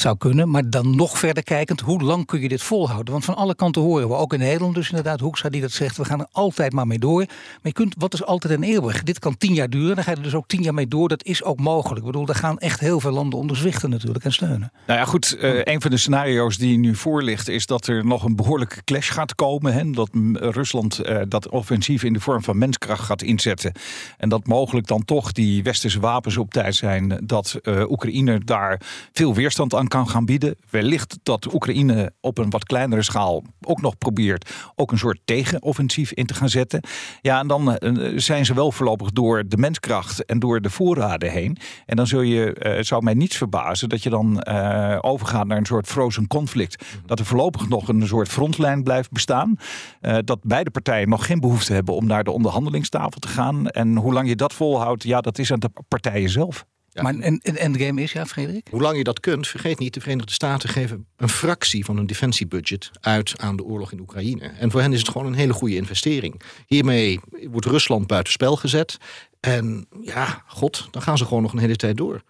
Zou 0.01 0.17
kunnen, 0.17 0.49
maar 0.49 0.69
dan 0.69 0.95
nog 0.95 1.17
verder 1.17 1.43
kijkend, 1.43 1.79
hoe 1.79 2.01
lang 2.03 2.25
kun 2.25 2.41
je 2.41 2.47
dit 2.47 2.62
volhouden? 2.62 3.12
Want 3.13 3.25
van 3.25 3.36
alle 3.36 3.56
kanten 3.56 3.82
horen 3.82 4.08
we, 4.08 4.13
ook 4.13 4.34
in 4.34 4.39
Nederland 4.39 4.75
dus 4.75 4.89
inderdaad, 4.89 5.19
Hoekstra 5.19 5.49
die 5.49 5.62
dat 5.62 5.71
zegt, 5.71 5.97
we 5.97 6.06
gaan 6.06 6.19
er 6.19 6.27
altijd 6.32 6.73
maar 6.73 6.88
mee 6.88 6.99
door. 6.99 7.25
Maar 7.25 7.60
je 7.62 7.73
kunt, 7.73 7.95
wat 7.97 8.13
is 8.13 8.25
altijd 8.25 8.53
een 8.53 8.63
eeuwig? 8.63 9.03
Dit 9.03 9.19
kan 9.19 9.38
tien 9.38 9.53
jaar 9.53 9.69
duren, 9.69 9.95
dan 9.95 10.03
ga 10.03 10.12
je 10.12 10.17
er 10.17 10.23
dus 10.23 10.36
ook 10.36 10.47
tien 10.47 10.62
jaar 10.62 10.73
mee 10.73 10.88
door. 10.88 11.10
Dat 11.10 11.23
is 11.23 11.43
ook 11.43 11.60
mogelijk. 11.60 11.99
Ik 11.99 12.06
bedoel, 12.06 12.25
daar 12.25 12.36
gaan 12.36 12.60
echt 12.60 12.79
heel 12.79 12.99
veel 12.99 13.12
landen 13.12 13.39
onder 13.39 13.58
zwichten 13.58 13.89
natuurlijk 13.89 14.25
en 14.25 14.34
steunen. 14.34 14.71
Nou 14.88 14.99
ja, 14.99 15.06
goed, 15.06 15.38
uh, 15.41 15.62
een 15.63 15.82
van 15.82 15.91
de 15.91 15.97
scenario's 15.97 16.58
die 16.58 16.77
nu 16.77 16.95
voor 16.95 17.23
ligt, 17.23 17.49
is 17.49 17.65
dat 17.65 17.88
er 17.88 18.06
nog 18.06 18.23
een 18.23 18.36
behoorlijke 18.36 18.84
clash 18.84 19.12
gaat 19.12 19.36
komen. 19.36 19.73
Hè? 19.73 19.91
Dat 19.91 20.10
Rusland 20.34 20.99
uh, 21.06 21.21
dat 21.27 21.49
offensief 21.49 22.03
in 22.03 22.13
de 22.13 22.19
vorm 22.19 22.43
van 22.43 22.58
menskracht 22.58 23.03
gaat 23.03 23.21
inzetten. 23.21 23.71
En 24.17 24.29
dat 24.29 24.47
mogelijk 24.47 24.88
dan 24.88 25.06
toch 25.06 25.32
die 25.32 25.63
westerse 25.63 25.99
wapens 25.99 26.38
op 26.38 26.51
tijd 26.51 26.75
zijn, 26.75 27.21
dat 27.23 27.60
uh, 27.63 27.89
Oekraïne 27.89 28.39
daar 28.39 28.82
veel 29.12 29.34
weerstand 29.34 29.75
aan 29.75 29.83
kan 29.88 30.10
gaan 30.10 30.26
bieden. 30.26 30.56
Wellicht 30.69 31.19
dat 31.24 31.54
Oekraïne 31.54 32.12
op 32.22 32.38
een 32.38 32.50
wat 32.50 32.63
kleinere 32.63 33.02
schaal 33.02 33.43
ook 33.62 33.82
nog 33.82 33.98
probeert 33.98 34.52
ook 34.76 34.91
een 34.91 34.98
soort 34.98 35.19
tegenoffensief 35.26 36.12
in 36.12 36.26
te 36.26 36.34
gaan 36.34 36.50
zetten. 36.50 36.84
Ja, 37.22 37.39
en 37.39 37.48
dan 37.48 37.78
uh, 37.80 38.17
zijn 38.19 38.46
ze 38.46 38.54
wel 38.54 38.72
voorlopig 38.72 39.12
door 39.12 39.48
de 39.48 39.58
menskracht 39.58 40.26
en 40.26 40.39
door 40.39 40.62
de 40.62 40.69
voorraden 40.69 41.32
heen. 41.32 41.58
En 41.86 41.96
dan 41.96 42.08
zul 42.08 42.22
je, 42.22 42.76
uh, 42.78 42.84
zou 42.84 43.04
mij 43.04 43.13
niets 43.13 43.38
verbazen 43.38 43.89
dat 43.89 44.04
je 44.04 44.10
dan 44.10 44.43
uh, 44.50 44.98
overgaat 45.02 45.48
naar 45.48 45.58
een 45.58 45.65
soort 45.65 45.88
frozen 45.88 46.28
conflict. 46.28 46.86
Dat 47.06 47.19
er 47.19 47.26
voorlopig 47.26 47.69
nog 47.69 47.88
een 47.88 48.08
soort 48.08 48.28
frontlijn 48.28 48.84
blijft 48.84 49.12
bestaan. 49.12 49.58
dat 50.02 50.39
beide 50.41 50.72
partijen 50.72 51.10
nog 51.10 51.26
geen 51.26 51.39
behoefte 51.39 51.74
hebben 51.74 51.96
om 51.96 52.06
naar 52.06 52.24
de 52.24 52.32
onderhandelingstafel 52.32 53.19
te 53.19 53.28
gaan. 53.28 53.67
En 53.67 53.96
hoe 53.96 54.13
lang 54.13 54.28
je 54.28 54.36
dat 54.36 54.54
volhoudt, 54.54 55.04
ja, 55.04 55.22
dat 55.22 55.39
is 55.39 55.52
aan 55.52 55.60
de 55.60 55.69
partijen 55.88 56.30
zelf. 56.30 56.65
Ja. 56.93 57.01
Maar 57.01 57.13
een, 57.13 57.39
een 57.43 57.58
endgame 57.58 58.01
is, 58.01 58.12
ja, 58.12 58.25
Frederik? 58.25 58.67
Hoe 58.71 58.82
lang 58.82 58.97
je 58.97 59.03
dat 59.03 59.19
kunt, 59.19 59.47
vergeet 59.47 59.79
niet, 59.79 59.93
de 59.93 60.01
Verenigde 60.01 60.32
Staten 60.34 60.69
geven 60.69 61.06
een 61.17 61.29
fractie 61.29 61.86
van 61.86 61.97
hun 61.97 62.06
defensiebudget 62.06 62.91
uit 63.01 63.34
aan 63.39 63.56
de 63.56 63.63
oorlog 63.63 63.91
in 63.91 63.99
Oekraïne. 63.99 64.45
En 64.45 64.71
voor 64.71 64.82
hen 64.82 64.93
is 64.93 64.99
het 64.99 65.10
gewoon 65.10 65.27
een 65.27 65.34
hele 65.34 65.53
goede 65.53 65.75
investering. 65.75 66.41
Hiermee 66.67 67.19
wordt 67.49 67.65
Rusland 67.65 68.08
buitenspel 68.08 68.56
gezet. 68.56 68.97
En 69.39 69.88
ja, 70.01 70.43
god, 70.47 70.88
dan 70.91 71.01
gaan 71.01 71.17
ze 71.17 71.25
gewoon 71.25 71.41
nog 71.41 71.53
een 71.53 71.60
hele 71.60 71.75
tijd 71.75 71.97
door. 71.97 72.23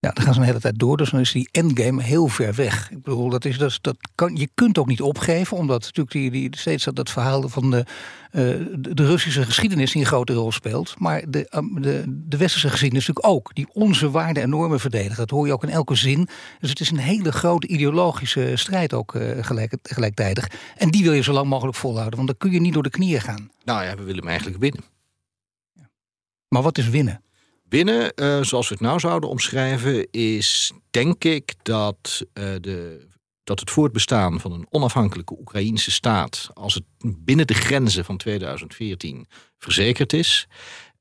Ja, 0.00 0.10
dan 0.10 0.24
gaan 0.24 0.34
ze 0.34 0.40
een 0.40 0.46
hele 0.46 0.60
tijd 0.60 0.78
door, 0.78 0.96
dus 0.96 1.10
dan 1.10 1.20
is 1.20 1.32
die 1.32 1.48
endgame 1.52 2.02
heel 2.02 2.28
ver 2.28 2.54
weg. 2.54 2.90
Ik 2.90 3.02
bedoel, 3.02 3.28
dat 3.28 3.44
is, 3.44 3.58
dat, 3.58 3.78
dat 3.80 3.96
kan, 4.14 4.36
je 4.36 4.48
kunt 4.54 4.78
ook 4.78 4.86
niet 4.86 5.02
opgeven, 5.02 5.56
omdat 5.56 5.80
natuurlijk 5.80 6.10
die, 6.10 6.30
die, 6.30 6.48
steeds 6.56 6.84
dat, 6.84 6.96
dat 6.96 7.10
verhaal 7.10 7.48
van 7.48 7.70
de, 7.70 7.84
uh, 8.32 8.76
de 8.94 9.06
Russische 9.06 9.42
geschiedenis 9.42 9.92
die 9.92 10.00
een 10.00 10.06
grote 10.06 10.32
rol 10.32 10.52
speelt. 10.52 10.94
Maar 10.98 11.22
de, 11.28 11.52
um, 11.56 11.82
de, 11.82 12.04
de 12.06 12.36
westerse 12.36 12.68
geschiedenis 12.68 13.06
natuurlijk 13.06 13.34
ook, 13.34 13.54
die 13.54 13.68
onze 13.72 14.10
waarden 14.10 14.42
en 14.42 14.48
normen 14.48 14.80
verdedigen. 14.80 15.16
Dat 15.16 15.30
hoor 15.30 15.46
je 15.46 15.52
ook 15.52 15.62
in 15.62 15.70
elke 15.70 15.94
zin. 15.94 16.28
Dus 16.60 16.70
het 16.70 16.80
is 16.80 16.90
een 16.90 16.98
hele 16.98 17.32
grote 17.32 17.66
ideologische 17.66 18.52
strijd 18.54 18.92
ook 18.92 19.14
uh, 19.14 19.44
gelijk, 19.44 19.76
gelijktijdig. 19.82 20.50
En 20.76 20.90
die 20.90 21.02
wil 21.02 21.12
je 21.12 21.22
zo 21.22 21.32
lang 21.32 21.48
mogelijk 21.48 21.76
volhouden, 21.76 22.16
want 22.16 22.28
dan 22.28 22.38
kun 22.38 22.50
je 22.50 22.60
niet 22.60 22.74
door 22.74 22.82
de 22.82 22.90
knieën 22.90 23.20
gaan. 23.20 23.50
Nou 23.64 23.84
ja, 23.84 23.96
we 23.96 24.02
willen 24.02 24.20
hem 24.20 24.28
eigenlijk 24.28 24.58
winnen. 24.60 24.84
Ja. 25.72 25.88
Maar 26.48 26.62
wat 26.62 26.78
is 26.78 26.88
winnen? 26.88 27.22
Winnen, 27.68 28.12
uh, 28.16 28.42
zoals 28.42 28.68
we 28.68 28.74
het 28.74 28.82
nou 28.82 28.98
zouden 28.98 29.30
omschrijven, 29.30 30.10
is 30.10 30.72
denk 30.90 31.24
ik 31.24 31.54
dat, 31.62 32.22
uh, 32.34 32.44
de, 32.60 33.06
dat 33.44 33.60
het 33.60 33.70
voortbestaan 33.70 34.40
van 34.40 34.52
een 34.52 34.66
onafhankelijke 34.70 35.38
Oekraïnse 35.38 35.90
staat, 35.90 36.50
als 36.54 36.74
het 36.74 36.84
binnen 37.00 37.46
de 37.46 37.54
grenzen 37.54 38.04
van 38.04 38.16
2014 38.16 39.26
verzekerd 39.58 40.12
is, 40.12 40.48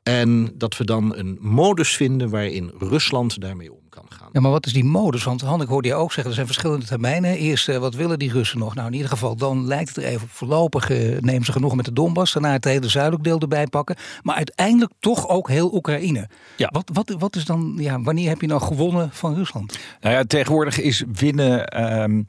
en 0.03 0.51
dat 0.57 0.77
we 0.77 0.83
dan 0.83 1.15
een 1.15 1.37
modus 1.41 1.95
vinden 1.95 2.29
waarin 2.29 2.71
Rusland 2.77 3.41
daarmee 3.41 3.73
om 3.73 3.86
kan 3.97 4.05
gaan. 4.09 4.19
gaan. 4.19 4.29
Ja, 4.31 4.41
maar 4.41 4.51
wat 4.51 4.65
is 4.65 4.73
die 4.73 4.83
modus? 4.83 5.23
Want 5.23 5.41
Han, 5.41 5.61
ik 5.61 5.67
hoorde 5.67 5.87
je 5.87 5.93
ook 5.93 6.11
zeggen, 6.11 6.25
er 6.25 6.33
zijn 6.33 6.45
verschillende 6.45 6.85
termijnen. 6.85 7.37
Eerst, 7.37 7.69
uh, 7.69 7.77
wat 7.77 7.95
willen 7.95 8.19
die 8.19 8.31
Russen 8.31 8.59
nog? 8.59 8.75
Nou, 8.75 8.87
in 8.87 8.93
ieder 8.93 9.09
geval, 9.09 9.35
dan 9.35 9.67
lijkt 9.67 9.87
het 9.87 9.97
er 9.97 10.03
even 10.03 10.27
voorlopig, 10.31 10.89
uh, 10.89 11.19
nemen 11.19 11.45
ze 11.45 11.51
genoeg 11.51 11.75
met 11.75 11.85
de 11.85 11.93
Donbass. 11.93 12.33
Daarna 12.33 12.51
het 12.51 12.63
hele 12.63 12.89
zuidelijk 12.89 13.23
deel 13.23 13.39
erbij 13.39 13.67
pakken. 13.67 13.95
Maar 14.21 14.35
uiteindelijk 14.35 14.91
toch 14.99 15.27
ook 15.27 15.49
heel 15.49 15.73
Oekraïne. 15.73 16.29
Ja. 16.57 16.69
Wat, 16.71 16.89
wat, 16.93 17.15
wat 17.19 17.35
is 17.35 17.45
dan, 17.45 17.73
ja, 17.77 18.01
wanneer 18.01 18.29
heb 18.29 18.41
je 18.41 18.47
nou 18.47 18.61
gewonnen 18.61 19.09
van 19.11 19.35
Rusland? 19.35 19.79
Nou 20.01 20.15
ja, 20.15 20.23
tegenwoordig 20.23 20.79
is 20.79 21.03
winnen... 21.13 21.81
Um 22.01 22.27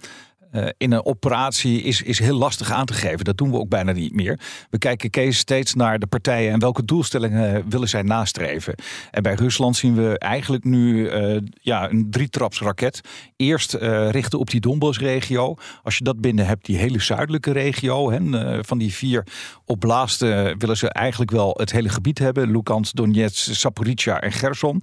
uh, 0.53 0.69
in 0.77 0.93
een 0.93 1.05
operatie 1.05 1.83
is, 1.83 2.03
is 2.03 2.19
heel 2.19 2.39
lastig 2.39 2.71
aan 2.71 2.87
te 2.87 2.95
geven. 2.95 3.25
Dat 3.25 3.39
doen 3.39 3.51
we 3.51 3.59
ook 3.59 3.69
bijna 3.69 3.93
niet 3.93 4.15
meer. 4.15 4.41
We 4.71 4.79
kijken 4.79 5.11
Kees 5.11 5.39
steeds 5.39 5.75
naar 5.75 5.99
de 5.99 6.07
partijen 6.07 6.53
en 6.53 6.59
welke 6.59 6.85
doelstellingen 6.85 7.69
willen 7.69 7.89
zij 7.89 8.03
nastreven. 8.03 8.75
En 9.11 9.23
bij 9.23 9.35
Rusland 9.35 9.77
zien 9.77 9.95
we 9.95 10.19
eigenlijk 10.19 10.65
nu 10.65 11.13
uh, 11.13 11.41
ja, 11.61 11.91
een 11.91 12.11
drietrapsraket. 12.11 13.01
Eerst 13.37 13.75
uh, 13.75 14.11
richten 14.11 14.39
op 14.39 14.51
die 14.51 14.61
Donbass-regio. 14.61 15.55
Als 15.83 15.99
je 15.99 16.05
dat 16.05 16.21
binnen 16.21 16.47
hebt, 16.47 16.67
die 16.67 16.77
hele 16.77 17.01
zuidelijke 17.01 17.53
regio. 17.53 18.11
Hè, 18.11 18.65
van 18.65 18.79
die 18.79 18.93
vier 18.93 19.27
oblaasten 19.65 20.59
willen 20.59 20.77
ze 20.77 20.89
eigenlijk 20.89 21.31
wel 21.31 21.55
het 21.57 21.73
hele 21.73 21.89
gebied 21.89 22.19
hebben. 22.19 22.51
Lukansk, 22.51 22.95
Donetsk, 22.95 23.55
Zaporizhia 23.55 24.21
en 24.21 24.33
Gerson. 24.33 24.83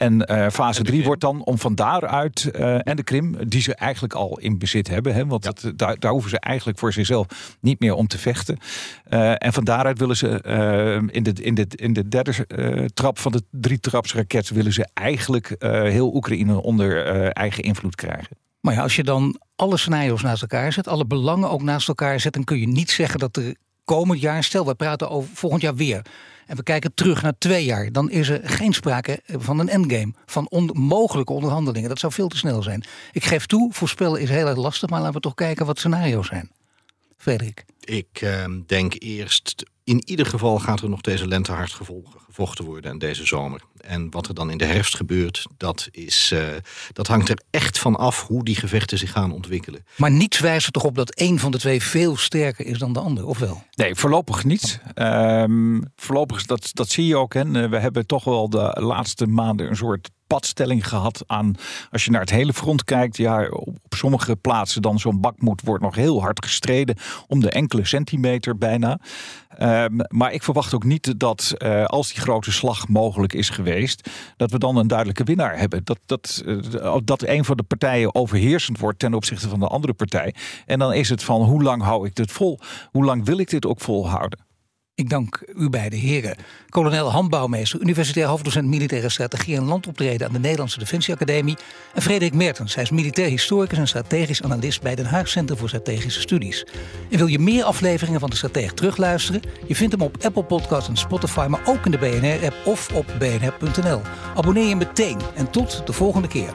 En 0.00 0.50
fase 0.52 0.82
3 0.82 1.04
wordt 1.04 1.20
dan 1.20 1.44
om 1.44 1.58
van 1.58 1.74
daaruit 1.74 2.50
en 2.50 2.96
de 2.96 3.02
Krim, 3.02 3.48
die 3.48 3.60
ze 3.60 3.74
eigenlijk 3.74 4.14
al 4.14 4.38
in 4.38 4.58
bezit 4.58 4.88
hebben. 4.88 5.14
Hè, 5.14 5.26
want 5.26 5.44
het, 5.44 5.72
daar, 5.76 5.98
daar, 5.98 6.12
hoeven 6.12 6.30
ze 6.30 6.40
eigenlijk 6.40 6.78
voor 6.78 6.92
zichzelf 6.92 7.26
niet 7.60 7.80
meer 7.80 7.94
om 7.94 8.06
te 8.06 8.18
vechten. 8.18 8.58
Uh, 9.10 9.32
en 9.44 9.52
van 9.52 9.64
daaruit 9.64 9.98
willen 9.98 10.16
ze 10.16 10.28
in, 11.12 11.22
de, 11.22 11.32
in, 11.32 11.54
de, 11.54 11.66
in 11.74 11.92
de 11.92 12.08
derde 12.08 12.46
trap 12.94 13.18
van 13.18 13.32
de 13.32 13.42
drie 13.50 13.80
trapsraket 13.80 14.48
willen 14.48 14.72
ze 14.72 14.88
eigenlijk 14.94 15.56
heel 15.68 16.14
Oekraïne 16.14 16.62
onder 16.62 17.04
eigen 17.32 17.62
invloed 17.62 17.94
krijgen. 17.94 18.36
Maar 18.60 18.74
ja, 18.74 18.82
als 18.82 18.96
je 18.96 19.04
dan 19.04 19.40
alle 19.56 19.76
scenario's 19.76 20.22
naast 20.22 20.42
elkaar 20.42 20.72
zet, 20.72 20.88
alle 20.88 21.06
belangen 21.06 21.50
ook 21.50 21.62
naast 21.62 21.88
elkaar 21.88 22.20
zet, 22.20 22.32
dan 22.32 22.44
kun 22.44 22.60
je 22.60 22.68
niet 22.68 22.90
zeggen 22.90 23.18
dat 23.18 23.36
er 23.36 23.54
komend 23.84 24.20
jaar, 24.20 24.44
stel 24.44 24.66
we 24.66 24.74
praten 24.74 25.10
over 25.10 25.30
volgend 25.34 25.62
jaar 25.62 25.74
weer 25.74 26.02
en 26.50 26.56
we 26.56 26.62
kijken 26.62 26.94
terug 26.94 27.22
naar 27.22 27.38
twee 27.38 27.64
jaar, 27.64 27.92
dan 27.92 28.10
is 28.10 28.28
er 28.28 28.40
geen 28.44 28.72
sprake 28.72 29.20
van 29.26 29.58
een 29.58 29.68
endgame, 29.68 30.12
van 30.26 30.48
onmogelijke 30.48 31.32
onderhandelingen. 31.32 31.88
Dat 31.88 31.98
zou 31.98 32.12
veel 32.12 32.28
te 32.28 32.36
snel 32.36 32.62
zijn. 32.62 32.84
Ik 33.12 33.24
geef 33.24 33.46
toe, 33.46 33.72
voorspellen 33.72 34.20
is 34.20 34.28
heel 34.28 34.46
erg 34.46 34.56
lastig, 34.56 34.90
maar 34.90 35.00
laten 35.00 35.14
we 35.14 35.20
toch 35.20 35.34
kijken 35.34 35.66
wat 35.66 35.78
scenario's 35.78 36.26
zijn. 36.26 36.50
Frederik. 37.16 37.64
Ik 37.80 38.20
uh, 38.20 38.44
denk 38.66 38.94
eerst, 38.98 39.70
in 39.90 40.02
ieder 40.04 40.26
geval 40.26 40.58
gaat 40.58 40.80
er 40.80 40.88
nog 40.88 41.00
deze 41.00 41.26
lente 41.26 41.52
hard 41.52 41.72
gevochten 41.72 42.64
worden 42.64 42.90
en 42.90 42.98
deze 42.98 43.26
zomer. 43.26 43.60
En 43.80 44.10
wat 44.10 44.28
er 44.28 44.34
dan 44.34 44.50
in 44.50 44.58
de 44.58 44.64
herfst 44.64 44.96
gebeurt, 44.96 45.46
dat, 45.56 45.88
is, 45.90 46.30
uh, 46.34 46.40
dat 46.92 47.06
hangt 47.06 47.28
er 47.28 47.42
echt 47.50 47.78
van 47.78 47.96
af 47.96 48.26
hoe 48.26 48.44
die 48.44 48.56
gevechten 48.56 48.98
zich 48.98 49.12
gaan 49.12 49.32
ontwikkelen. 49.32 49.84
Maar 49.96 50.10
niets 50.10 50.38
wijst 50.38 50.66
er 50.66 50.72
toch 50.72 50.84
op 50.84 50.94
dat 50.94 51.14
één 51.14 51.38
van 51.38 51.50
de 51.50 51.58
twee 51.58 51.82
veel 51.82 52.16
sterker 52.16 52.66
is 52.66 52.78
dan 52.78 52.92
de 52.92 53.00
ander, 53.00 53.26
of 53.26 53.38
wel? 53.38 53.62
Nee, 53.74 53.94
voorlopig 53.94 54.44
niet. 54.44 54.80
Um, 54.94 55.84
voorlopig, 55.96 56.46
dat, 56.46 56.70
dat 56.72 56.88
zie 56.88 57.06
je 57.06 57.16
ook. 57.16 57.34
Hè. 57.34 57.68
We 57.68 57.78
hebben 57.78 58.06
toch 58.06 58.24
wel 58.24 58.50
de 58.50 58.76
laatste 58.80 59.26
maanden 59.26 59.68
een 59.68 59.76
soort 59.76 60.10
padstelling 60.30 60.88
gehad 60.88 61.22
aan, 61.26 61.54
als 61.90 62.04
je 62.04 62.10
naar 62.10 62.20
het 62.20 62.30
hele 62.30 62.52
front 62.52 62.84
kijkt, 62.84 63.16
ja, 63.16 63.48
op, 63.48 63.76
sommige 63.88 64.36
plaatsen 64.36 64.82
dan 64.82 64.98
zo'n 64.98 65.20
bakmoed 65.20 65.62
wordt 65.64 65.82
nog 65.82 65.94
heel 65.94 66.20
hard 66.20 66.44
gestreden 66.44 66.96
om 67.26 67.40
de 67.40 67.50
enkele 67.50 67.84
centimeter 67.84 68.58
bijna. 68.58 69.00
Um, 69.62 70.00
maar 70.08 70.32
ik 70.32 70.42
verwacht 70.42 70.74
ook 70.74 70.84
niet 70.84 71.20
dat 71.20 71.54
uh, 71.58 71.84
als 71.84 72.12
die 72.12 72.20
grote 72.22 72.52
slag 72.52 72.88
mogelijk 72.88 73.32
is 73.32 73.48
geweest, 73.48 74.10
dat 74.36 74.50
we 74.50 74.58
dan 74.58 74.76
een 74.76 74.88
duidelijke 74.88 75.24
winnaar 75.24 75.58
hebben. 75.58 75.84
Dat, 75.84 75.98
dat, 76.06 76.42
uh, 76.46 76.96
dat 77.04 77.22
een 77.22 77.44
van 77.44 77.56
de 77.56 77.62
partijen 77.62 78.14
overheersend 78.14 78.78
wordt 78.78 78.98
ten 78.98 79.14
opzichte 79.14 79.48
van 79.48 79.60
de 79.60 79.66
andere 79.66 79.92
partij. 79.92 80.34
En 80.66 80.78
dan 80.78 80.92
is 80.92 81.08
het 81.08 81.22
van 81.22 81.42
hoe 81.42 81.62
lang 81.62 81.82
hou 81.82 82.06
ik 82.06 82.14
dit 82.14 82.32
vol? 82.32 82.58
Hoe 82.90 83.04
lang 83.04 83.24
wil 83.24 83.38
ik 83.38 83.50
dit 83.50 83.66
ook 83.66 83.80
volhouden? 83.80 84.49
Ik 85.00 85.08
dank 85.08 85.40
u 85.56 85.70
beide 85.70 85.96
heren. 85.96 86.36
Kolonel 86.68 87.10
Handbouwmeester, 87.10 87.80
universitair 87.80 88.26
hoofddocent 88.26 88.68
militaire 88.68 89.08
strategie 89.08 89.56
en 89.56 89.64
landoptreden 89.64 90.26
aan 90.26 90.32
de 90.32 90.38
Nederlandse 90.38 90.78
Defensieacademie. 90.78 91.56
En 91.94 92.02
Frederik 92.02 92.34
Mertens, 92.34 92.74
hij 92.74 92.82
is 92.82 92.90
militair 92.90 93.28
historicus 93.28 93.78
en 93.78 93.88
strategisch 93.88 94.42
analist 94.42 94.82
bij 94.82 94.94
Den 94.94 95.06
Haag 95.06 95.28
Centrum 95.28 95.58
voor 95.58 95.68
Strategische 95.68 96.20
Studies. 96.20 96.66
En 97.10 97.18
wil 97.18 97.26
je 97.26 97.38
meer 97.38 97.64
afleveringen 97.64 98.20
van 98.20 98.30
de 98.30 98.36
Stratege 98.36 98.74
terugluisteren? 98.74 99.42
Je 99.66 99.74
vindt 99.74 99.92
hem 99.92 100.02
op 100.02 100.16
Apple 100.24 100.44
Podcasts 100.44 100.88
en 100.88 100.96
Spotify, 100.96 101.46
maar 101.48 101.62
ook 101.64 101.84
in 101.84 101.90
de 101.90 101.98
BNR-app 101.98 102.56
of 102.64 102.94
op 102.94 103.06
bnr.nl. 103.18 104.00
Abonneer 104.34 104.68
je 104.68 104.76
meteen 104.76 105.18
en 105.34 105.50
tot 105.50 105.86
de 105.86 105.92
volgende 105.92 106.28
keer. 106.28 106.54